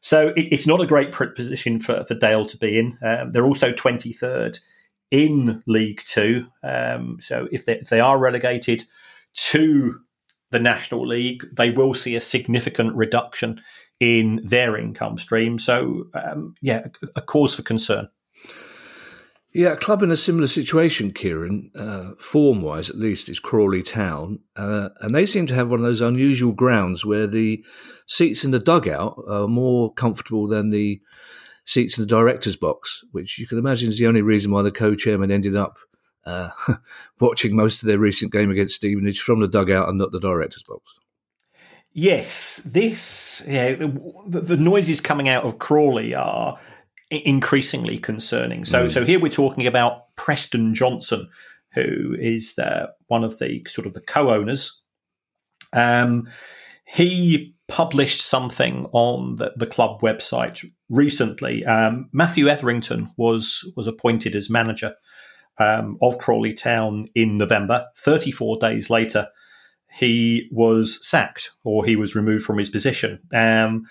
So 0.00 0.28
it, 0.28 0.52
it's 0.52 0.66
not 0.66 0.80
a 0.80 0.86
great 0.86 1.12
position 1.12 1.78
for, 1.78 2.04
for 2.04 2.14
Dale 2.14 2.46
to 2.46 2.56
be 2.56 2.78
in. 2.78 2.98
Um, 3.02 3.32
they're 3.32 3.44
also 3.44 3.72
23rd 3.72 4.58
in 5.10 5.62
League 5.66 6.02
Two. 6.04 6.46
Um, 6.62 7.18
so 7.20 7.48
if 7.52 7.66
they, 7.66 7.76
if 7.78 7.88
they 7.88 8.00
are 8.00 8.18
relegated 8.18 8.84
to 9.34 10.00
the 10.50 10.60
National 10.60 11.06
League, 11.06 11.44
they 11.52 11.70
will 11.70 11.94
see 11.94 12.16
a 12.16 12.20
significant 12.20 12.96
reduction 12.96 13.60
in 14.00 14.40
their 14.44 14.76
income 14.76 15.18
stream. 15.18 15.58
So 15.58 16.06
um, 16.14 16.54
yeah, 16.62 16.86
a, 17.02 17.08
a 17.16 17.20
cause 17.20 17.54
for 17.54 17.62
concern. 17.62 18.08
Yeah, 19.52 19.72
a 19.72 19.76
club 19.76 20.02
in 20.02 20.12
a 20.12 20.16
similar 20.16 20.46
situation, 20.46 21.10
Kieran, 21.10 21.72
uh, 21.74 22.12
form 22.18 22.62
wise 22.62 22.88
at 22.88 22.98
least, 22.98 23.28
is 23.28 23.40
Crawley 23.40 23.82
Town. 23.82 24.38
Uh, 24.54 24.90
and 25.00 25.12
they 25.12 25.26
seem 25.26 25.46
to 25.46 25.54
have 25.54 25.70
one 25.70 25.80
of 25.80 25.84
those 25.84 26.00
unusual 26.00 26.52
grounds 26.52 27.04
where 27.04 27.26
the 27.26 27.64
seats 28.06 28.44
in 28.44 28.52
the 28.52 28.60
dugout 28.60 29.20
are 29.28 29.48
more 29.48 29.92
comfortable 29.92 30.46
than 30.46 30.70
the 30.70 31.00
seats 31.64 31.98
in 31.98 32.02
the 32.02 32.08
director's 32.08 32.54
box, 32.54 33.04
which 33.10 33.40
you 33.40 33.46
can 33.46 33.58
imagine 33.58 33.88
is 33.88 33.98
the 33.98 34.06
only 34.06 34.22
reason 34.22 34.52
why 34.52 34.62
the 34.62 34.70
co 34.70 34.94
chairman 34.94 35.32
ended 35.32 35.56
up 35.56 35.78
uh, 36.26 36.50
watching 37.20 37.56
most 37.56 37.82
of 37.82 37.88
their 37.88 37.98
recent 37.98 38.30
game 38.30 38.52
against 38.52 38.74
Stevenage 38.74 39.20
from 39.20 39.40
the 39.40 39.48
dugout 39.48 39.88
and 39.88 39.98
not 39.98 40.12
the 40.12 40.20
director's 40.20 40.62
box. 40.62 40.94
Yes, 41.92 42.62
this 42.64 43.44
yeah, 43.48 43.74
the, 43.74 44.40
the 44.40 44.56
noises 44.56 45.00
coming 45.00 45.28
out 45.28 45.42
of 45.42 45.58
Crawley 45.58 46.14
are 46.14 46.56
increasingly 47.10 47.98
concerning. 47.98 48.64
So, 48.64 48.86
mm. 48.86 48.90
so 48.90 49.04
here 49.04 49.20
we're 49.20 49.30
talking 49.30 49.66
about 49.66 50.14
Preston 50.16 50.74
Johnson, 50.74 51.28
who 51.74 52.14
is 52.18 52.54
the, 52.54 52.92
one 53.08 53.24
of 53.24 53.38
the 53.38 53.64
sort 53.68 53.86
of 53.86 53.94
the 53.94 54.00
co-owners. 54.00 54.82
Um, 55.72 56.28
he 56.84 57.54
published 57.68 58.20
something 58.20 58.86
on 58.92 59.36
the, 59.36 59.52
the 59.56 59.66
club 59.66 60.00
website 60.00 60.68
recently. 60.88 61.64
Um, 61.64 62.08
Matthew 62.12 62.48
Etherington 62.48 63.12
was 63.16 63.64
was 63.76 63.86
appointed 63.86 64.34
as 64.34 64.50
manager 64.50 64.94
um, 65.58 65.96
of 66.02 66.18
Crawley 66.18 66.52
Town 66.52 67.06
in 67.14 67.38
November. 67.38 67.86
Thirty 67.96 68.32
four 68.32 68.58
days 68.58 68.90
later, 68.90 69.28
he 69.88 70.48
was 70.50 70.98
sacked 71.06 71.52
or 71.62 71.84
he 71.84 71.94
was 71.94 72.16
removed 72.16 72.44
from 72.44 72.58
his 72.58 72.68
position. 72.68 73.20
Um, 73.32 73.86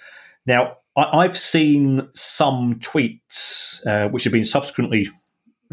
now, 0.45 0.77
I, 0.95 1.23
have 1.23 1.37
seen 1.37 2.09
some 2.13 2.75
tweets 2.79 3.85
uh, 3.85 4.09
which 4.09 4.23
have 4.25 4.33
been 4.33 4.43
subsequently 4.43 5.09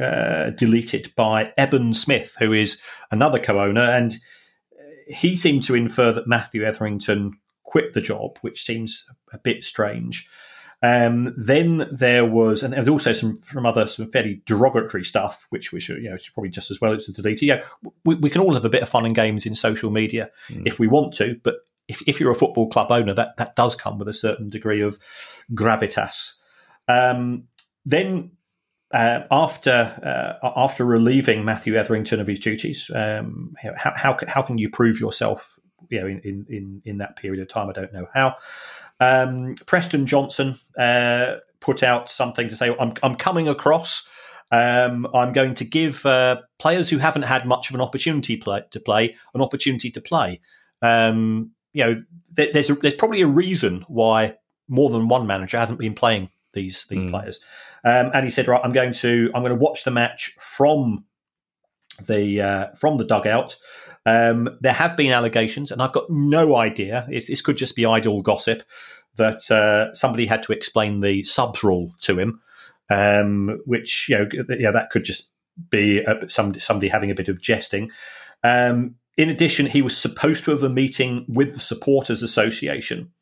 uh, 0.01 0.51
deleted 0.51 1.13
by 1.17 1.53
Eben 1.57 1.95
Smith, 1.95 2.37
who 2.39 2.53
is 2.53 2.81
another 3.11 3.39
co-owner, 3.39 3.81
and 3.81 4.19
he 5.07 5.37
seemed 5.37 5.63
to 5.65 5.75
infer 5.75 6.13
that 6.13 6.27
Matthew 6.27 6.65
Etherington 6.65 7.33
quit 7.63 7.93
the 7.93 8.01
job, 8.01 8.39
which 8.41 8.63
seems 8.63 9.07
a 9.33 9.39
bit 9.39 9.65
strange. 9.65 10.29
Um, 10.83 11.33
then 11.37 11.87
there 11.91 12.25
was, 12.25 12.63
and 12.63 12.73
there 12.73 12.81
was 12.81 12.89
also 12.89 13.13
some 13.13 13.41
from 13.41 13.65
other 13.65 13.89
some 13.89 14.11
fairly 14.11 14.43
derogatory 14.45 15.05
stuff, 15.05 15.47
which 15.51 15.73
we 15.73 15.81
should, 15.81 16.03
you 16.03 16.11
know, 16.11 16.17
probably 16.35 16.51
just 16.51 16.71
as 16.71 16.81
well 16.81 16.93
as 16.93 17.07
to 17.07 17.13
delete. 17.13 17.43
Yeah, 17.43 17.63
we, 18.05 18.17
we, 18.17 18.31
can 18.31 18.43
all 18.43 18.55
have 18.55 18.65
a 18.65 18.71
bit 18.71 18.83
of 18.83 18.89
fun 18.89 19.07
and 19.07 19.15
games 19.15 19.47
in 19.47 19.55
social 19.55 19.91
media 19.91 20.31
mm. 20.49 20.67
if 20.67 20.79
we 20.79 20.87
want 20.87 21.15
to, 21.15 21.41
but 21.43 21.57
if, 21.89 22.03
if 22.07 22.21
you're 22.21 22.31
a 22.31 22.37
football 22.37 22.69
club 22.69 22.91
owner, 22.91 23.15
that 23.15 23.37
that 23.37 23.57
does 23.57 23.75
come 23.75 23.99
with 23.99 24.09
a 24.09 24.15
certain 24.15 24.51
degree 24.51 24.83
of 24.83 24.99
gravitas. 25.53 26.35
Um, 26.89 27.45
then 27.85 28.33
uh, 28.93 29.21
after 29.31 30.39
uh, 30.43 30.53
after 30.57 30.85
relieving 30.85 31.45
Matthew 31.45 31.77
Etherington 31.77 32.21
of 32.21 32.27
his 32.27 32.39
duties, 32.39 32.91
um, 32.95 33.55
how, 33.77 33.93
how, 33.95 34.19
how 34.29 34.43
can 34.43 34.59
you 34.59 34.71
prove 34.71 35.01
yourself? 35.01 35.59
You 35.91 36.01
know, 36.01 36.07
in, 36.07 36.47
in 36.49 36.83
in 36.85 36.99
that 36.99 37.17
period 37.17 37.41
of 37.41 37.49
time, 37.49 37.69
I 37.69 37.73
don't 37.73 37.93
know 37.93 38.07
how. 38.13 38.37
Um, 38.99 39.55
Preston 39.67 40.07
Johnson 40.07 40.57
uh, 40.79 41.37
put 41.61 41.83
out 41.83 42.09
something 42.09 42.49
to 42.49 42.57
say, 42.57 42.75
"I'm 42.79 42.95
I'm 43.03 43.17
coming 43.17 43.49
across." 43.49 44.09
Um, 44.53 45.09
I'm 45.13 45.33
going 45.33 45.55
to 45.55 45.65
give 45.65 46.07
uh, 46.07 46.41
players 46.59 46.89
who 46.89 46.99
haven't 46.99 47.23
had 47.23 47.47
much 47.47 47.69
of 47.69 47.75
an 47.75 47.81
opportunity 47.81 48.37
play, 48.37 48.63
to 48.71 48.79
play 48.79 49.17
an 49.35 49.43
opportunity 49.43 49.91
to 49.91 50.01
play. 50.01 50.41
Um, 50.83 51.51
you 51.77 51.85
know, 51.85 52.01
there's 52.33 52.71
a, 52.71 52.75
there's 52.75 52.95
probably 52.95 53.21
a 53.21 53.27
reason 53.27 53.85
why 53.87 54.37
more 54.67 54.89
than 54.89 55.09
one 55.09 55.27
manager 55.27 55.59
hasn't 55.59 55.79
been 55.79 55.95
playing 55.95 56.31
these 56.55 56.87
these 56.87 57.05
mm. 57.05 57.11
players. 57.11 57.41
Um, 57.85 58.11
and 58.15 58.25
he 58.25 58.31
said, 58.31 58.49
right, 58.49 58.61
I'm 58.65 58.73
going 58.73 58.95
to 58.95 59.31
I'm 59.35 59.43
going 59.43 59.57
to 59.57 59.63
watch 59.63 59.85
the 59.85 59.91
match 59.91 60.35
from 60.41 61.05
the 62.07 62.41
uh, 62.41 62.67
from 62.75 62.97
the 62.97 63.05
dugout. 63.05 63.57
Um, 64.07 64.57
there 64.61 64.73
have 64.73 64.97
been 64.97 65.13
allegations, 65.13 65.71
and 65.71 65.83
I've 65.83 65.93
got 65.93 66.09
no 66.09 66.57
idea. 66.57 67.07
It's, 67.11 67.29
this 67.29 67.43
could 67.43 67.59
just 67.59 67.77
be 67.77 67.85
idle 67.85 68.23
gossip 68.23 68.63
that 69.17 69.51
uh, 69.51 69.93
somebody 69.93 70.27
had 70.27 70.43
to 70.45 70.53
explain 70.53 71.01
the 71.01 71.25
subs 71.25 71.63
rule 71.63 71.95
to 72.03 72.19
him, 72.19 72.41
um, 72.89 73.61
which 73.67 74.09
you 74.09 74.17
know, 74.17 74.29
yeah, 74.59 74.71
that 74.71 74.91
could 74.91 75.05
just 75.05 75.33
be 75.71 76.05
uh, 76.05 76.27
somebody, 76.29 76.61
somebody 76.61 76.89
having 76.89 77.11
a 77.11 77.15
bit 77.15 77.29
of 77.29 77.41
jesting. 77.41 77.91
Um, 78.43 78.95
in 79.17 79.31
addition, 79.31 79.67
he 79.67 79.83
was 79.83 79.97
supposed 79.97 80.45
to 80.45 80.51
have 80.51 80.63
a 80.63 80.69
meeting 80.69 81.25
with 81.29 81.55
the 81.55 81.61
Supporters 81.61 82.23
Association, 82.23 83.13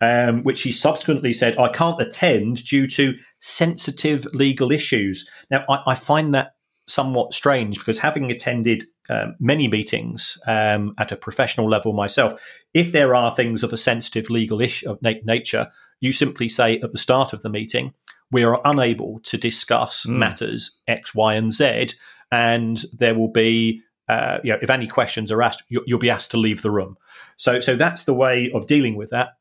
um, 0.00 0.42
which 0.42 0.62
he 0.62 0.72
subsequently 0.72 1.32
said, 1.32 1.56
I 1.56 1.68
can't 1.68 2.00
attend 2.00 2.64
due 2.64 2.86
to 2.88 3.14
sensitive 3.38 4.26
legal 4.34 4.72
issues. 4.72 5.28
Now, 5.50 5.64
I, 5.68 5.82
I 5.86 5.94
find 5.94 6.34
that 6.34 6.56
somewhat 6.88 7.32
strange 7.32 7.78
because 7.78 7.98
having 7.98 8.30
attended 8.30 8.86
um, 9.08 9.34
many 9.40 9.68
meetings 9.68 10.38
um, 10.46 10.94
at 10.98 11.12
a 11.12 11.16
professional 11.16 11.68
level 11.68 11.92
myself, 11.92 12.40
if 12.74 12.92
there 12.92 13.14
are 13.14 13.34
things 13.34 13.62
of 13.62 13.72
a 13.72 13.76
sensitive 13.76 14.30
legal 14.30 14.60
issue 14.60 14.90
of 14.90 15.00
na- 15.02 15.12
nature, 15.24 15.68
you 16.00 16.12
simply 16.12 16.48
say 16.48 16.78
at 16.80 16.92
the 16.92 16.98
start 16.98 17.32
of 17.32 17.42
the 17.42 17.50
meeting, 17.50 17.94
we 18.30 18.42
are 18.44 18.60
unable 18.64 19.20
to 19.24 19.38
discuss 19.38 20.06
mm. 20.06 20.16
matters 20.16 20.80
X, 20.86 21.14
Y, 21.14 21.34
and 21.34 21.52
Z, 21.52 21.88
and 22.32 22.84
there 22.92 23.14
will 23.14 23.30
be 23.30 23.82
uh, 24.08 24.38
you 24.44 24.52
know, 24.52 24.58
if 24.62 24.70
any 24.70 24.86
questions 24.86 25.32
are 25.32 25.42
asked, 25.42 25.64
you, 25.68 25.82
will 25.88 25.98
be 25.98 26.10
asked 26.10 26.30
to 26.30 26.36
leave 26.36 26.62
the 26.62 26.70
room. 26.70 26.96
So, 27.36 27.60
so 27.60 27.74
that's 27.74 28.04
the 28.04 28.14
way 28.14 28.50
of 28.54 28.66
dealing 28.66 28.96
with 28.96 29.10
that. 29.10 29.36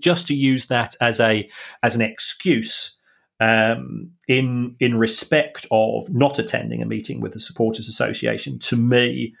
Just 0.00 0.26
to 0.28 0.34
use 0.34 0.66
that 0.66 0.94
as 1.00 1.20
a 1.20 1.48
as 1.82 1.94
an 1.94 2.00
excuse 2.00 2.98
um, 3.38 4.12
in 4.28 4.76
in 4.80 4.96
respect 4.96 5.66
of 5.70 6.08
not 6.08 6.38
attending 6.38 6.82
a 6.82 6.86
meeting 6.86 7.20
with 7.20 7.32
the 7.32 7.40
supporters 7.40 7.88
association, 7.88 8.58
to 8.60 8.76
me, 8.76 9.34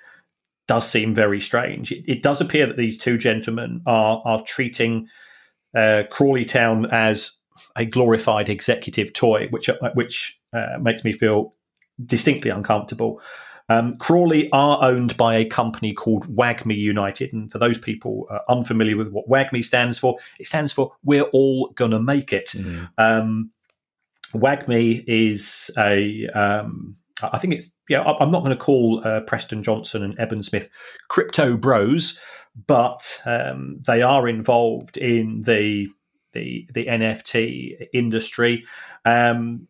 does 0.66 0.88
seem 0.88 1.14
very 1.14 1.40
strange. 1.40 1.92
It, 1.92 2.04
it 2.06 2.22
does 2.22 2.40
appear 2.40 2.66
that 2.66 2.76
these 2.76 2.98
two 2.98 3.18
gentlemen 3.18 3.82
are 3.86 4.22
are 4.24 4.42
treating 4.42 5.08
uh, 5.74 6.02
Crawley 6.10 6.44
Town 6.44 6.86
as 6.86 7.32
a 7.76 7.84
glorified 7.84 8.48
executive 8.48 9.12
toy, 9.12 9.48
which 9.50 9.70
which 9.94 10.40
uh, 10.52 10.78
makes 10.80 11.04
me 11.04 11.12
feel 11.12 11.54
distinctly 12.04 12.50
uncomfortable. 12.50 13.20
Um, 13.68 13.94
Crawley 13.94 14.50
are 14.52 14.78
owned 14.82 15.16
by 15.16 15.36
a 15.36 15.44
company 15.44 15.92
called 15.92 16.26
WAGMI 16.34 16.76
United. 16.76 17.32
And 17.32 17.50
for 17.50 17.58
those 17.58 17.78
people 17.78 18.26
uh, 18.30 18.40
unfamiliar 18.48 18.96
with 18.96 19.10
what 19.10 19.28
WAGMI 19.28 19.64
stands 19.64 19.98
for, 19.98 20.18
it 20.38 20.46
stands 20.46 20.72
for 20.72 20.92
We're 21.04 21.24
All 21.32 21.70
Gonna 21.74 22.00
Make 22.00 22.32
It. 22.32 22.50
Mm. 22.54 22.90
Um, 22.98 23.50
WAGMI 24.34 25.04
is 25.06 25.70
a, 25.78 26.26
um, 26.28 26.96
I 27.22 27.38
think 27.38 27.54
it's, 27.54 27.68
yeah, 27.88 28.02
I'm 28.02 28.30
not 28.30 28.42
going 28.42 28.56
to 28.56 28.64
call 28.64 29.02
uh, 29.04 29.20
Preston 29.22 29.62
Johnson 29.62 30.02
and 30.02 30.18
Eben 30.18 30.42
Smith 30.42 30.68
crypto 31.08 31.56
bros, 31.56 32.18
but 32.66 33.20
um, 33.24 33.80
they 33.86 34.02
are 34.02 34.28
involved 34.28 34.96
in 34.96 35.42
the 35.42 35.88
the 36.32 36.66
the 36.72 36.86
NFT 36.86 37.88
industry. 37.92 38.64
Um, 39.04 39.66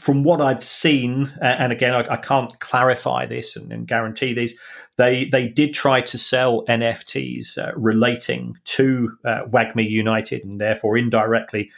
from 0.00 0.22
what 0.22 0.40
I've 0.40 0.64
seen, 0.64 1.30
and 1.42 1.72
again, 1.72 1.92
I, 1.92 2.14
I 2.14 2.16
can't 2.16 2.58
clarify 2.58 3.26
this 3.26 3.54
and, 3.54 3.70
and, 3.70 3.86
guarantee 3.86 4.32
these, 4.32 4.58
they 4.96 5.26
they 5.26 5.46
did 5.46 5.74
try 5.74 6.00
to 6.00 6.18
sell 6.18 6.64
NFTs 6.66 7.58
uh, 7.58 7.72
relating 7.76 8.56
to 8.64 9.16
uh, 9.24 9.42
WAGMI 9.46 9.88
United 9.88 10.44
and 10.44 10.60
therefore 10.60 10.96
indirectly 10.96 11.70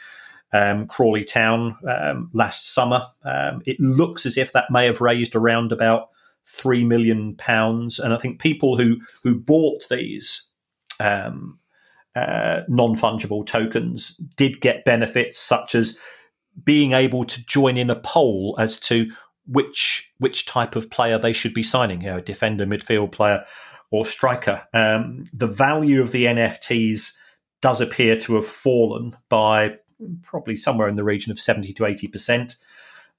um, 0.53 0.87
Crawley 0.87 1.25
Town 1.25 1.77
um, 1.87 2.29
last 2.33 2.73
summer. 2.73 3.07
Um, 3.23 3.61
it 3.65 3.77
looks 3.79 4.25
as 4.25 4.37
if 4.37 4.53
that 4.53 4.71
may 4.71 4.85
have 4.85 5.01
raised 5.01 5.35
around 5.35 5.73
about 5.73 6.09
three 6.45 6.85
million 6.85 7.35
pounds, 7.35 7.99
and 7.99 8.13
I 8.13 8.17
think 8.17 8.39
people 8.39 8.77
who 8.77 9.01
who 9.23 9.35
bought 9.35 9.83
these. 9.89 10.49
Um, 10.99 11.59
uh, 12.15 12.61
non 12.67 12.95
fungible 12.95 13.43
tokens 13.43 14.15
did 14.37 14.61
get 14.61 14.85
benefits 14.85 15.39
such 15.39 15.73
as 15.73 15.97
being 16.63 16.93
able 16.93 17.25
to 17.25 17.45
join 17.45 17.77
in 17.77 17.89
a 17.89 17.95
poll 17.95 18.55
as 18.59 18.79
to 18.79 19.11
which 19.45 20.13
which 20.19 20.45
type 20.45 20.75
of 20.75 20.89
player 20.89 21.17
they 21.17 21.33
should 21.33 21.53
be 21.53 21.63
signing, 21.63 21.99
know, 21.99 22.21
defender, 22.21 22.65
midfield 22.65 23.11
player, 23.11 23.43
or 23.91 24.05
striker. 24.05 24.67
Um, 24.73 25.25
the 25.33 25.47
value 25.47 26.01
of 26.01 26.11
the 26.11 26.25
NFTs 26.25 27.15
does 27.61 27.81
appear 27.81 28.15
to 28.17 28.35
have 28.35 28.45
fallen 28.45 29.17
by 29.29 29.77
probably 30.21 30.55
somewhere 30.55 30.87
in 30.87 30.95
the 30.95 31.03
region 31.03 31.31
of 31.31 31.39
seventy 31.39 31.73
to 31.73 31.85
eighty 31.85 32.07
percent. 32.07 32.55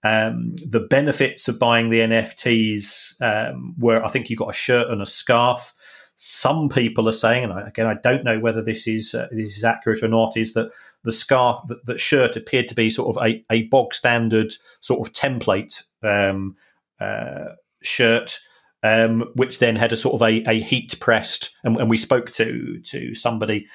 Um, 0.02 0.54
the 0.56 0.80
benefits 0.80 1.48
of 1.48 1.58
buying 1.58 1.88
the 1.88 2.00
NFTs 2.00 3.22
um, 3.22 3.74
were, 3.78 4.04
I 4.04 4.08
think, 4.08 4.28
you 4.28 4.36
got 4.36 4.50
a 4.50 4.52
shirt 4.52 4.90
and 4.90 5.00
a 5.00 5.06
scarf. 5.06 5.72
Some 6.14 6.68
people 6.68 7.08
are 7.08 7.12
saying, 7.12 7.44
and 7.44 7.66
again, 7.66 7.86
I 7.86 7.94
don't 7.94 8.22
know 8.22 8.38
whether 8.38 8.62
this 8.62 8.86
is 8.86 9.14
uh, 9.14 9.28
this 9.32 9.56
is 9.56 9.64
accurate 9.64 10.02
or 10.02 10.08
not, 10.08 10.36
is 10.36 10.52
that 10.52 10.70
the 11.04 11.12
scarf, 11.12 11.60
that, 11.84 12.00
shirt 12.00 12.36
appeared 12.36 12.68
to 12.68 12.74
be 12.74 12.90
sort 12.90 13.14
of 13.14 13.22
a, 13.22 13.42
a 13.50 13.64
bog 13.64 13.94
standard 13.94 14.52
sort 14.80 15.06
of 15.06 15.12
template 15.12 15.84
um, 16.02 16.56
uh, 16.98 17.52
shirt, 17.82 18.38
um, 18.82 19.30
which 19.34 19.58
then 19.58 19.76
had 19.76 19.92
a 19.92 19.96
sort 19.96 20.14
of 20.14 20.22
a, 20.22 20.42
a 20.46 20.60
heat 20.60 20.98
pressed, 21.00 21.50
and, 21.62 21.76
and, 21.76 21.88
we 21.88 21.96
spoke 21.96 22.30
to 22.32 22.80
to 22.80 23.14
somebody 23.14 23.66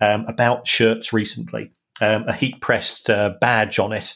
um, 0.00 0.24
about 0.28 0.66
shirts 0.66 1.12
recently, 1.12 1.72
um, 2.00 2.24
a 2.26 2.32
heat 2.32 2.60
pressed 2.60 3.08
uh, 3.10 3.34
badge 3.40 3.78
on 3.78 3.92
it. 3.92 4.14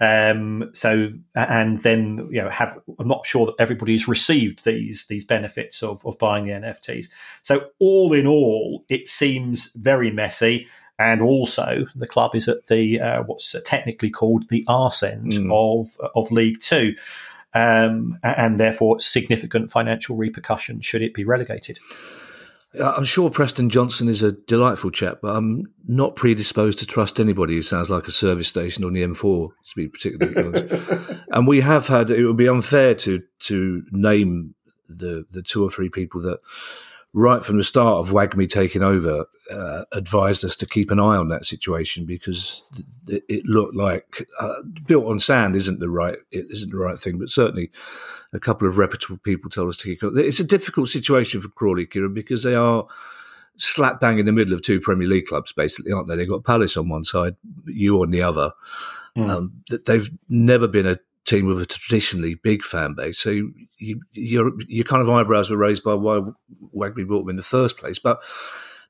Um, 0.00 0.70
so, 0.72 1.12
and 1.34 1.78
then 1.82 2.28
you 2.30 2.40
know, 2.42 2.48
have 2.48 2.78
I'm 2.98 3.08
not 3.08 3.26
sure 3.26 3.46
that 3.46 3.56
everybody's 3.58 4.08
received 4.08 4.64
these 4.64 5.06
these 5.06 5.24
benefits 5.24 5.82
of 5.82 6.04
of 6.06 6.18
buying 6.18 6.46
the 6.46 6.52
NFTs. 6.52 7.06
So, 7.42 7.66
all 7.78 8.12
in 8.12 8.26
all, 8.26 8.84
it 8.88 9.06
seems 9.06 9.72
very 9.74 10.10
messy. 10.10 10.66
And 11.00 11.22
also, 11.22 11.86
the 11.94 12.06
club 12.06 12.34
is 12.34 12.46
at 12.46 12.66
the 12.66 13.00
uh, 13.00 13.22
what's 13.22 13.56
technically 13.64 14.10
called 14.10 14.48
the 14.50 14.64
arse 14.68 15.02
end 15.02 15.32
mm. 15.32 15.50
of 15.50 15.98
of 16.14 16.30
League 16.30 16.60
Two. 16.60 16.94
um, 17.54 18.18
and 18.22 18.60
therefore 18.60 19.00
significant 19.00 19.70
financial 19.70 20.16
repercussions 20.16 20.84
should 20.84 21.02
it 21.02 21.14
be 21.14 21.24
relegated. 21.24 21.78
I'm 22.80 23.04
sure 23.04 23.30
Preston 23.30 23.68
Johnson 23.68 24.08
is 24.08 24.22
a 24.22 24.30
delightful 24.30 24.92
chap, 24.92 25.18
but 25.22 25.34
I'm 25.34 25.66
not 25.88 26.14
predisposed 26.14 26.78
to 26.78 26.86
trust 26.86 27.18
anybody 27.18 27.54
who 27.54 27.62
sounds 27.62 27.90
like 27.90 28.06
a 28.06 28.12
service 28.12 28.46
station 28.46 28.84
on 28.84 28.92
the 28.92 29.02
M4, 29.02 29.48
to 29.48 29.76
be 29.76 29.88
particularly 29.88 30.36
honest. 30.36 31.20
and 31.32 31.48
we 31.48 31.62
have 31.62 31.88
had, 31.88 32.10
it 32.10 32.24
would 32.24 32.36
be 32.36 32.48
unfair 32.48 32.94
to, 32.94 33.22
to 33.40 33.82
name 33.90 34.54
the, 34.88 35.26
the 35.32 35.42
two 35.42 35.64
or 35.64 35.70
three 35.70 35.88
people 35.88 36.20
that 36.20 36.38
right 37.12 37.44
from 37.44 37.56
the 37.56 37.64
start 37.64 37.98
of 37.98 38.12
WAGMI 38.12 38.48
taking 38.48 38.82
over, 38.82 39.26
uh, 39.50 39.84
advised 39.92 40.44
us 40.44 40.54
to 40.56 40.66
keep 40.66 40.90
an 40.90 41.00
eye 41.00 41.16
on 41.16 41.28
that 41.28 41.44
situation 41.44 42.04
because 42.04 42.62
it, 43.08 43.24
it 43.28 43.44
looked 43.46 43.74
like 43.74 44.28
uh, 44.38 44.62
built 44.86 45.06
on 45.06 45.18
sand 45.18 45.56
isn't 45.56 45.80
the 45.80 45.90
right 45.90 46.16
it 46.30 46.46
isn't 46.50 46.70
the 46.70 46.78
right 46.78 46.98
thing. 46.98 47.18
But 47.18 47.30
certainly, 47.30 47.70
a 48.32 48.38
couple 48.38 48.68
of 48.68 48.78
reputable 48.78 49.18
people 49.18 49.50
told 49.50 49.68
us 49.68 49.76
to 49.78 49.84
keep. 49.84 50.02
It's 50.02 50.40
a 50.40 50.44
difficult 50.44 50.88
situation 50.88 51.40
for 51.40 51.48
Crawley, 51.48 51.86
Kieran, 51.86 52.14
because 52.14 52.44
they 52.44 52.54
are 52.54 52.86
slap 53.56 54.00
bang 54.00 54.18
in 54.18 54.26
the 54.26 54.32
middle 54.32 54.54
of 54.54 54.62
two 54.62 54.80
Premier 54.80 55.08
League 55.08 55.26
clubs, 55.26 55.52
basically, 55.52 55.92
aren't 55.92 56.08
they? 56.08 56.16
They've 56.16 56.30
got 56.30 56.44
Palace 56.44 56.76
on 56.76 56.88
one 56.88 57.04
side, 57.04 57.36
you 57.66 58.00
on 58.02 58.10
the 58.10 58.22
other. 58.22 58.52
Mm. 59.16 59.28
Um, 59.28 59.64
they've 59.84 60.08
never 60.28 60.68
been 60.68 60.86
a 60.86 60.98
team 61.24 61.46
with 61.46 61.60
a 61.60 61.66
traditionally 61.66 62.34
big 62.34 62.62
fan 62.62 62.94
base. 62.94 63.18
So 63.18 63.30
you, 63.30 64.00
your 64.12 64.50
your 64.66 64.84
kind 64.84 65.02
of 65.02 65.10
eyebrows 65.10 65.50
were 65.50 65.56
raised 65.56 65.84
by 65.84 65.94
why 65.94 66.20
WAGMI 66.74 67.06
brought 67.06 67.22
them 67.22 67.30
in 67.30 67.36
the 67.36 67.42
first 67.42 67.76
place. 67.76 67.98
But 67.98 68.22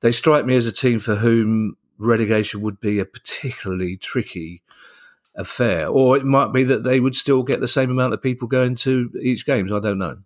they 0.01 0.13
strike 0.13 0.47
me 0.47 0.57
as 0.57 0.67
a 0.67 0.73
team 0.73 0.99
for 0.99 1.17
whom 1.17 1.77
relegation 1.99 2.63
would 2.63 2.81
be 2.81 2.99
a 2.99 3.05
particularly 3.05 3.97
tricky 3.97 4.63
affair, 5.35 5.87
or 5.89 6.17
it 6.17 6.25
might 6.25 6.53
be 6.53 6.65
that 6.65 6.83
they 6.85 7.01
would 7.01 7.15
still 7.15 7.43
get 7.43 7.61
the 7.61 7.69
same 7.69 7.91
amount 7.91 8.15
of 8.15 8.23
people 8.23 8.49
going 8.49 8.75
to 8.77 9.11
each 9.21 9.47
games. 9.47 9.73
I 9.73 9.81
don't 9.81 9.99
know. 9.99 10.19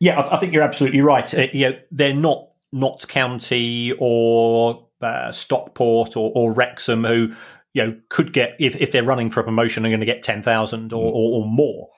Yeah, 0.00 0.20
I, 0.20 0.36
I 0.36 0.38
think 0.38 0.52
you're 0.52 0.62
absolutely 0.62 1.00
right. 1.00 1.32
Uh, 1.32 1.46
know, 1.52 1.78
they're 1.90 2.14
not 2.14 2.48
Notts 2.72 3.04
County 3.04 3.94
or 3.98 4.88
uh, 5.00 5.32
Stockport 5.32 6.16
or, 6.16 6.32
or 6.34 6.52
Wrexham 6.52 7.04
who 7.04 7.34
you 7.74 7.84
know 7.84 8.00
could 8.08 8.32
get 8.32 8.56
if, 8.58 8.80
if 8.80 8.92
they're 8.92 9.04
running 9.04 9.30
for 9.30 9.40
a 9.40 9.44
promotion 9.44 9.84
are 9.84 9.90
going 9.90 10.00
to 10.00 10.06
get 10.06 10.22
ten 10.22 10.40
thousand 10.40 10.92
or, 10.92 11.10
mm. 11.10 11.14
or, 11.14 11.42
or, 11.42 11.46
more. 11.46 11.90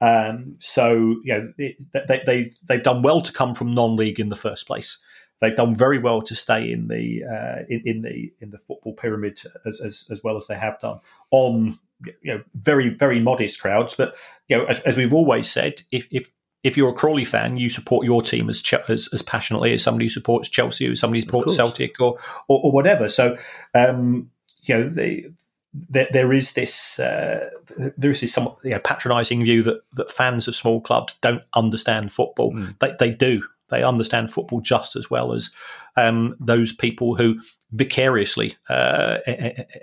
Um, 0.00 0.54
so 0.58 0.94
you 1.22 1.34
know 1.34 1.52
it, 1.58 1.76
they, 1.92 2.22
they 2.24 2.50
they've 2.66 2.82
done 2.82 3.02
well 3.02 3.20
to 3.20 3.32
come 3.32 3.54
from 3.54 3.74
non-league 3.74 4.20
in 4.20 4.30
the 4.30 4.36
first 4.36 4.66
place. 4.66 4.98
They've 5.40 5.56
done 5.56 5.76
very 5.76 5.98
well 5.98 6.22
to 6.22 6.34
stay 6.34 6.70
in 6.70 6.88
the 6.88 7.22
uh, 7.24 7.64
in, 7.68 7.82
in, 7.84 8.02
the 8.02 8.32
in 8.40 8.50
the 8.50 8.58
football 8.58 8.94
pyramid 8.94 9.40
as, 9.66 9.80
as, 9.80 10.06
as 10.10 10.22
well 10.22 10.36
as 10.36 10.46
they 10.46 10.54
have 10.54 10.78
done 10.80 11.00
on 11.30 11.78
you 12.22 12.34
know 12.34 12.42
very 12.54 12.88
very 12.88 13.20
modest 13.20 13.60
crowds. 13.60 13.94
But 13.94 14.16
you 14.48 14.56
know 14.56 14.64
as, 14.64 14.80
as 14.80 14.96
we've 14.96 15.12
always 15.12 15.50
said, 15.50 15.82
if, 15.90 16.06
if 16.10 16.30
if 16.62 16.78
you're 16.78 16.90
a 16.90 16.94
Crawley 16.94 17.26
fan, 17.26 17.58
you 17.58 17.68
support 17.68 18.06
your 18.06 18.22
team 18.22 18.48
as 18.48 18.62
as, 18.88 19.08
as 19.12 19.22
passionately 19.22 19.74
as 19.74 19.82
somebody 19.82 20.06
who 20.06 20.10
supports 20.10 20.48
Chelsea, 20.48 20.88
or 20.88 20.96
somebody 20.96 21.20
who 21.20 21.26
supports 21.26 21.54
Celtic, 21.54 22.00
or, 22.00 22.18
or, 22.48 22.60
or 22.64 22.72
whatever. 22.72 23.08
So 23.08 23.36
um, 23.74 24.30
you 24.64 24.74
know, 24.74 24.88
they, 24.88 25.26
there, 25.72 26.08
there 26.12 26.32
is 26.32 26.52
this 26.52 26.98
uh, 26.98 27.50
there 27.96 28.10
is 28.10 28.20
this 28.20 28.32
somewhat 28.32 28.56
you 28.64 28.70
know, 28.70 28.78
patronising 28.78 29.44
view 29.44 29.62
that 29.62 29.80
that 29.94 30.10
fans 30.10 30.46
of 30.48 30.54
small 30.54 30.80
clubs 30.80 31.14
don't 31.20 31.42
understand 31.54 32.12
football. 32.12 32.52
Mm. 32.52 32.78
They 32.78 32.94
they 32.98 33.10
do. 33.10 33.42
They 33.70 33.82
understand 33.82 34.32
football 34.32 34.60
just 34.60 34.94
as 34.94 35.10
well 35.10 35.32
as 35.32 35.50
um, 35.96 36.36
those 36.38 36.72
people 36.72 37.16
who 37.16 37.40
vicariously 37.72 38.54
uh, 38.68 39.18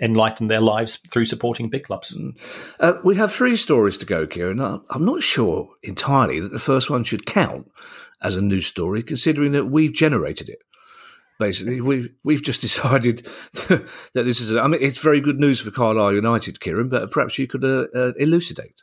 enlighten 0.00 0.46
their 0.46 0.60
lives 0.60 0.98
through 1.10 1.26
supporting 1.26 1.68
big 1.68 1.84
clubs. 1.84 2.10
Hmm. 2.16 2.30
Uh, 2.80 2.94
we 3.04 3.16
have 3.16 3.30
three 3.30 3.56
stories 3.56 3.98
to 3.98 4.06
go, 4.06 4.26
Kieran. 4.26 4.60
I'm 4.60 5.04
not 5.04 5.22
sure 5.22 5.68
entirely 5.82 6.40
that 6.40 6.52
the 6.52 6.58
first 6.58 6.88
one 6.88 7.04
should 7.04 7.26
count 7.26 7.70
as 8.22 8.36
a 8.36 8.40
news 8.40 8.66
story, 8.66 9.02
considering 9.02 9.52
that 9.52 9.66
we've 9.66 9.92
generated 9.92 10.48
it 10.48 10.60
basically. 11.42 11.80
We've 11.80 12.12
we've 12.24 12.42
just 12.42 12.60
decided 12.68 13.26
that 13.68 13.88
this 14.12 14.40
is. 14.40 14.54
A, 14.54 14.62
I 14.62 14.68
mean, 14.68 14.80
it's 14.82 14.98
very 14.98 15.20
good 15.20 15.40
news 15.40 15.60
for 15.60 15.70
Carlisle 15.70 16.14
United, 16.14 16.60
Kieran, 16.60 16.88
but 16.88 17.10
perhaps 17.10 17.38
you 17.38 17.46
could 17.46 17.64
uh, 17.64 17.86
uh, 17.94 18.12
elucidate. 18.16 18.82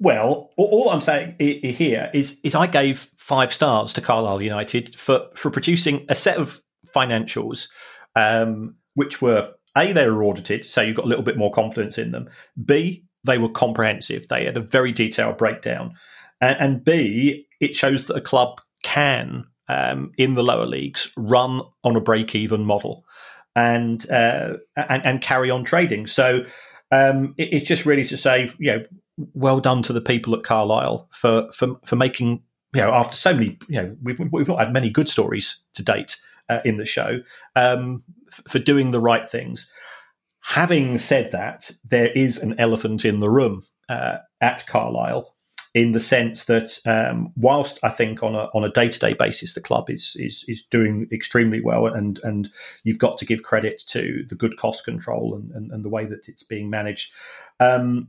Well, 0.00 0.50
all 0.56 0.90
I'm 0.90 1.00
saying 1.00 1.36
here 1.38 2.10
is 2.12 2.40
is 2.42 2.54
I 2.54 2.66
gave 2.66 3.10
five 3.18 3.52
stars 3.52 3.92
to 3.92 4.00
Carlisle 4.00 4.42
United 4.42 4.96
for 4.96 5.28
for 5.34 5.50
producing 5.50 6.04
a 6.08 6.14
set 6.14 6.38
of 6.38 6.60
financials, 6.94 7.68
um, 8.16 8.74
which 8.94 9.22
were 9.22 9.52
a 9.76 9.92
they 9.92 10.08
were 10.08 10.24
audited, 10.24 10.64
so 10.64 10.80
you've 10.80 10.96
got 10.96 11.04
a 11.04 11.08
little 11.08 11.24
bit 11.24 11.38
more 11.38 11.52
confidence 11.52 11.98
in 11.98 12.10
them. 12.10 12.28
B 12.64 13.04
they 13.24 13.38
were 13.38 13.48
comprehensive; 13.48 14.26
they 14.28 14.44
had 14.44 14.56
a 14.56 14.60
very 14.60 14.92
detailed 14.92 15.36
breakdown, 15.36 15.94
and, 16.40 16.56
and 16.58 16.84
B 16.84 17.46
it 17.60 17.76
shows 17.76 18.04
that 18.06 18.16
a 18.16 18.20
club 18.20 18.60
can 18.82 19.44
um, 19.68 20.12
in 20.18 20.34
the 20.34 20.42
lower 20.42 20.66
leagues 20.66 21.12
run 21.16 21.62
on 21.84 21.96
a 21.96 22.00
break 22.00 22.34
even 22.34 22.64
model 22.64 23.04
and, 23.54 24.08
uh, 24.10 24.54
and, 24.76 25.04
and 25.04 25.20
carry 25.20 25.50
on 25.50 25.64
trading. 25.64 26.06
So 26.06 26.44
um, 26.90 27.34
it, 27.38 27.52
it's 27.52 27.66
just 27.66 27.86
really 27.86 28.04
to 28.04 28.16
say, 28.16 28.50
you 28.58 28.72
know, 28.72 28.84
well 29.34 29.60
done 29.60 29.82
to 29.84 29.92
the 29.92 30.00
people 30.00 30.34
at 30.34 30.42
Carlisle 30.42 31.08
for 31.12 31.50
for, 31.52 31.76
for 31.84 31.96
making 31.96 32.42
you 32.74 32.80
know 32.80 32.92
after 32.92 33.16
so 33.16 33.34
many 33.34 33.58
you 33.68 33.82
know 33.82 33.96
we've, 34.02 34.18
we've 34.30 34.48
not 34.48 34.58
had 34.58 34.72
many 34.72 34.90
good 34.90 35.08
stories 35.08 35.62
to 35.74 35.82
date 35.82 36.16
uh, 36.48 36.60
in 36.64 36.76
the 36.76 36.86
show 36.86 37.20
um, 37.56 38.02
f- 38.28 38.42
for 38.48 38.58
doing 38.58 38.90
the 38.90 39.00
right 39.00 39.28
things. 39.28 39.70
Having 40.44 40.98
said 40.98 41.30
that, 41.30 41.70
there 41.84 42.10
is 42.10 42.38
an 42.38 42.58
elephant 42.58 43.04
in 43.04 43.20
the 43.20 43.30
room 43.30 43.62
uh, 43.88 44.18
at 44.40 44.66
Carlisle 44.66 45.31
in 45.74 45.92
the 45.92 46.00
sense 46.00 46.44
that 46.46 46.78
um, 46.84 47.32
whilst 47.36 47.78
I 47.82 47.88
think 47.88 48.22
on 48.22 48.34
a 48.34 48.50
on 48.54 48.64
a 48.64 48.70
day 48.70 48.88
to 48.88 48.98
day 48.98 49.14
basis 49.14 49.54
the 49.54 49.60
club 49.60 49.88
is 49.88 50.16
is 50.18 50.44
is 50.46 50.62
doing 50.62 51.08
extremely 51.10 51.60
well, 51.60 51.86
and 51.86 52.20
and 52.22 52.50
you've 52.84 52.98
got 52.98 53.18
to 53.18 53.26
give 53.26 53.42
credit 53.42 53.82
to 53.88 54.24
the 54.28 54.34
good 54.34 54.56
cost 54.58 54.84
control 54.84 55.34
and 55.34 55.50
and, 55.52 55.70
and 55.70 55.84
the 55.84 55.88
way 55.88 56.04
that 56.04 56.28
it's 56.28 56.42
being 56.42 56.68
managed. 56.68 57.12
Um, 57.58 58.08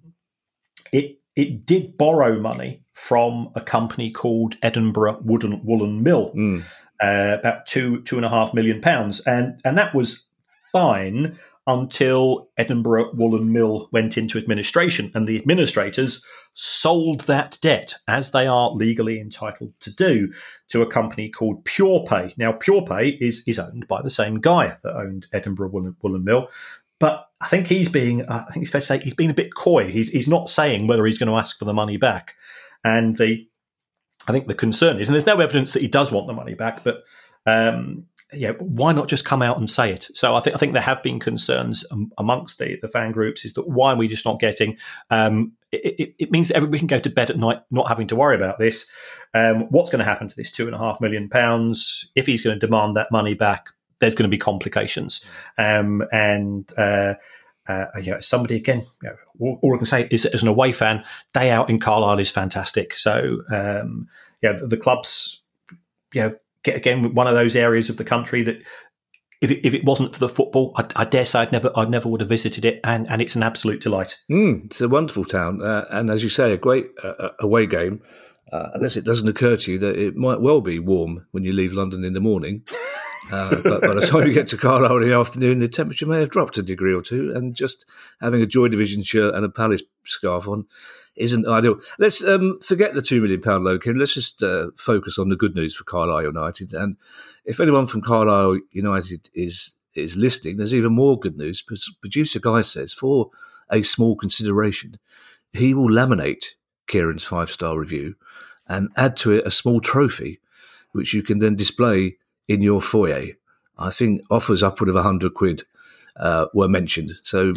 it 0.91 1.19
it 1.35 1.65
did 1.65 1.97
borrow 1.97 2.39
money 2.39 2.83
from 2.93 3.49
a 3.55 3.61
company 3.61 4.11
called 4.11 4.55
Edinburgh 4.61 5.21
Wooden 5.23 5.63
Woolen 5.63 6.03
Mill, 6.03 6.33
mm. 6.33 6.63
uh, 7.01 7.37
about 7.39 7.65
two 7.65 8.01
two 8.01 8.17
and 8.17 8.25
a 8.25 8.29
half 8.29 8.53
million 8.53 8.81
pounds, 8.81 9.21
and 9.21 9.59
and 9.63 9.77
that 9.77 9.95
was 9.95 10.25
fine 10.73 11.39
until 11.65 12.49
Edinburgh 12.57 13.13
Woolen 13.13 13.51
Mill 13.51 13.89
went 13.91 14.17
into 14.17 14.37
administration, 14.37 15.11
and 15.15 15.27
the 15.27 15.37
administrators 15.37 16.25
sold 16.53 17.21
that 17.21 17.57
debt, 17.61 17.95
as 18.07 18.31
they 18.31 18.45
are 18.45 18.71
legally 18.71 19.19
entitled 19.19 19.73
to 19.79 19.93
do, 19.93 20.31
to 20.69 20.81
a 20.81 20.89
company 20.89 21.29
called 21.29 21.63
PurePay. 21.65 22.37
Now, 22.37 22.51
PurePay 22.51 23.17
is, 23.21 23.43
is 23.47 23.59
owned 23.59 23.87
by 23.87 24.01
the 24.01 24.09
same 24.09 24.41
guy 24.41 24.75
that 24.83 24.95
owned 24.95 25.27
Edinburgh 25.31 25.69
Woolen, 25.69 25.95
Woolen 26.01 26.23
Mill, 26.23 26.49
but 26.99 27.27
I 27.41 27.47
think 27.47 27.67
he's 27.67 27.89
being, 27.89 28.21
uh, 28.21 28.45
I 28.47 28.51
think 28.51 28.63
it's 28.63 28.71
fair 28.71 28.81
to 28.81 28.87
say, 28.87 28.99
he's 28.99 29.13
being 29.13 29.31
a 29.31 29.33
bit 29.33 29.53
coy. 29.53 29.91
He's, 29.91 30.09
he's 30.09 30.27
not 30.27 30.47
saying 30.47 30.87
whether 30.87 31.05
he's 31.05 31.17
going 31.17 31.29
to 31.29 31.37
ask 31.37 31.57
for 31.57 31.65
the 31.65 31.73
money 31.73 31.97
back. 31.97 32.35
And 32.83 33.17
the, 33.17 33.45
I 34.27 34.31
think 34.31 34.47
the 34.47 34.53
concern 34.53 34.99
is, 34.99 35.09
and 35.09 35.15
there's 35.15 35.25
no 35.25 35.39
evidence 35.39 35.73
that 35.73 35.81
he 35.81 35.89
does 35.89 36.11
want 36.11 36.27
the 36.27 36.33
money 36.33 36.53
back, 36.53 36.83
but 36.83 37.03
um, 37.45 38.05
yeah, 38.35 38.51
why 38.53 38.93
not 38.93 39.07
just 39.07 39.25
come 39.25 39.41
out 39.41 39.57
and 39.57 39.69
say 39.69 39.91
it? 39.91 40.07
So 40.13 40.35
I 40.35 40.39
think 40.39 40.55
I 40.55 40.59
think 40.59 40.73
there 40.73 40.81
have 40.81 41.03
been 41.03 41.19
concerns 41.19 41.85
amongst 42.17 42.57
the, 42.57 42.77
the 42.81 42.87
fan 42.87 43.11
groups 43.11 43.45
is 43.45 43.53
that 43.53 43.67
why 43.67 43.93
are 43.93 43.95
we 43.95 44.07
just 44.07 44.25
not 44.25 44.39
getting? 44.39 44.77
Um, 45.09 45.53
it, 45.71 45.95
it, 45.99 46.15
it, 46.19 46.31
means 46.31 46.47
that 46.47 46.57
everybody 46.57 46.79
can 46.79 46.87
go 46.87 46.99
to 46.99 47.09
bed 47.09 47.29
at 47.29 47.37
night 47.37 47.61
not 47.71 47.87
having 47.87 48.07
to 48.07 48.15
worry 48.15 48.35
about 48.35 48.59
this. 48.59 48.87
Um, 49.33 49.61
what's 49.69 49.89
going 49.89 49.99
to 49.99 50.05
happen 50.05 50.29
to 50.29 50.35
this 50.35 50.51
two 50.51 50.65
and 50.65 50.75
a 50.75 50.77
half 50.77 51.01
million 51.01 51.29
pounds 51.29 52.09
if 52.15 52.25
he's 52.25 52.43
going 52.43 52.59
to 52.59 52.65
demand 52.65 52.95
that 52.95 53.11
money 53.11 53.33
back? 53.33 53.69
There's 53.99 54.15
going 54.15 54.29
to 54.29 54.35
be 54.35 54.37
complications, 54.37 55.23
um, 55.57 56.03
and 56.11 56.69
uh, 56.77 57.15
uh, 57.67 57.85
you 58.01 58.11
know, 58.11 58.19
somebody 58.19 58.55
again, 58.55 58.85
you 59.01 59.09
know, 59.09 59.15
all, 59.39 59.59
all, 59.61 59.75
I 59.75 59.77
can 59.77 59.85
say 59.85 60.07
is 60.11 60.25
as 60.25 60.41
an 60.41 60.49
away 60.49 60.73
fan, 60.73 61.05
day 61.33 61.49
out 61.51 61.69
in 61.69 61.79
Carlisle 61.79 62.19
is 62.19 62.29
fantastic. 62.29 62.93
So 62.95 63.41
um, 63.49 64.09
yeah, 64.41 64.53
the, 64.53 64.67
the 64.67 64.77
clubs, 64.77 65.41
you 66.13 66.21
know 66.21 66.35
again 66.65 67.13
one 67.13 67.27
of 67.27 67.35
those 67.35 67.55
areas 67.55 67.89
of 67.89 67.97
the 67.97 68.03
country 68.03 68.43
that 68.43 68.61
if 69.41 69.51
it, 69.51 69.65
if 69.67 69.73
it 69.73 69.83
wasn't 69.83 70.13
for 70.13 70.19
the 70.19 70.29
football, 70.29 70.71
I, 70.77 70.85
I, 70.95 71.05
dare 71.05 71.25
say 71.25 71.39
I'd 71.39 71.51
never 71.51 71.69
I 71.75 71.83
never 71.83 72.07
would 72.07 72.21
have 72.21 72.29
visited 72.29 72.63
it, 72.63 72.79
and, 72.85 73.09
and 73.09 73.21
it's 73.21 73.35
an 73.35 73.43
absolute 73.43 73.81
delight. 73.81 74.21
Mm, 74.31 74.65
it's 74.65 74.79
a 74.79 74.87
wonderful 74.87 75.25
town, 75.25 75.61
uh, 75.61 75.83
and 75.89 76.09
as 76.09 76.23
you 76.23 76.29
say, 76.29 76.53
a 76.53 76.57
great 76.57 76.85
uh, 77.03 77.29
away 77.39 77.65
game. 77.65 78.01
Uh, 78.51 78.69
unless 78.75 78.95
it 78.95 79.03
doesn't 79.03 79.27
occur 79.27 79.57
to 79.57 79.71
you 79.71 79.79
that 79.79 79.97
it 79.97 80.15
might 80.15 80.39
well 80.39 80.61
be 80.61 80.77
warm 80.77 81.25
when 81.31 81.43
you 81.43 81.51
leave 81.51 81.73
London 81.73 82.03
in 82.03 82.13
the 82.13 82.19
morning. 82.19 82.61
Uh, 83.31 83.55
but 83.63 83.81
by 83.81 83.95
the 83.95 84.01
time 84.09 84.27
you 84.27 84.33
get 84.33 84.47
to 84.47 84.57
Carlisle 84.57 84.97
in 84.97 85.09
the 85.09 85.15
afternoon, 85.15 85.57
the 85.57 85.67
temperature 85.67 86.05
may 86.05 86.19
have 86.19 86.29
dropped 86.29 86.57
a 86.57 86.61
degree 86.61 86.93
or 86.93 87.01
two, 87.01 87.31
and 87.33 87.55
just 87.55 87.85
having 88.21 88.41
a 88.41 88.45
Joy 88.45 88.67
Division 88.67 89.01
shirt 89.01 89.33
and 89.33 89.43
a 89.43 89.49
Palace 89.49 89.81
scarf 90.05 90.47
on 90.47 90.65
isn't 91.15 91.47
ideal. 91.47 91.79
Let's 91.99 92.23
um, 92.23 92.59
forget 92.59 92.93
the 92.93 93.01
two 93.01 93.21
million 93.21 93.41
pound 93.41 93.63
loan, 93.63 93.79
Kieran. 93.79 93.99
Let's 93.99 94.13
just 94.13 94.41
uh, 94.41 94.67
focus 94.75 95.19
on 95.19 95.29
the 95.29 95.35
good 95.35 95.55
news 95.55 95.75
for 95.75 95.83
Carlisle 95.83 96.23
United. 96.23 96.73
And 96.73 96.97
if 97.45 97.59
anyone 97.59 97.85
from 97.85 98.01
Carlisle 98.01 98.59
United 98.71 99.29
is 99.33 99.75
is 99.95 100.17
listening, 100.17 100.57
there's 100.57 100.73
even 100.73 100.93
more 100.93 101.19
good 101.19 101.37
news. 101.37 101.63
Producer 102.01 102.39
Guy 102.39 102.61
says 102.61 102.93
for 102.93 103.29
a 103.69 103.83
small 103.83 104.15
consideration, 104.15 104.97
he 105.51 105.73
will 105.73 105.89
laminate 105.89 106.55
Kieran's 106.87 107.23
five 107.23 107.51
star 107.51 107.77
review 107.77 108.15
and 108.67 108.89
add 108.95 109.15
to 109.17 109.33
it 109.33 109.45
a 109.45 109.51
small 109.51 109.79
trophy, 109.79 110.39
which 110.93 111.13
you 111.13 111.21
can 111.21 111.39
then 111.39 111.55
display 111.55 112.17
in 112.47 112.61
your 112.61 112.81
foyer. 112.81 113.33
I 113.77 113.89
think 113.89 114.21
offers 114.29 114.63
upward 114.63 114.89
of 114.89 114.95
a 114.95 115.03
hundred 115.03 115.33
quid 115.33 115.63
uh, 116.15 116.47
were 116.53 116.67
mentioned. 116.67 117.13
So 117.23 117.53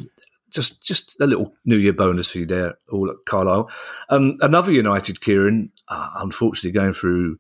just 0.57 0.83
just 0.83 1.21
a 1.21 1.27
little 1.27 1.55
New 1.65 1.77
Year 1.77 1.93
bonus 1.93 2.31
for 2.31 2.39
you 2.39 2.47
there, 2.47 2.75
all 2.91 3.11
at 3.11 3.17
Carlisle. 3.27 3.71
Um, 4.09 4.37
another 4.41 4.73
United 4.73 5.21
Kieran, 5.21 5.71
uh, 5.89 6.11
unfortunately 6.17 6.73
going 6.73 6.93
through 6.93 7.39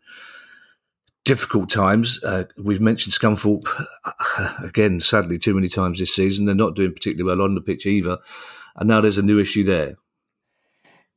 difficult 1.25 1.69
times. 1.69 2.23
Uh, 2.23 2.45
we've 2.63 2.81
mentioned 2.81 3.15
Scunthorpe 3.15 3.67
uh, 4.05 4.55
again, 4.63 5.01
sadly, 5.01 5.39
too 5.39 5.55
many 5.55 5.69
times 5.69 5.99
this 5.99 6.15
season. 6.15 6.47
They're 6.47 6.55
not 6.55 6.77
doing 6.77 6.93
particularly 6.93 7.37
well 7.37 7.45
on 7.45 7.55
the 7.55 7.61
pitch 7.61 7.87
either, 7.87 8.19
and 8.77 8.89
now 8.89 9.01
there's 9.01 9.19
a 9.19 9.23
new 9.23 9.41
issue 9.41 9.65
there. 9.65 9.97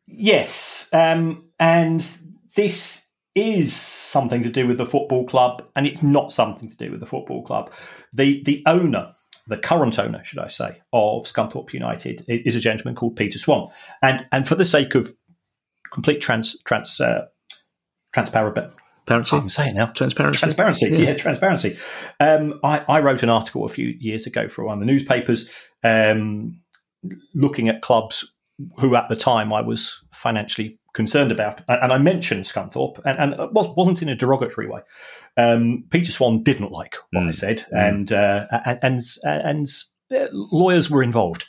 Yes, 0.08 0.90
um, 0.92 1.50
and 1.60 2.06
this 2.56 3.08
is 3.36 3.74
something 3.74 4.42
to 4.44 4.50
do 4.50 4.68
with 4.68 4.78
the 4.78 4.86
football 4.86 5.26
club, 5.26 5.70
and 5.76 5.86
it's 5.86 6.02
not 6.02 6.32
something 6.32 6.70
to 6.70 6.78
do 6.78 6.92
with 6.92 7.00
the 7.00 7.06
football 7.06 7.44
club. 7.44 7.72
The 8.12 8.42
the 8.44 8.64
owner, 8.66 9.16
the 9.50 9.58
current 9.58 9.98
owner, 10.00 10.24
should 10.24 10.40
I 10.40 10.48
say, 10.48 10.80
of 10.94 11.24
Scunthorpe 11.24 11.74
United 11.74 12.24
is 12.28 12.56
a 12.56 12.60
gentleman 12.60 12.96
called 12.96 13.16
Peter 13.16 13.38
Swan, 13.38 13.70
and 14.02 14.26
and 14.32 14.48
for 14.48 14.56
the 14.56 14.66
sake 14.66 14.96
of 14.96 15.14
complete 15.92 16.22
trans 16.22 16.56
trans 16.64 17.02
uh. 17.02 17.26
Transparency. 19.06 19.36
I 19.36 19.40
can 19.40 19.50
say 19.50 19.68
it 19.68 19.76
now. 19.76 19.88
Transparency. 19.88 20.40
Transparency. 20.40 20.90
Yeah, 20.90 20.98
yeah 20.98 21.14
transparency. 21.16 21.78
Um, 22.20 22.60
I, 22.64 22.84
I, 22.88 23.02
wrote 23.02 23.22
an 23.22 23.30
article 23.30 23.66
a 23.66 23.70
few 23.70 23.96
years 24.00 24.26
ago 24.26 24.48
for 24.50 24.64
one 24.66 24.74
of 24.76 24.80
the 24.80 24.86
newspapers 24.88 25.48
um, 25.84 26.60
looking 27.36 27.70
at 27.70 27.84
clubs 27.84 28.34
who 28.80 28.96
at 28.96 29.08
the 29.08 29.16
time 29.16 29.54
I 29.54 29.62
was 29.62 29.96
financially 30.12 30.79
concerned 30.94 31.32
about. 31.32 31.62
And 31.68 31.92
I 31.92 31.98
mentioned 31.98 32.46
Scunthorpe, 32.46 33.00
and, 33.06 33.20
and 33.20 33.34
it 33.40 33.54
wasn't 33.54 34.02
in 34.02 34.10
a 34.10 34.16
derogatory 34.16 34.68
way. 34.68 34.82
Um, 35.38 35.86
Peter 35.90 36.12
Swan 36.12 36.44
didn't 36.44 36.72
like 36.72 36.96
what 37.12 37.24
mm. 37.24 37.28
I 37.28 37.32
said, 37.32 37.66
mm. 37.74 37.88
and, 37.88 38.12
uh, 38.12 38.46
and, 38.66 38.80
and 38.84 39.02
and 39.24 39.68
uh, 40.16 40.28
lawyers 40.32 40.90
were 40.90 41.04
involved. 41.04 41.46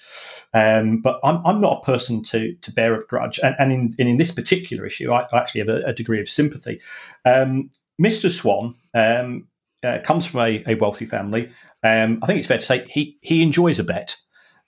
Um, 0.52 1.00
but 1.00 1.20
I'm, 1.22 1.40
I'm 1.46 1.60
not 1.60 1.78
a 1.82 1.86
person 1.86 2.22
to 2.24 2.54
to 2.62 2.72
bear 2.72 2.94
a 2.94 3.06
grudge, 3.06 3.38
and, 3.42 3.54
and 3.58 3.94
in, 3.98 4.08
in 4.08 4.16
this 4.16 4.32
particular 4.32 4.84
issue, 4.84 5.12
I, 5.12 5.26
actually 5.32 5.60
have 5.60 5.68
a, 5.68 5.82
a, 5.86 5.92
degree 5.92 6.20
of 6.20 6.28
sympathy. 6.28 6.80
Um, 7.24 7.70
Mr. 8.02 8.30
Swan 8.30 8.74
um, 8.92 9.46
uh, 9.84 9.98
comes 10.02 10.26
from 10.26 10.40
a, 10.40 10.62
a 10.66 10.74
wealthy 10.74 11.06
family. 11.06 11.50
Um, 11.84 12.18
I 12.22 12.26
think 12.26 12.40
it's 12.40 12.48
fair 12.48 12.58
to 12.58 12.64
say 12.64 12.84
he 12.88 13.18
he 13.22 13.42
enjoys 13.42 13.78
a 13.78 13.84
bet, 13.84 14.16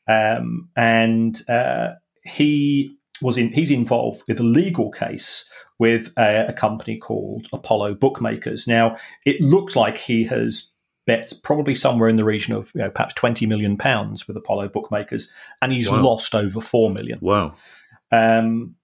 um, 0.07 0.69
and 0.77 1.41
uh, 1.49 1.95
he 2.25 2.97
was 3.23 3.37
in 3.37 3.53
he's 3.53 3.71
involved 3.71 4.23
with 4.29 4.41
a 4.41 4.45
legal 4.45 4.91
case 4.91 5.49
with 5.79 6.13
a, 6.19 6.47
a, 6.49 6.53
company 6.53 6.97
called 6.97 7.49
Apollo 7.53 7.97
Bookmakers. 7.97 8.67
Now 8.67 8.97
it 9.25 9.41
looks 9.41 9.75
like 9.75 9.99
he 9.99 10.25
has 10.25 10.71
bet 11.07 11.33
probably 11.43 11.75
somewhere 11.75 12.09
in 12.09 12.17
the 12.17 12.25
region 12.25 12.55
of 12.55 12.71
you 12.75 12.83
know, 12.83 12.91
perhaps 12.91 13.15
twenty 13.15 13.47
million 13.47 13.77
pounds 13.77 14.27
with 14.29 14.37
Apollo 14.37 14.69
Bookmakers, 14.69 15.33
and 15.61 15.73
he's 15.73 15.91
wow. 15.91 16.03
lost 16.03 16.35
over 16.35 16.61
four 16.61 16.91
million. 16.91 17.19
Wow! 17.21 17.55
Um, 18.11 18.77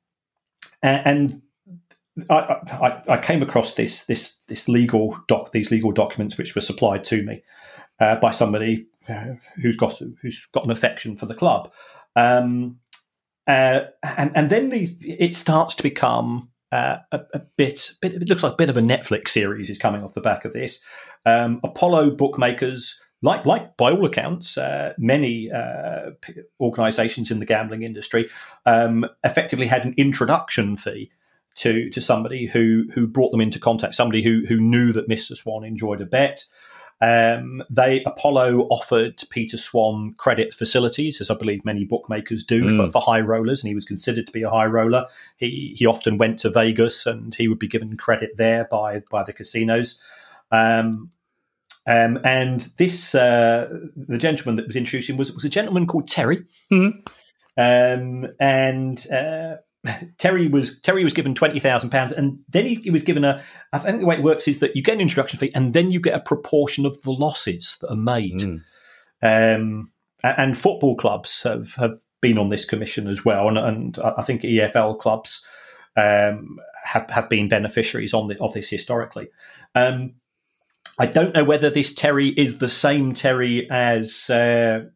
and, 0.82 1.42
I, 2.30 2.34
I, 2.34 3.02
I, 3.08 3.16
came 3.18 3.42
across 3.42 3.74
this 3.74 4.04
this 4.04 4.36
this 4.48 4.68
legal 4.68 5.18
doc 5.28 5.52
these 5.52 5.70
legal 5.70 5.92
documents 5.92 6.36
which 6.36 6.54
were 6.54 6.60
supplied 6.60 7.04
to 7.04 7.22
me 7.22 7.42
uh, 8.00 8.16
by 8.16 8.32
somebody 8.32 8.86
uh, 9.08 9.34
who's 9.60 9.76
got 9.76 10.00
who's 10.20 10.46
got 10.52 10.64
an 10.64 10.70
affection 10.70 11.16
for 11.16 11.26
the 11.26 11.34
club. 11.34 11.72
Um, 12.16 12.80
uh, 13.48 13.86
and 14.16 14.30
and 14.36 14.50
then 14.50 14.68
the 14.68 14.96
it 15.00 15.34
starts 15.34 15.74
to 15.76 15.82
become 15.82 16.50
uh, 16.70 16.98
a, 17.10 17.20
a 17.34 17.40
bit, 17.56 17.92
bit, 18.00 18.14
It 18.14 18.28
looks 18.28 18.42
like 18.42 18.52
a 18.52 18.56
bit 18.56 18.70
of 18.70 18.76
a 18.76 18.82
Netflix 18.82 19.28
series 19.28 19.70
is 19.70 19.78
coming 19.78 20.02
off 20.02 20.14
the 20.14 20.20
back 20.20 20.44
of 20.44 20.52
this. 20.52 20.80
Um, 21.24 21.60
Apollo 21.64 22.16
bookmakers, 22.16 23.00
like 23.22 23.46
like 23.46 23.76
by 23.76 23.90
all 23.90 24.06
accounts, 24.06 24.58
uh, 24.58 24.92
many 24.98 25.50
uh, 25.50 26.10
organisations 26.60 27.30
in 27.30 27.38
the 27.38 27.46
gambling 27.46 27.82
industry, 27.82 28.28
um, 28.66 29.06
effectively 29.24 29.66
had 29.66 29.84
an 29.84 29.94
introduction 29.96 30.76
fee 30.76 31.10
to 31.56 31.90
to 31.90 32.00
somebody 32.00 32.46
who 32.46 32.84
who 32.94 33.06
brought 33.06 33.32
them 33.32 33.40
into 33.40 33.58
contact, 33.58 33.94
somebody 33.94 34.22
who 34.22 34.44
who 34.46 34.60
knew 34.60 34.92
that 34.92 35.08
Mister 35.08 35.34
Swan 35.34 35.64
enjoyed 35.64 36.00
a 36.00 36.06
bet. 36.06 36.44
Um, 37.00 37.62
they 37.70 38.02
Apollo 38.04 38.62
offered 38.70 39.22
Peter 39.30 39.56
Swan 39.56 40.14
credit 40.14 40.52
facilities, 40.52 41.20
as 41.20 41.30
I 41.30 41.34
believe 41.34 41.64
many 41.64 41.84
bookmakers 41.84 42.42
do 42.42 42.64
mm. 42.64 42.76
for, 42.76 42.90
for, 42.90 43.00
high 43.00 43.20
rollers, 43.20 43.62
and 43.62 43.68
he 43.68 43.74
was 43.74 43.84
considered 43.84 44.26
to 44.26 44.32
be 44.32 44.42
a 44.42 44.50
high 44.50 44.66
roller. 44.66 45.06
He 45.36 45.74
he 45.78 45.86
often 45.86 46.18
went 46.18 46.40
to 46.40 46.50
Vegas, 46.50 47.06
and 47.06 47.34
he 47.34 47.46
would 47.46 47.60
be 47.60 47.68
given 47.68 47.96
credit 47.96 48.36
there 48.36 48.66
by 48.68 49.02
by 49.10 49.22
the 49.22 49.32
casinos. 49.32 50.00
Um, 50.50 51.10
um, 51.86 52.18
and 52.24 52.62
this 52.78 53.14
uh, 53.14 53.68
the 53.96 54.18
gentleman 54.18 54.56
that 54.56 54.66
was 54.66 54.76
introducing 54.76 55.16
was 55.16 55.32
was 55.32 55.44
a 55.44 55.48
gentleman 55.48 55.86
called 55.86 56.08
Terry, 56.08 56.44
mm. 56.72 57.00
and. 57.56 59.06
Uh, 59.10 59.56
Terry 60.18 60.48
was 60.48 60.80
Terry 60.80 61.04
was 61.04 61.12
given 61.12 61.34
twenty 61.34 61.58
thousand 61.58 61.90
pounds, 61.90 62.12
and 62.12 62.40
then 62.48 62.66
he, 62.66 62.76
he, 62.76 62.90
was 62.90 63.02
given 63.02 63.24
a. 63.24 63.42
I 63.72 63.78
think 63.78 64.00
the 64.00 64.06
way 64.06 64.16
it 64.16 64.22
works 64.22 64.48
is 64.48 64.58
that 64.58 64.76
you 64.76 64.82
get 64.82 64.94
an 64.94 65.00
introduction 65.00 65.38
fee, 65.38 65.52
and 65.54 65.74
then 65.74 65.90
you 65.90 66.00
get 66.00 66.14
a 66.14 66.20
proportion 66.20 66.86
of 66.86 67.00
the 67.02 67.12
losses 67.12 67.78
that 67.80 67.90
are 67.90 67.96
made. 67.96 68.40
Mm. 68.40 68.62
Um, 69.22 69.92
and 70.22 70.58
football 70.58 70.96
clubs 70.96 71.42
have, 71.42 71.74
have 71.76 71.98
been 72.20 72.38
on 72.38 72.48
this 72.48 72.64
commission 72.64 73.06
as 73.06 73.24
well, 73.24 73.48
and, 73.48 73.58
and 73.58 73.98
I 73.98 74.22
think 74.22 74.42
EFL 74.42 74.98
clubs 74.98 75.44
um, 75.96 76.58
have 76.84 77.08
have 77.10 77.28
been 77.28 77.48
beneficiaries 77.48 78.14
on 78.14 78.28
the, 78.28 78.40
of 78.40 78.54
this 78.54 78.68
historically. 78.68 79.28
Um, 79.74 80.14
I 80.98 81.06
don't 81.06 81.34
know 81.34 81.44
whether 81.44 81.70
this 81.70 81.92
Terry 81.92 82.28
is 82.28 82.58
the 82.58 82.68
same 82.68 83.12
Terry 83.14 83.70
as 83.70 84.28
uh, 84.30 84.86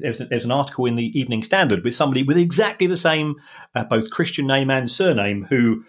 there's, 0.00 0.18
there's 0.18 0.44
an 0.44 0.50
article 0.50 0.86
in 0.86 0.96
the 0.96 1.18
Evening 1.18 1.42
Standard 1.42 1.84
with 1.84 1.94
somebody 1.94 2.22
with 2.22 2.36
exactly 2.36 2.86
the 2.86 2.96
same 2.96 3.36
uh, 3.74 3.84
both 3.84 4.10
Christian 4.10 4.46
name 4.46 4.70
and 4.70 4.90
surname 4.90 5.44
who 5.44 5.84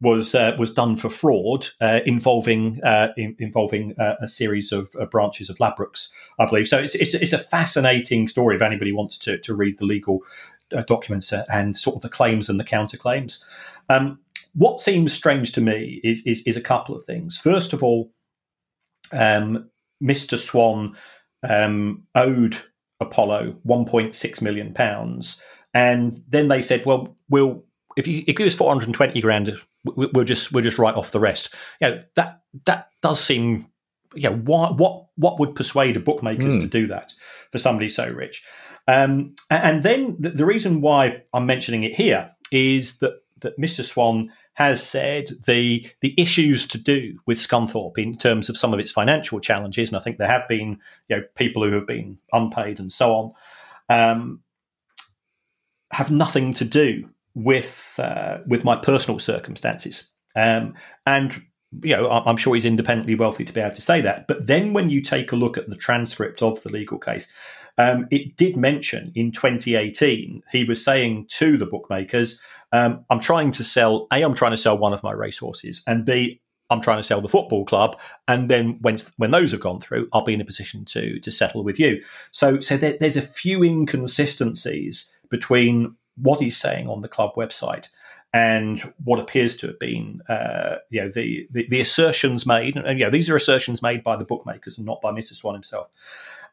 was 0.00 0.34
uh, 0.34 0.56
was 0.58 0.72
done 0.72 0.96
for 0.96 1.10
fraud 1.10 1.68
uh, 1.80 2.00
involving 2.06 2.82
uh, 2.82 3.12
in, 3.16 3.36
involving 3.38 3.94
uh, 3.98 4.16
a 4.20 4.28
series 4.28 4.72
of 4.72 4.90
uh, 4.98 5.06
branches 5.06 5.50
of 5.50 5.58
Ladbrokes, 5.58 6.08
I 6.38 6.46
believe. 6.46 6.68
So 6.68 6.78
it's, 6.78 6.94
it's, 6.94 7.14
it's 7.14 7.32
a 7.32 7.38
fascinating 7.38 8.28
story 8.28 8.56
if 8.56 8.62
anybody 8.62 8.92
wants 8.92 9.18
to 9.18 9.38
to 9.38 9.54
read 9.54 9.78
the 9.78 9.86
legal 9.86 10.20
documents 10.86 11.32
and 11.32 11.76
sort 11.76 11.96
of 11.96 12.02
the 12.02 12.08
claims 12.08 12.48
and 12.48 12.58
the 12.60 12.64
counterclaims. 12.64 13.44
Um, 13.88 14.20
what 14.54 14.80
seems 14.80 15.12
strange 15.12 15.52
to 15.52 15.60
me 15.60 16.00
is, 16.04 16.22
is, 16.24 16.42
is 16.46 16.56
a 16.56 16.60
couple 16.60 16.94
of 16.94 17.04
things. 17.04 17.36
First 17.36 17.72
of 17.72 17.82
all, 17.82 18.12
um, 19.12 19.68
Mr. 20.02 20.38
Swan 20.38 20.96
um, 21.42 22.04
owed 22.14 22.56
Apollo 23.00 23.56
1.6 23.66 24.42
million 24.42 24.74
pounds, 24.74 25.40
and 25.74 26.22
then 26.28 26.48
they 26.48 26.62
said, 26.62 26.84
"Well, 26.84 27.16
we'll 27.28 27.64
if 27.96 28.06
you 28.06 28.18
if 28.18 28.28
you 28.28 28.34
give 28.34 28.46
us 28.46 28.54
420 28.54 29.20
grand, 29.20 29.56
we'll 29.84 30.24
just 30.24 30.52
we'll 30.52 30.64
just 30.64 30.78
write 30.78 30.94
off 30.94 31.12
the 31.12 31.20
rest." 31.20 31.54
You 31.80 31.88
know, 31.88 32.00
that 32.16 32.42
that 32.66 32.88
does 33.02 33.20
seem, 33.20 33.66
yeah. 34.14 34.30
You 34.30 34.36
know, 34.36 34.42
what 34.42 34.78
what 34.78 35.06
what 35.16 35.38
would 35.38 35.54
persuade 35.54 35.96
a 35.96 36.00
bookmakers 36.00 36.56
mm. 36.56 36.60
to 36.60 36.66
do 36.66 36.86
that 36.88 37.12
for 37.52 37.58
somebody 37.58 37.88
so 37.88 38.08
rich? 38.08 38.42
Um, 38.88 39.34
and 39.50 39.82
then 39.82 40.16
the, 40.18 40.30
the 40.30 40.46
reason 40.46 40.80
why 40.80 41.22
I'm 41.32 41.46
mentioning 41.46 41.84
it 41.84 41.94
here 41.94 42.30
is 42.50 42.98
that 42.98 43.20
that 43.40 43.58
Mr. 43.58 43.84
Swan 43.84 44.32
has 44.54 44.86
said 44.86 45.30
the 45.46 45.86
the 46.00 46.14
issues 46.18 46.66
to 46.68 46.78
do 46.78 47.18
with 47.26 47.38
Scunthorpe 47.38 47.98
in 47.98 48.16
terms 48.16 48.48
of 48.48 48.56
some 48.56 48.72
of 48.72 48.80
its 48.80 48.92
financial 48.92 49.40
challenges, 49.40 49.88
and 49.88 49.96
I 49.96 50.00
think 50.00 50.18
there 50.18 50.28
have 50.28 50.48
been 50.48 50.78
you 51.08 51.16
know 51.16 51.22
people 51.34 51.62
who 51.62 51.72
have 51.72 51.86
been 51.86 52.18
unpaid 52.32 52.78
and 52.78 52.92
so 52.92 53.14
on, 53.14 53.32
um, 53.88 54.40
have 55.92 56.10
nothing 56.10 56.54
to 56.54 56.64
do 56.64 57.08
with 57.34 57.94
uh, 57.98 58.38
with 58.46 58.64
my 58.64 58.76
personal 58.76 59.18
circumstances. 59.18 60.10
Um, 60.36 60.74
and 61.06 61.42
you 61.82 61.94
know, 61.94 62.10
I'm 62.10 62.36
sure 62.36 62.54
he's 62.54 62.64
independently 62.64 63.14
wealthy 63.14 63.44
to 63.44 63.52
be 63.52 63.60
able 63.60 63.74
to 63.76 63.80
say 63.80 64.00
that. 64.00 64.26
But 64.26 64.46
then 64.46 64.72
when 64.72 64.90
you 64.90 65.00
take 65.00 65.30
a 65.30 65.36
look 65.36 65.56
at 65.56 65.68
the 65.68 65.76
transcript 65.76 66.42
of 66.42 66.60
the 66.62 66.68
legal 66.68 66.98
case, 66.98 67.28
um, 67.80 68.06
it 68.10 68.36
did 68.36 68.58
mention 68.58 69.10
in 69.14 69.32
2018 69.32 70.42
he 70.52 70.64
was 70.64 70.84
saying 70.84 71.24
to 71.30 71.56
the 71.56 71.64
bookmakers, 71.64 72.38
um, 72.72 73.06
"I'm 73.08 73.20
trying 73.20 73.52
to 73.52 73.64
sell. 73.64 74.06
A, 74.12 74.22
I'm 74.22 74.34
trying 74.34 74.50
to 74.50 74.58
sell 74.58 74.76
one 74.76 74.92
of 74.92 75.02
my 75.02 75.12
racehorses, 75.12 75.82
and 75.86 76.04
B, 76.04 76.42
I'm 76.68 76.82
trying 76.82 76.98
to 76.98 77.02
sell 77.02 77.22
the 77.22 77.28
football 77.28 77.64
club. 77.64 77.98
And 78.28 78.50
then 78.50 78.76
when 78.82 78.98
when 79.16 79.30
those 79.30 79.52
have 79.52 79.62
gone 79.62 79.80
through, 79.80 80.10
I'll 80.12 80.24
be 80.24 80.34
in 80.34 80.42
a 80.42 80.44
position 80.44 80.84
to 80.86 81.18
to 81.20 81.30
settle 81.30 81.64
with 81.64 81.80
you." 81.80 82.04
So 82.32 82.60
so 82.60 82.76
there, 82.76 82.98
there's 83.00 83.16
a 83.16 83.22
few 83.22 83.62
inconsistencies 83.62 85.10
between 85.30 85.96
what 86.16 86.40
he's 86.40 86.58
saying 86.58 86.86
on 86.86 87.00
the 87.00 87.08
club 87.08 87.34
website 87.34 87.88
and 88.34 88.92
what 89.02 89.18
appears 89.18 89.56
to 89.56 89.68
have 89.68 89.78
been, 89.78 90.20
uh, 90.28 90.76
you 90.90 91.00
know, 91.00 91.08
the, 91.08 91.48
the, 91.50 91.66
the 91.68 91.80
assertions 91.80 92.44
made, 92.46 92.76
and 92.76 92.98
you 92.98 93.06
know, 93.06 93.10
these 93.10 93.30
are 93.30 93.36
assertions 93.36 93.80
made 93.80 94.04
by 94.04 94.16
the 94.16 94.24
bookmakers 94.24 94.76
and 94.76 94.86
not 94.86 95.00
by 95.00 95.10
Mr. 95.10 95.34
Swan 95.34 95.54
himself. 95.54 95.88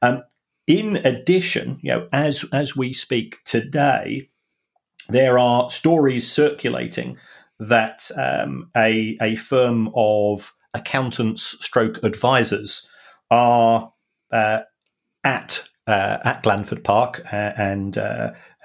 Um, 0.01 0.23
in 0.67 0.97
addition, 0.97 1.79
you 1.81 1.93
know, 1.93 2.07
as 2.11 2.45
as 2.51 2.75
we 2.75 2.93
speak 2.93 3.37
today, 3.45 4.27
there 5.09 5.39
are 5.39 5.69
stories 5.69 6.29
circulating 6.29 7.17
that 7.59 8.11
um, 8.15 8.69
a 8.75 9.17
a 9.21 9.35
firm 9.37 9.89
of 9.95 10.53
accountants 10.73 11.55
stroke 11.63 12.03
advisors 12.03 12.89
are 13.31 13.93
uh, 14.31 14.59
at 15.23 15.67
uh, 15.87 16.17
at 16.23 16.43
Glanford 16.43 16.83
Park, 16.83 17.21
uh, 17.31 17.53
and 17.57 17.97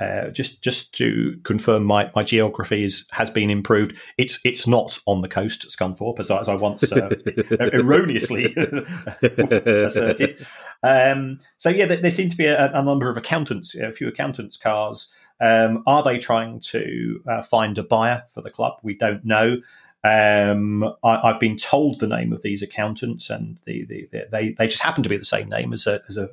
uh, 0.02 0.12
uh, 0.12 0.30
just 0.30 0.62
just 0.62 0.92
to 0.94 1.38
confirm, 1.44 1.84
my, 1.84 2.10
my 2.14 2.22
geography 2.22 2.84
is, 2.84 3.06
has 3.12 3.30
been 3.30 3.50
improved. 3.50 3.96
It's 4.18 4.38
it's 4.44 4.66
not 4.66 4.98
on 5.06 5.22
the 5.22 5.28
coast 5.28 5.64
at 5.64 5.70
Scunthorpe, 5.70 6.18
as 6.18 6.30
I, 6.30 6.40
as 6.40 6.48
I 6.48 6.54
once 6.54 6.92
uh, 6.92 7.10
erroneously 7.72 8.54
asserted. 9.22 10.46
Um, 10.82 11.38
so 11.56 11.70
yeah, 11.70 11.86
there, 11.86 11.98
there 11.98 12.10
seem 12.10 12.28
to 12.30 12.36
be 12.36 12.46
a, 12.46 12.72
a, 12.72 12.82
number 12.82 13.08
of 13.08 13.16
accountants, 13.16 13.74
a 13.74 13.92
few 13.92 14.08
accountants' 14.08 14.56
cars. 14.56 15.08
Um, 15.40 15.82
are 15.86 16.02
they 16.02 16.18
trying 16.18 16.60
to 16.60 17.20
find 17.44 17.76
a 17.78 17.82
buyer 17.82 18.24
for 18.30 18.42
the 18.42 18.50
club? 18.50 18.74
We 18.82 18.94
don't 18.94 19.24
know. 19.24 19.58
Um, 20.04 20.82
I, 21.04 21.30
have 21.30 21.38
been 21.38 21.56
told 21.56 22.00
the 22.00 22.08
name 22.08 22.32
of 22.32 22.42
these 22.42 22.60
accountants, 22.60 23.30
and 23.30 23.60
the, 23.66 23.84
the, 23.84 24.08
the, 24.10 24.26
they 24.32 24.50
they 24.50 24.66
just 24.66 24.82
happen 24.82 25.04
to 25.04 25.08
be 25.08 25.16
the 25.16 25.24
same 25.24 25.48
name 25.48 25.72
as, 25.72 25.86
a, 25.86 26.00
as, 26.08 26.16
a, 26.16 26.28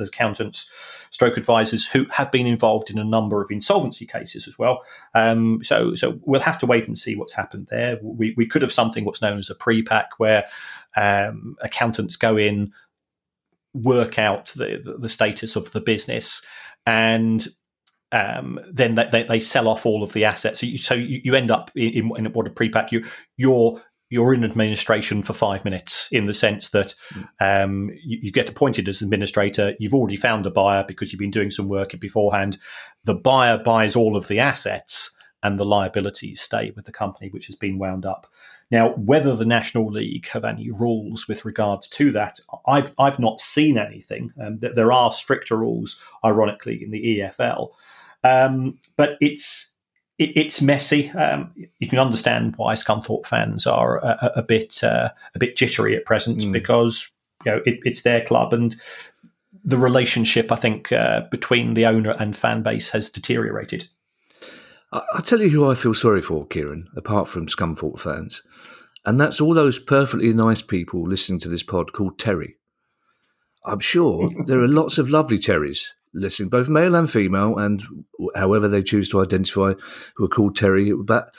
as, 0.00 0.08
accountants, 0.08 0.68
stroke 1.10 1.36
advisors 1.36 1.86
who 1.86 2.04
have 2.10 2.32
been 2.32 2.48
involved 2.48 2.90
in 2.90 2.98
a 2.98 3.04
number 3.04 3.40
of 3.40 3.50
insolvency 3.52 4.06
cases 4.06 4.48
as 4.48 4.58
well. 4.58 4.82
Um, 5.14 5.62
so 5.62 5.94
so 5.94 6.18
we'll 6.22 6.40
have 6.40 6.58
to 6.60 6.66
wait 6.66 6.88
and 6.88 6.98
see 6.98 7.14
what's 7.14 7.34
happened 7.34 7.68
there. 7.70 7.98
We 8.02 8.34
we 8.36 8.46
could 8.46 8.62
have 8.62 8.72
something 8.72 9.04
what's 9.04 9.22
known 9.22 9.38
as 9.38 9.50
a 9.50 9.54
pre-pack 9.54 10.18
where 10.18 10.46
um, 10.96 11.56
accountants 11.60 12.16
go 12.16 12.36
in, 12.36 12.72
work 13.72 14.18
out 14.18 14.46
the 14.56 14.96
the 14.98 15.08
status 15.08 15.54
of 15.54 15.70
the 15.70 15.80
business, 15.80 16.42
and 16.86 17.46
um, 18.12 18.60
then 18.70 18.94
they, 18.94 19.24
they, 19.24 19.40
sell 19.40 19.66
off 19.66 19.86
all 19.86 20.02
of 20.02 20.12
the 20.12 20.26
assets. 20.26 20.60
So 20.60 20.66
you, 20.66 20.78
so 20.78 20.94
you, 20.94 21.34
end 21.34 21.50
up 21.50 21.70
in, 21.74 22.14
in, 22.16 22.32
what 22.32 22.46
a 22.46 22.50
pre-pack. 22.50 22.92
You, 22.92 23.04
you're 23.36 23.82
you're 24.10 24.34
in 24.34 24.44
administration 24.44 25.22
for 25.22 25.32
five 25.32 25.64
minutes 25.64 26.08
in 26.12 26.26
the 26.26 26.34
sense 26.34 26.68
that 26.68 26.94
um, 27.40 27.88
you, 28.04 28.18
you, 28.24 28.30
get 28.30 28.50
appointed 28.50 28.86
as 28.86 29.00
administrator. 29.00 29.74
You've 29.78 29.94
already 29.94 30.18
found 30.18 30.44
a 30.44 30.50
buyer 30.50 30.84
because 30.86 31.10
you've 31.10 31.18
been 31.18 31.30
doing 31.30 31.50
some 31.50 31.66
work 31.66 31.98
beforehand. 31.98 32.58
The 33.04 33.14
buyer 33.14 33.56
buys 33.56 33.96
all 33.96 34.14
of 34.14 34.28
the 34.28 34.38
assets 34.38 35.16
and 35.42 35.58
the 35.58 35.64
liabilities 35.64 36.42
stay 36.42 36.72
with 36.76 36.84
the 36.84 36.92
company 36.92 37.30
which 37.30 37.46
has 37.46 37.56
been 37.56 37.78
wound 37.78 38.04
up. 38.04 38.26
Now, 38.70 38.90
whether 38.90 39.34
the 39.34 39.46
National 39.46 39.90
League 39.90 40.28
have 40.28 40.44
any 40.44 40.70
rules 40.70 41.26
with 41.26 41.46
regards 41.46 41.88
to 41.88 42.12
that, 42.12 42.38
I've 42.66 42.94
I've 42.98 43.18
not 43.18 43.40
seen 43.40 43.78
anything. 43.78 44.32
Um, 44.38 44.58
there 44.60 44.92
are 44.92 45.12
stricter 45.12 45.56
rules, 45.56 45.98
ironically, 46.22 46.82
in 46.82 46.90
the 46.90 47.18
EFL. 47.18 47.70
Um, 48.24 48.78
but 48.96 49.16
it's 49.20 49.74
it, 50.18 50.36
it's 50.36 50.62
messy. 50.62 51.10
Um, 51.10 51.52
you 51.78 51.88
can 51.88 51.98
understand 51.98 52.54
why 52.56 52.74
Scunthorpe 52.74 53.26
fans 53.26 53.66
are 53.66 53.98
a, 53.98 54.32
a 54.36 54.42
bit 54.42 54.82
uh, 54.82 55.10
a 55.34 55.38
bit 55.38 55.56
jittery 55.56 55.96
at 55.96 56.04
present 56.04 56.38
mm. 56.38 56.52
because 56.52 57.10
you 57.44 57.52
know 57.52 57.62
it, 57.66 57.80
it's 57.84 58.02
their 58.02 58.24
club 58.24 58.52
and 58.52 58.76
the 59.64 59.76
relationship 59.76 60.50
I 60.50 60.56
think 60.56 60.92
uh, 60.92 61.22
between 61.30 61.74
the 61.74 61.86
owner 61.86 62.14
and 62.18 62.36
fan 62.36 62.62
base 62.62 62.90
has 62.90 63.10
deteriorated. 63.10 63.88
I'll 64.92 65.22
tell 65.22 65.40
you 65.40 65.48
who 65.48 65.70
I 65.70 65.74
feel 65.74 65.94
sorry 65.94 66.20
for, 66.20 66.46
Kieran, 66.46 66.88
apart 66.96 67.26
from 67.26 67.46
Scunthorpe 67.46 67.98
fans. 67.98 68.42
And 69.06 69.18
that's 69.18 69.40
all 69.40 69.54
those 69.54 69.78
perfectly 69.78 70.34
nice 70.34 70.60
people 70.60 71.08
listening 71.08 71.40
to 71.40 71.48
this 71.48 71.62
pod 71.62 71.92
called 71.92 72.18
Terry. 72.18 72.56
I'm 73.64 73.80
sure 73.80 74.30
there 74.46 74.60
are 74.60 74.68
lots 74.68 74.98
of 74.98 75.08
lovely 75.08 75.38
Terrys 75.38 75.94
listening, 76.14 76.48
both 76.48 76.68
male 76.68 76.94
and 76.94 77.10
female, 77.10 77.58
and 77.58 77.82
however 78.34 78.68
they 78.68 78.82
choose 78.82 79.08
to 79.10 79.20
identify, 79.20 79.72
who 80.16 80.24
are 80.24 80.28
called 80.28 80.56
Terry. 80.56 80.92
But 80.94 81.34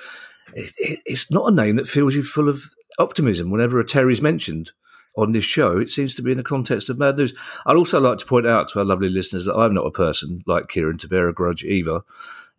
it, 0.54 0.74
it, 0.78 1.00
it's 1.06 1.32
not 1.32 1.52
a 1.52 1.56
name 1.56 1.76
that 1.78 1.88
fills 1.88 2.16
you 2.16 2.24
full 2.24 2.50
of 2.50 2.64
optimism. 3.00 3.52
Whenever 3.52 3.80
a 3.80 3.86
Terry 3.86 4.14
is 4.14 4.22
mentioned 4.22 4.72
on 5.16 5.32
this 5.32 5.46
show, 5.46 5.78
it 5.78 5.90
seems 5.90 6.16
to 6.16 6.22
be 6.22 6.32
in 6.32 6.38
the 6.38 6.44
context 6.44 6.90
of 6.90 7.00
bad 7.00 7.18
news. 7.18 7.34
I'd 7.66 7.78
also 7.78 8.00
like 8.00 8.18
to 8.20 8.26
point 8.26 8.48
out 8.48 8.70
to 8.70 8.80
our 8.80 8.86
lovely 8.86 9.10
listeners 9.10 9.46
that 9.46 9.56
I'm 9.56 9.74
not 9.74 9.86
a 9.86 9.92
person 9.92 10.44
like 10.48 10.70
Kieran 10.70 10.98
to 11.00 11.08
bear 11.08 11.28
a 11.28 11.34
grudge 11.34 11.64
either, 11.64 12.02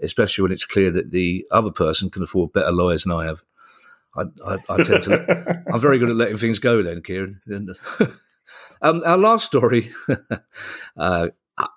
especially 0.01 0.43
when 0.43 0.53
it's 0.53 0.65
clear 0.65 0.91
that 0.93 1.11
the 1.11 1.47
other 1.51 1.71
person 1.71 2.11
can 2.11 2.23
afford 2.23 2.53
better 2.53 2.73
lawyers 2.73 3.05
than 3.05 3.13
I 3.13 3.25
have. 3.25 3.43
I, 4.17 4.23
I, 4.47 4.57
I 4.69 4.83
tend 4.83 5.03
to. 5.05 5.65
I'm 5.73 5.81
very 5.81 5.99
good 5.99 6.11
at 6.11 6.17
letting 6.17 6.37
things 6.37 6.59
go, 6.59 6.83
then, 6.83 7.03
Kieran. 7.03 7.41
um, 8.83 9.03
our 9.05 9.19
last 9.19 9.47
story 9.47 9.91
uh, 10.97 11.29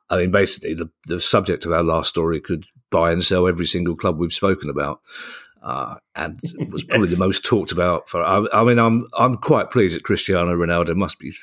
I 0.09 0.17
mean, 0.17 0.31
basically, 0.31 0.73
the, 0.73 0.89
the 1.05 1.19
subject 1.19 1.65
of 1.65 1.71
our 1.71 1.83
last 1.83 2.09
story 2.09 2.41
could 2.41 2.65
buy 2.89 3.11
and 3.11 3.23
sell 3.23 3.47
every 3.47 3.65
single 3.65 3.95
club 3.95 4.17
we've 4.17 4.33
spoken 4.33 4.69
about, 4.69 5.01
uh, 5.61 5.95
and 6.15 6.39
was 6.71 6.83
probably 6.83 7.09
yes. 7.09 7.17
the 7.17 7.25
most 7.25 7.45
talked 7.45 7.71
about. 7.71 8.09
For 8.09 8.23
I, 8.23 8.45
I, 8.53 8.63
mean, 8.63 8.79
I'm 8.79 9.07
I'm 9.17 9.35
quite 9.35 9.69
pleased 9.69 9.95
that 9.95 10.03
Cristiano 10.03 10.55
Ronaldo 10.55 10.95
must 10.95 11.19
be 11.19 11.33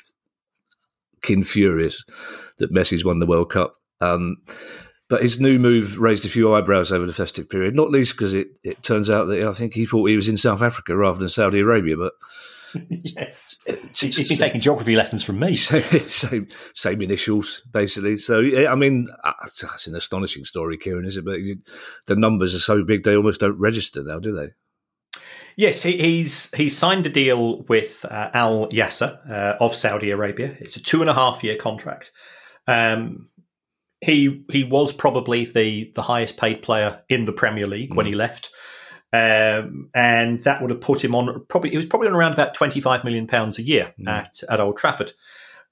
kin 1.21 1.43
furious 1.43 2.03
that 2.57 2.73
Messi's 2.73 3.05
won 3.05 3.19
the 3.19 3.25
World 3.25 3.51
Cup. 3.51 3.75
Um, 4.01 4.37
but 5.07 5.21
his 5.21 5.39
new 5.39 5.59
move 5.59 5.99
raised 5.99 6.25
a 6.25 6.29
few 6.29 6.53
eyebrows 6.53 6.91
over 6.91 7.05
the 7.05 7.13
festive 7.13 7.49
period, 7.49 7.75
not 7.75 7.91
least 7.91 8.13
because 8.13 8.33
it, 8.33 8.47
it 8.63 8.81
turns 8.81 9.09
out 9.09 9.25
that 9.25 9.43
I 9.43 9.53
think 9.53 9.73
he 9.73 9.85
thought 9.85 10.09
he 10.09 10.15
was 10.15 10.27
in 10.27 10.37
South 10.37 10.61
Africa 10.61 10.95
rather 10.95 11.19
than 11.19 11.29
Saudi 11.29 11.59
Arabia. 11.59 11.95
But 11.95 12.13
yes, 12.89 13.57
he's 13.93 14.27
been 14.27 14.37
taking 14.37 14.61
geography 14.61 14.95
lessons 14.95 15.23
from 15.23 15.39
me. 15.39 15.55
Same, 15.55 16.47
same, 16.73 17.01
initials, 17.01 17.61
basically. 17.71 18.17
So, 18.17 18.39
yeah, 18.39 18.71
I 18.71 18.75
mean, 18.75 19.07
uh, 19.23 19.33
that's 19.61 19.87
an 19.87 19.95
astonishing 19.95 20.45
story, 20.45 20.77
Kieran, 20.77 21.05
is 21.05 21.17
it? 21.17 21.25
But 21.25 21.39
the 22.05 22.15
numbers 22.15 22.55
are 22.55 22.59
so 22.59 22.83
big 22.83 23.03
they 23.03 23.15
almost 23.15 23.41
don't 23.41 23.59
register 23.59 24.03
now, 24.03 24.19
do 24.19 24.33
they? 24.33 24.53
Yes, 25.57 25.83
he, 25.83 25.97
he's 25.97 26.53
he's 26.53 26.77
signed 26.77 27.05
a 27.05 27.09
deal 27.09 27.63
with 27.63 28.05
uh, 28.05 28.29
Al 28.33 28.67
Nassr 28.67 29.19
uh, 29.29 29.55
of 29.59 29.73
Saudi 29.73 30.11
Arabia. 30.11 30.55
It's 30.59 30.75
a 30.75 30.83
two 30.83 31.01
and 31.01 31.09
a 31.09 31.13
half 31.13 31.43
year 31.43 31.55
contract. 31.55 32.11
Um, 32.67 33.29
he 34.01 34.45
he 34.51 34.63
was 34.63 34.91
probably 34.91 35.45
the 35.45 35.91
the 35.95 36.01
highest 36.01 36.37
paid 36.37 36.61
player 36.61 37.03
in 37.07 37.25
the 37.25 37.31
Premier 37.31 37.67
League 37.67 37.91
mm. 37.91 37.95
when 37.95 38.05
he 38.05 38.15
left. 38.15 38.49
Um, 39.15 39.89
and 39.93 40.41
that 40.41 40.61
would 40.61 40.71
have 40.71 40.81
put 40.81 41.03
him 41.03 41.15
on 41.15 41.45
probably 41.47 41.69
he 41.69 41.77
was 41.77 41.85
probably 41.85 42.07
on 42.07 42.15
around 42.15 42.33
about 42.33 42.53
twenty 42.53 42.81
five 42.81 43.03
million 43.03 43.27
pounds 43.27 43.59
a 43.59 43.61
year 43.61 43.93
mm. 43.99 44.07
at 44.07 44.41
at 44.49 44.59
Old 44.59 44.77
Trafford. 44.77 45.13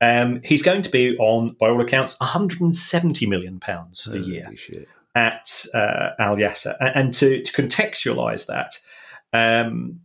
Um, 0.01 0.41
he's 0.43 0.61
going 0.61 0.81
to 0.81 0.89
be 0.89 1.17
on, 1.17 1.55
by 1.59 1.69
all 1.69 1.79
accounts, 1.79 2.19
170 2.19 3.25
million 3.25 3.59
pounds 3.61 4.05
a 4.07 4.19
year 4.19 4.51
shit. 4.55 4.89
at 5.15 5.65
uh, 5.73 6.09
Al 6.19 6.35
Nassr. 6.35 6.75
And 6.81 7.13
to, 7.13 7.41
to 7.41 7.51
contextualise 7.53 8.47
that, 8.47 8.73
um, 9.31 10.01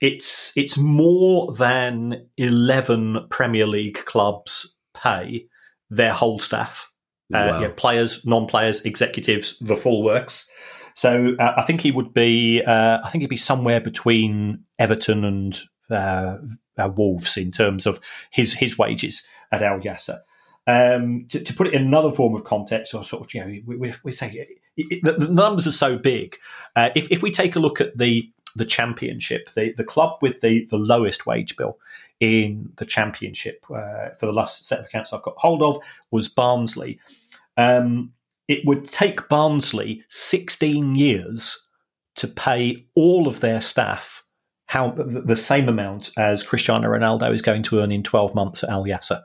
it's 0.00 0.56
it's 0.56 0.76
more 0.76 1.52
than 1.52 2.26
11 2.38 3.26
Premier 3.28 3.66
League 3.66 4.04
clubs 4.04 4.76
pay 4.94 5.46
their 5.90 6.12
whole 6.12 6.38
staff, 6.38 6.90
uh, 7.32 7.52
wow. 7.52 7.60
yeah, 7.60 7.70
players, 7.76 8.24
non-players, 8.24 8.80
executives, 8.82 9.58
the 9.58 9.76
full 9.76 10.02
works. 10.02 10.50
So 10.94 11.34
uh, 11.38 11.54
I 11.56 11.62
think 11.62 11.80
he 11.80 11.90
would 11.90 12.12
be. 12.12 12.62
Uh, 12.62 13.00
I 13.02 13.08
think 13.08 13.22
he'd 13.22 13.28
be 13.28 13.36
somewhere 13.36 13.80
between 13.80 14.64
Everton 14.78 15.24
and 15.24 15.58
uh, 15.90 16.38
uh, 16.78 16.90
Wolves 16.94 17.36
in 17.36 17.50
terms 17.50 17.86
of 17.86 18.00
his 18.30 18.54
his 18.54 18.78
wages 18.78 19.26
at 19.52 19.62
Al 19.62 19.80
Nassr. 19.80 20.20
Um, 20.66 21.26
to, 21.30 21.40
to, 21.40 21.54
put 21.54 21.66
it 21.66 21.74
in 21.74 21.82
another 21.82 22.12
form 22.12 22.34
of 22.36 22.44
context, 22.44 22.94
or 22.94 23.02
sort 23.02 23.24
of, 23.24 23.34
you 23.34 23.40
know, 23.40 23.60
we, 23.66 23.92
we, 24.04 24.12
say 24.12 24.30
it, 24.30 24.48
it, 24.76 25.02
the, 25.02 25.12
the, 25.12 25.32
numbers 25.32 25.66
are 25.66 25.72
so 25.72 25.98
big. 25.98 26.36
Uh, 26.76 26.90
if, 26.94 27.10
if 27.10 27.22
we 27.22 27.32
take 27.32 27.56
a 27.56 27.58
look 27.58 27.80
at 27.80 27.96
the 27.98 28.30
the 28.56 28.64
championship, 28.64 29.48
the, 29.50 29.72
the 29.76 29.84
club 29.84 30.18
with 30.20 30.40
the, 30.40 30.66
the 30.70 30.78
lowest 30.78 31.26
wage 31.26 31.56
bill 31.56 31.78
in 32.18 32.72
the 32.76 32.84
championship 32.84 33.64
uh, 33.74 34.10
for 34.18 34.26
the 34.26 34.32
last 34.32 34.64
set 34.64 34.80
of 34.80 34.86
accounts 34.86 35.12
I've 35.12 35.22
got 35.22 35.36
hold 35.38 35.62
of 35.62 35.78
was 36.10 36.28
Barnsley. 36.28 36.98
Um, 37.56 38.12
it 38.50 38.66
would 38.66 38.84
take 38.88 39.28
Barnsley 39.28 40.02
16 40.08 40.96
years 40.96 41.68
to 42.16 42.26
pay 42.26 42.84
all 42.96 43.28
of 43.28 43.38
their 43.38 43.60
staff 43.60 44.24
how 44.66 44.90
the 44.90 45.36
same 45.36 45.68
amount 45.68 46.10
as 46.16 46.42
Cristiano 46.42 46.88
Ronaldo 46.88 47.32
is 47.32 47.42
going 47.42 47.62
to 47.64 47.80
earn 47.80 47.90
in 47.90 48.02
12 48.02 48.34
months 48.34 48.62
at 48.62 48.70
Al 48.70 48.84
Nassr. 48.84 49.22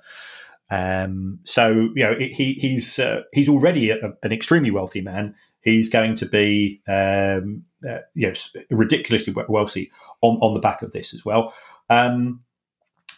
Um, 0.71 1.39
so 1.43 1.89
you 1.95 2.03
know 2.03 2.15
he, 2.19 2.53
he's 2.53 2.97
uh, 2.97 3.21
he's 3.33 3.49
already 3.49 3.91
a, 3.91 4.13
an 4.23 4.31
extremely 4.31 4.71
wealthy 4.71 5.01
man. 5.01 5.35
He's 5.61 5.89
going 5.89 6.15
to 6.15 6.25
be 6.27 6.81
um, 6.87 7.63
uh, 7.87 7.99
you 8.13 8.27
know 8.27 8.33
ridiculously 8.71 9.35
wealthy 9.47 9.91
on, 10.21 10.37
on 10.37 10.53
the 10.53 10.59
back 10.59 10.81
of 10.81 10.91
this 10.91 11.13
as 11.13 11.25
well. 11.25 11.53
Um, 11.89 12.41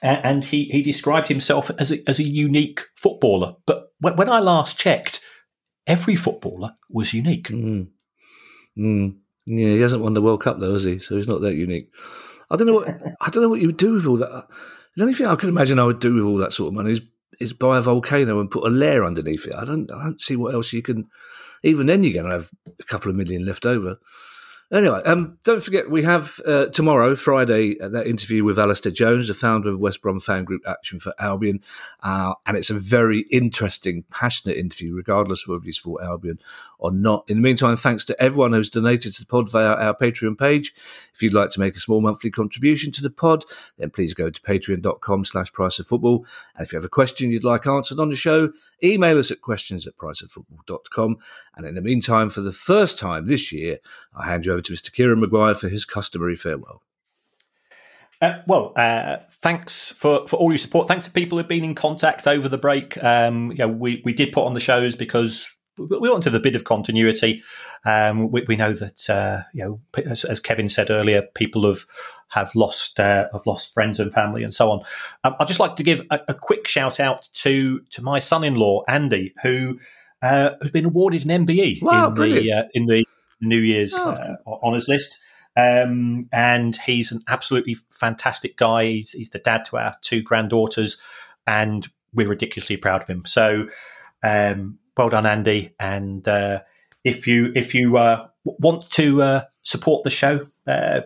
and 0.01 0.43
he, 0.43 0.65
he 0.65 0.81
described 0.81 1.27
himself 1.27 1.71
as 1.79 1.91
a, 1.91 2.09
as 2.09 2.19
a 2.19 2.23
unique 2.23 2.81
footballer. 2.95 3.55
But 3.65 3.93
when 3.99 4.29
I 4.29 4.39
last 4.39 4.77
checked, 4.77 5.21
every 5.87 6.15
footballer 6.15 6.75
was 6.89 7.13
unique. 7.13 7.47
Mm. 7.49 7.87
Mm. 8.77 9.17
Yeah, 9.45 9.69
he 9.69 9.79
hasn't 9.79 10.03
won 10.03 10.13
the 10.13 10.21
World 10.21 10.41
Cup 10.41 10.59
though, 10.59 10.73
has 10.73 10.83
he? 10.83 10.99
So 10.99 11.15
he's 11.15 11.27
not 11.27 11.41
that 11.41 11.55
unique. 11.55 11.89
I 12.51 12.55
don't 12.55 12.67
know 12.67 12.73
what 12.75 12.87
I 13.21 13.29
don't 13.29 13.43
know 13.43 13.49
what 13.49 13.61
you 13.61 13.67
would 13.67 13.77
do 13.77 13.93
with 13.93 14.05
all 14.05 14.17
that. 14.17 14.47
The 14.95 15.03
only 15.03 15.13
thing 15.13 15.27
I 15.27 15.35
can 15.35 15.49
imagine 15.49 15.79
I 15.79 15.85
would 15.85 15.99
do 15.99 16.13
with 16.13 16.25
all 16.25 16.37
that 16.37 16.53
sort 16.53 16.69
of 16.69 16.73
money 16.73 16.91
is, 16.91 17.01
is 17.39 17.53
buy 17.53 17.77
a 17.77 17.81
volcano 17.81 18.39
and 18.39 18.51
put 18.51 18.65
a 18.65 18.69
lair 18.69 19.05
underneath 19.05 19.47
it. 19.47 19.55
I 19.55 19.65
don't 19.65 19.91
I 19.91 20.03
don't 20.03 20.21
see 20.21 20.35
what 20.35 20.53
else 20.53 20.73
you 20.73 20.81
can 20.81 21.07
even 21.63 21.87
then, 21.87 22.03
you're 22.03 22.13
going 22.13 22.25
to 22.25 22.31
have 22.31 22.51
a 22.79 22.83
couple 22.83 23.09
of 23.09 23.17
million 23.17 23.45
left 23.45 23.65
over. 23.65 23.97
Anyway, 24.69 25.01
um, 25.05 25.37
don't 25.45 25.63
forget 25.63 25.89
we 25.89 26.03
have 26.03 26.41
uh, 26.45 26.65
tomorrow, 26.65 27.15
Friday, 27.15 27.79
uh, 27.79 27.87
that 27.87 28.05
interview 28.05 28.43
with 28.43 28.59
Alistair 28.59 28.91
Jones, 28.91 29.29
the 29.29 29.33
founder 29.33 29.69
of 29.69 29.79
West 29.79 30.01
Brom 30.01 30.19
fan 30.19 30.43
group 30.43 30.61
Action 30.67 30.99
for 30.99 31.13
Albion, 31.19 31.61
uh, 32.03 32.33
and 32.45 32.57
it's 32.57 32.69
a 32.69 32.73
very 32.73 33.21
interesting, 33.31 34.03
passionate 34.11 34.57
interview, 34.57 34.93
regardless 34.93 35.43
of 35.43 35.49
whether 35.49 35.65
you 35.65 35.71
support 35.71 36.03
Albion 36.03 36.39
or 36.79 36.91
not. 36.91 37.25
In 37.27 37.37
the 37.37 37.43
meantime, 37.43 37.75
thanks 37.75 38.05
to 38.05 38.21
everyone 38.21 38.53
who's 38.53 38.69
donated 38.69 39.13
to 39.13 39.21
the 39.21 39.25
pod 39.25 39.51
via 39.51 39.73
our 39.73 39.95
Patreon 39.95 40.37
page. 40.37 40.73
If 41.13 41.21
you'd 41.21 41.33
like 41.33 41.49
to 41.51 41.59
make 41.59 41.75
a 41.75 41.79
small 41.79 42.01
monthly 42.01 42.29
contribution 42.29 42.91
to 42.93 43.01
the 43.01 43.09
pod, 43.09 43.45
then 43.77 43.89
please 43.89 44.13
go 44.13 44.29
to 44.29 44.41
patreon.com 44.41 45.25
slash 45.25 45.51
price 45.51 45.79
of 45.79 45.87
football. 45.87 46.25
And 46.55 46.65
if 46.65 46.71
you 46.71 46.77
have 46.77 46.85
a 46.85 46.89
question 46.89 47.31
you'd 47.31 47.43
like 47.43 47.67
answered 47.67 47.99
on 47.99 48.09
the 48.09 48.15
show, 48.15 48.51
email 48.83 49.17
us 49.17 49.31
at 49.31 49.41
questions 49.41 49.87
at 49.87 49.97
priceoffootball.com. 49.97 51.17
And 51.55 51.65
in 51.65 51.75
the 51.75 51.81
meantime, 51.81 52.29
for 52.29 52.41
the 52.41 52.51
first 52.51 52.99
time 52.99 53.25
this 53.25 53.51
year, 53.51 53.79
I 54.15 54.25
hand 54.27 54.45
you 54.45 54.53
over 54.53 54.61
to 54.61 54.73
Mr. 54.73 54.91
Kieran 54.91 55.19
Maguire 55.19 55.55
for 55.55 55.69
his 55.69 55.85
customary 55.85 56.35
farewell. 56.35 56.83
Uh, 58.19 58.39
well, 58.47 58.73
uh, 58.75 59.17
thanks 59.29 59.91
for, 59.91 60.27
for 60.27 60.37
all 60.37 60.51
your 60.51 60.57
support. 60.57 60.87
Thanks 60.87 61.05
to 61.05 61.11
people 61.11 61.37
who've 61.37 61.47
been 61.47 61.63
in 61.63 61.75
contact 61.75 62.25
over 62.25 62.49
the 62.49 62.57
break. 62.57 63.01
Um, 63.03 63.49
we, 63.79 64.01
we 64.03 64.13
did 64.13 64.31
put 64.31 64.45
on 64.45 64.55
the 64.55 64.59
shows 64.59 64.95
because 64.95 65.47
we 65.77 66.09
want 66.09 66.23
to 66.23 66.29
have 66.29 66.39
a 66.39 66.43
bit 66.43 66.55
of 66.55 66.63
continuity. 66.63 67.43
Um, 67.85 68.31
we, 68.31 68.43
we, 68.47 68.55
know 68.55 68.73
that 68.73 69.09
uh, 69.09 69.41
you 69.53 69.63
know, 69.63 69.81
as, 70.05 70.25
as, 70.25 70.39
Kevin 70.39 70.69
said 70.69 70.89
earlier, 70.89 71.23
people 71.35 71.65
have 71.65 71.85
have 72.29 72.53
lost 72.55 72.99
uh, 72.99 73.27
have 73.31 73.45
lost 73.45 73.73
friends 73.73 73.99
and 73.99 74.11
family 74.11 74.43
and 74.43 74.53
so 74.53 74.71
on. 74.71 74.83
Um, 75.23 75.35
I'd 75.39 75.47
just 75.47 75.59
like 75.59 75.75
to 75.77 75.83
give 75.83 76.05
a, 76.11 76.19
a, 76.29 76.33
quick 76.33 76.67
shout 76.67 76.99
out 76.99 77.29
to 77.33 77.81
to 77.91 78.01
my 78.01 78.19
son-in-law 78.19 78.83
Andy, 78.87 79.33
who 79.43 79.79
uh, 80.21 80.51
has 80.61 80.71
been 80.71 80.85
awarded 80.85 81.25
an 81.25 81.45
MBE 81.45 81.81
wow, 81.81 82.07
in 82.07 82.13
the 82.15 82.51
uh, 82.51 82.63
in 82.73 82.85
the 82.85 83.05
New 83.41 83.59
Year's 83.59 83.93
oh. 83.95 84.11
uh, 84.11 84.35
honours 84.63 84.87
list. 84.87 85.19
Um, 85.55 86.29
and 86.31 86.75
he's 86.75 87.11
an 87.11 87.23
absolutely 87.27 87.77
fantastic 87.89 88.57
guy. 88.57 88.85
He's, 88.85 89.11
he's, 89.13 89.31
the 89.31 89.39
dad 89.39 89.65
to 89.65 89.77
our 89.77 89.95
two 90.01 90.21
granddaughters, 90.21 90.97
and 91.47 91.87
we're 92.13 92.29
ridiculously 92.29 92.77
proud 92.77 93.01
of 93.01 93.07
him. 93.07 93.23
So, 93.25 93.67
um, 94.21 94.77
well 94.97 95.09
done, 95.09 95.25
Andy. 95.25 95.73
And 95.79 96.27
uh, 96.27 96.61
if 97.03 97.27
you 97.27 97.51
if 97.55 97.73
you 97.73 97.97
uh, 97.97 98.27
want 98.43 98.89
to 98.91 99.21
uh, 99.21 99.41
support 99.63 100.03
the 100.03 100.09
show, 100.09 100.47
uh, 100.65 101.01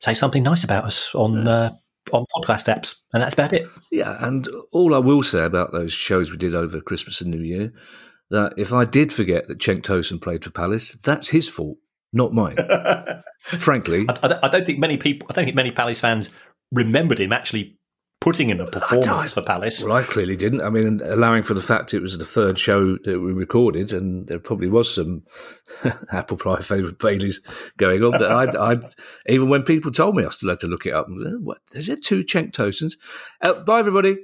say 0.00 0.14
something 0.14 0.42
nice 0.42 0.64
about 0.64 0.84
us 0.84 1.14
on 1.14 1.46
uh, 1.46 1.72
on 2.12 2.24
podcast 2.34 2.72
apps, 2.74 2.96
and 3.12 3.22
that's 3.22 3.34
about 3.34 3.52
it. 3.52 3.66
Yeah, 3.90 4.16
and 4.20 4.48
all 4.72 4.94
I 4.94 4.98
will 4.98 5.22
say 5.22 5.44
about 5.44 5.72
those 5.72 5.92
shows 5.92 6.30
we 6.30 6.36
did 6.36 6.54
over 6.54 6.80
Christmas 6.80 7.20
and 7.20 7.30
New 7.30 7.42
Year 7.42 7.72
that 8.30 8.54
if 8.56 8.72
I 8.72 8.84
did 8.84 9.12
forget 9.12 9.48
that 9.48 9.58
Cenk 9.58 9.82
Tosun 9.82 10.20
played 10.20 10.44
for 10.44 10.50
Palace, 10.50 10.94
that's 11.02 11.28
his 11.30 11.48
fault, 11.48 11.78
not 12.12 12.32
mine. 12.32 12.56
Frankly, 13.42 14.06
I, 14.08 14.38
I, 14.42 14.48
don't 14.48 14.64
think 14.64 14.78
many 14.78 14.96
people, 14.96 15.26
I 15.30 15.34
don't 15.34 15.44
think 15.44 15.56
many 15.56 15.72
Palace 15.72 16.00
fans 16.00 16.30
remembered 16.70 17.18
him 17.18 17.32
actually 17.32 17.79
putting 18.20 18.50
in 18.50 18.60
a 18.60 18.66
performance 18.66 19.32
for 19.32 19.42
Palace. 19.42 19.82
Well, 19.82 19.96
I 19.96 20.02
clearly 20.02 20.36
didn't. 20.36 20.60
I 20.60 20.70
mean, 20.70 21.00
allowing 21.04 21.42
for 21.42 21.54
the 21.54 21.60
fact 21.60 21.94
it 21.94 22.00
was 22.00 22.18
the 22.18 22.24
third 22.24 22.58
show 22.58 22.96
that 23.04 23.20
we 23.20 23.32
recorded, 23.32 23.92
and 23.92 24.26
there 24.28 24.38
probably 24.38 24.68
was 24.68 24.94
some 24.94 25.22
apple 26.12 26.36
pie 26.36 26.60
favourite 26.60 26.98
Baileys 26.98 27.40
going 27.78 28.04
on. 28.04 28.12
But 28.12 28.56
I, 28.56 28.72
I, 28.72 28.78
even 29.26 29.48
when 29.48 29.62
people 29.62 29.90
told 29.90 30.16
me, 30.16 30.24
I 30.24 30.30
still 30.30 30.50
had 30.50 30.60
to 30.60 30.68
look 30.68 30.86
it 30.86 30.92
up. 30.92 31.06
What 31.08 31.58
is 31.72 31.88
it? 31.88 32.04
Two 32.04 32.22
Cenk 32.24 32.52
Tosuns? 32.52 32.96
Uh, 33.40 33.54
bye, 33.60 33.78
everybody. 33.78 34.16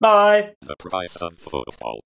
Bye. 0.00 0.54
The 0.62 0.76
price 0.76 1.16
of 1.16 1.36
football. 1.36 2.00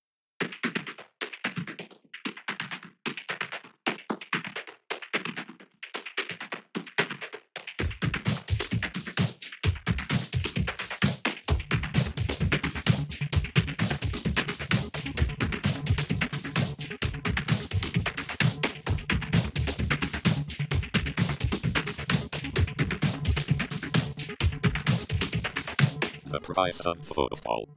Price 26.55 26.79
of 26.85 26.97
football. 27.05 27.67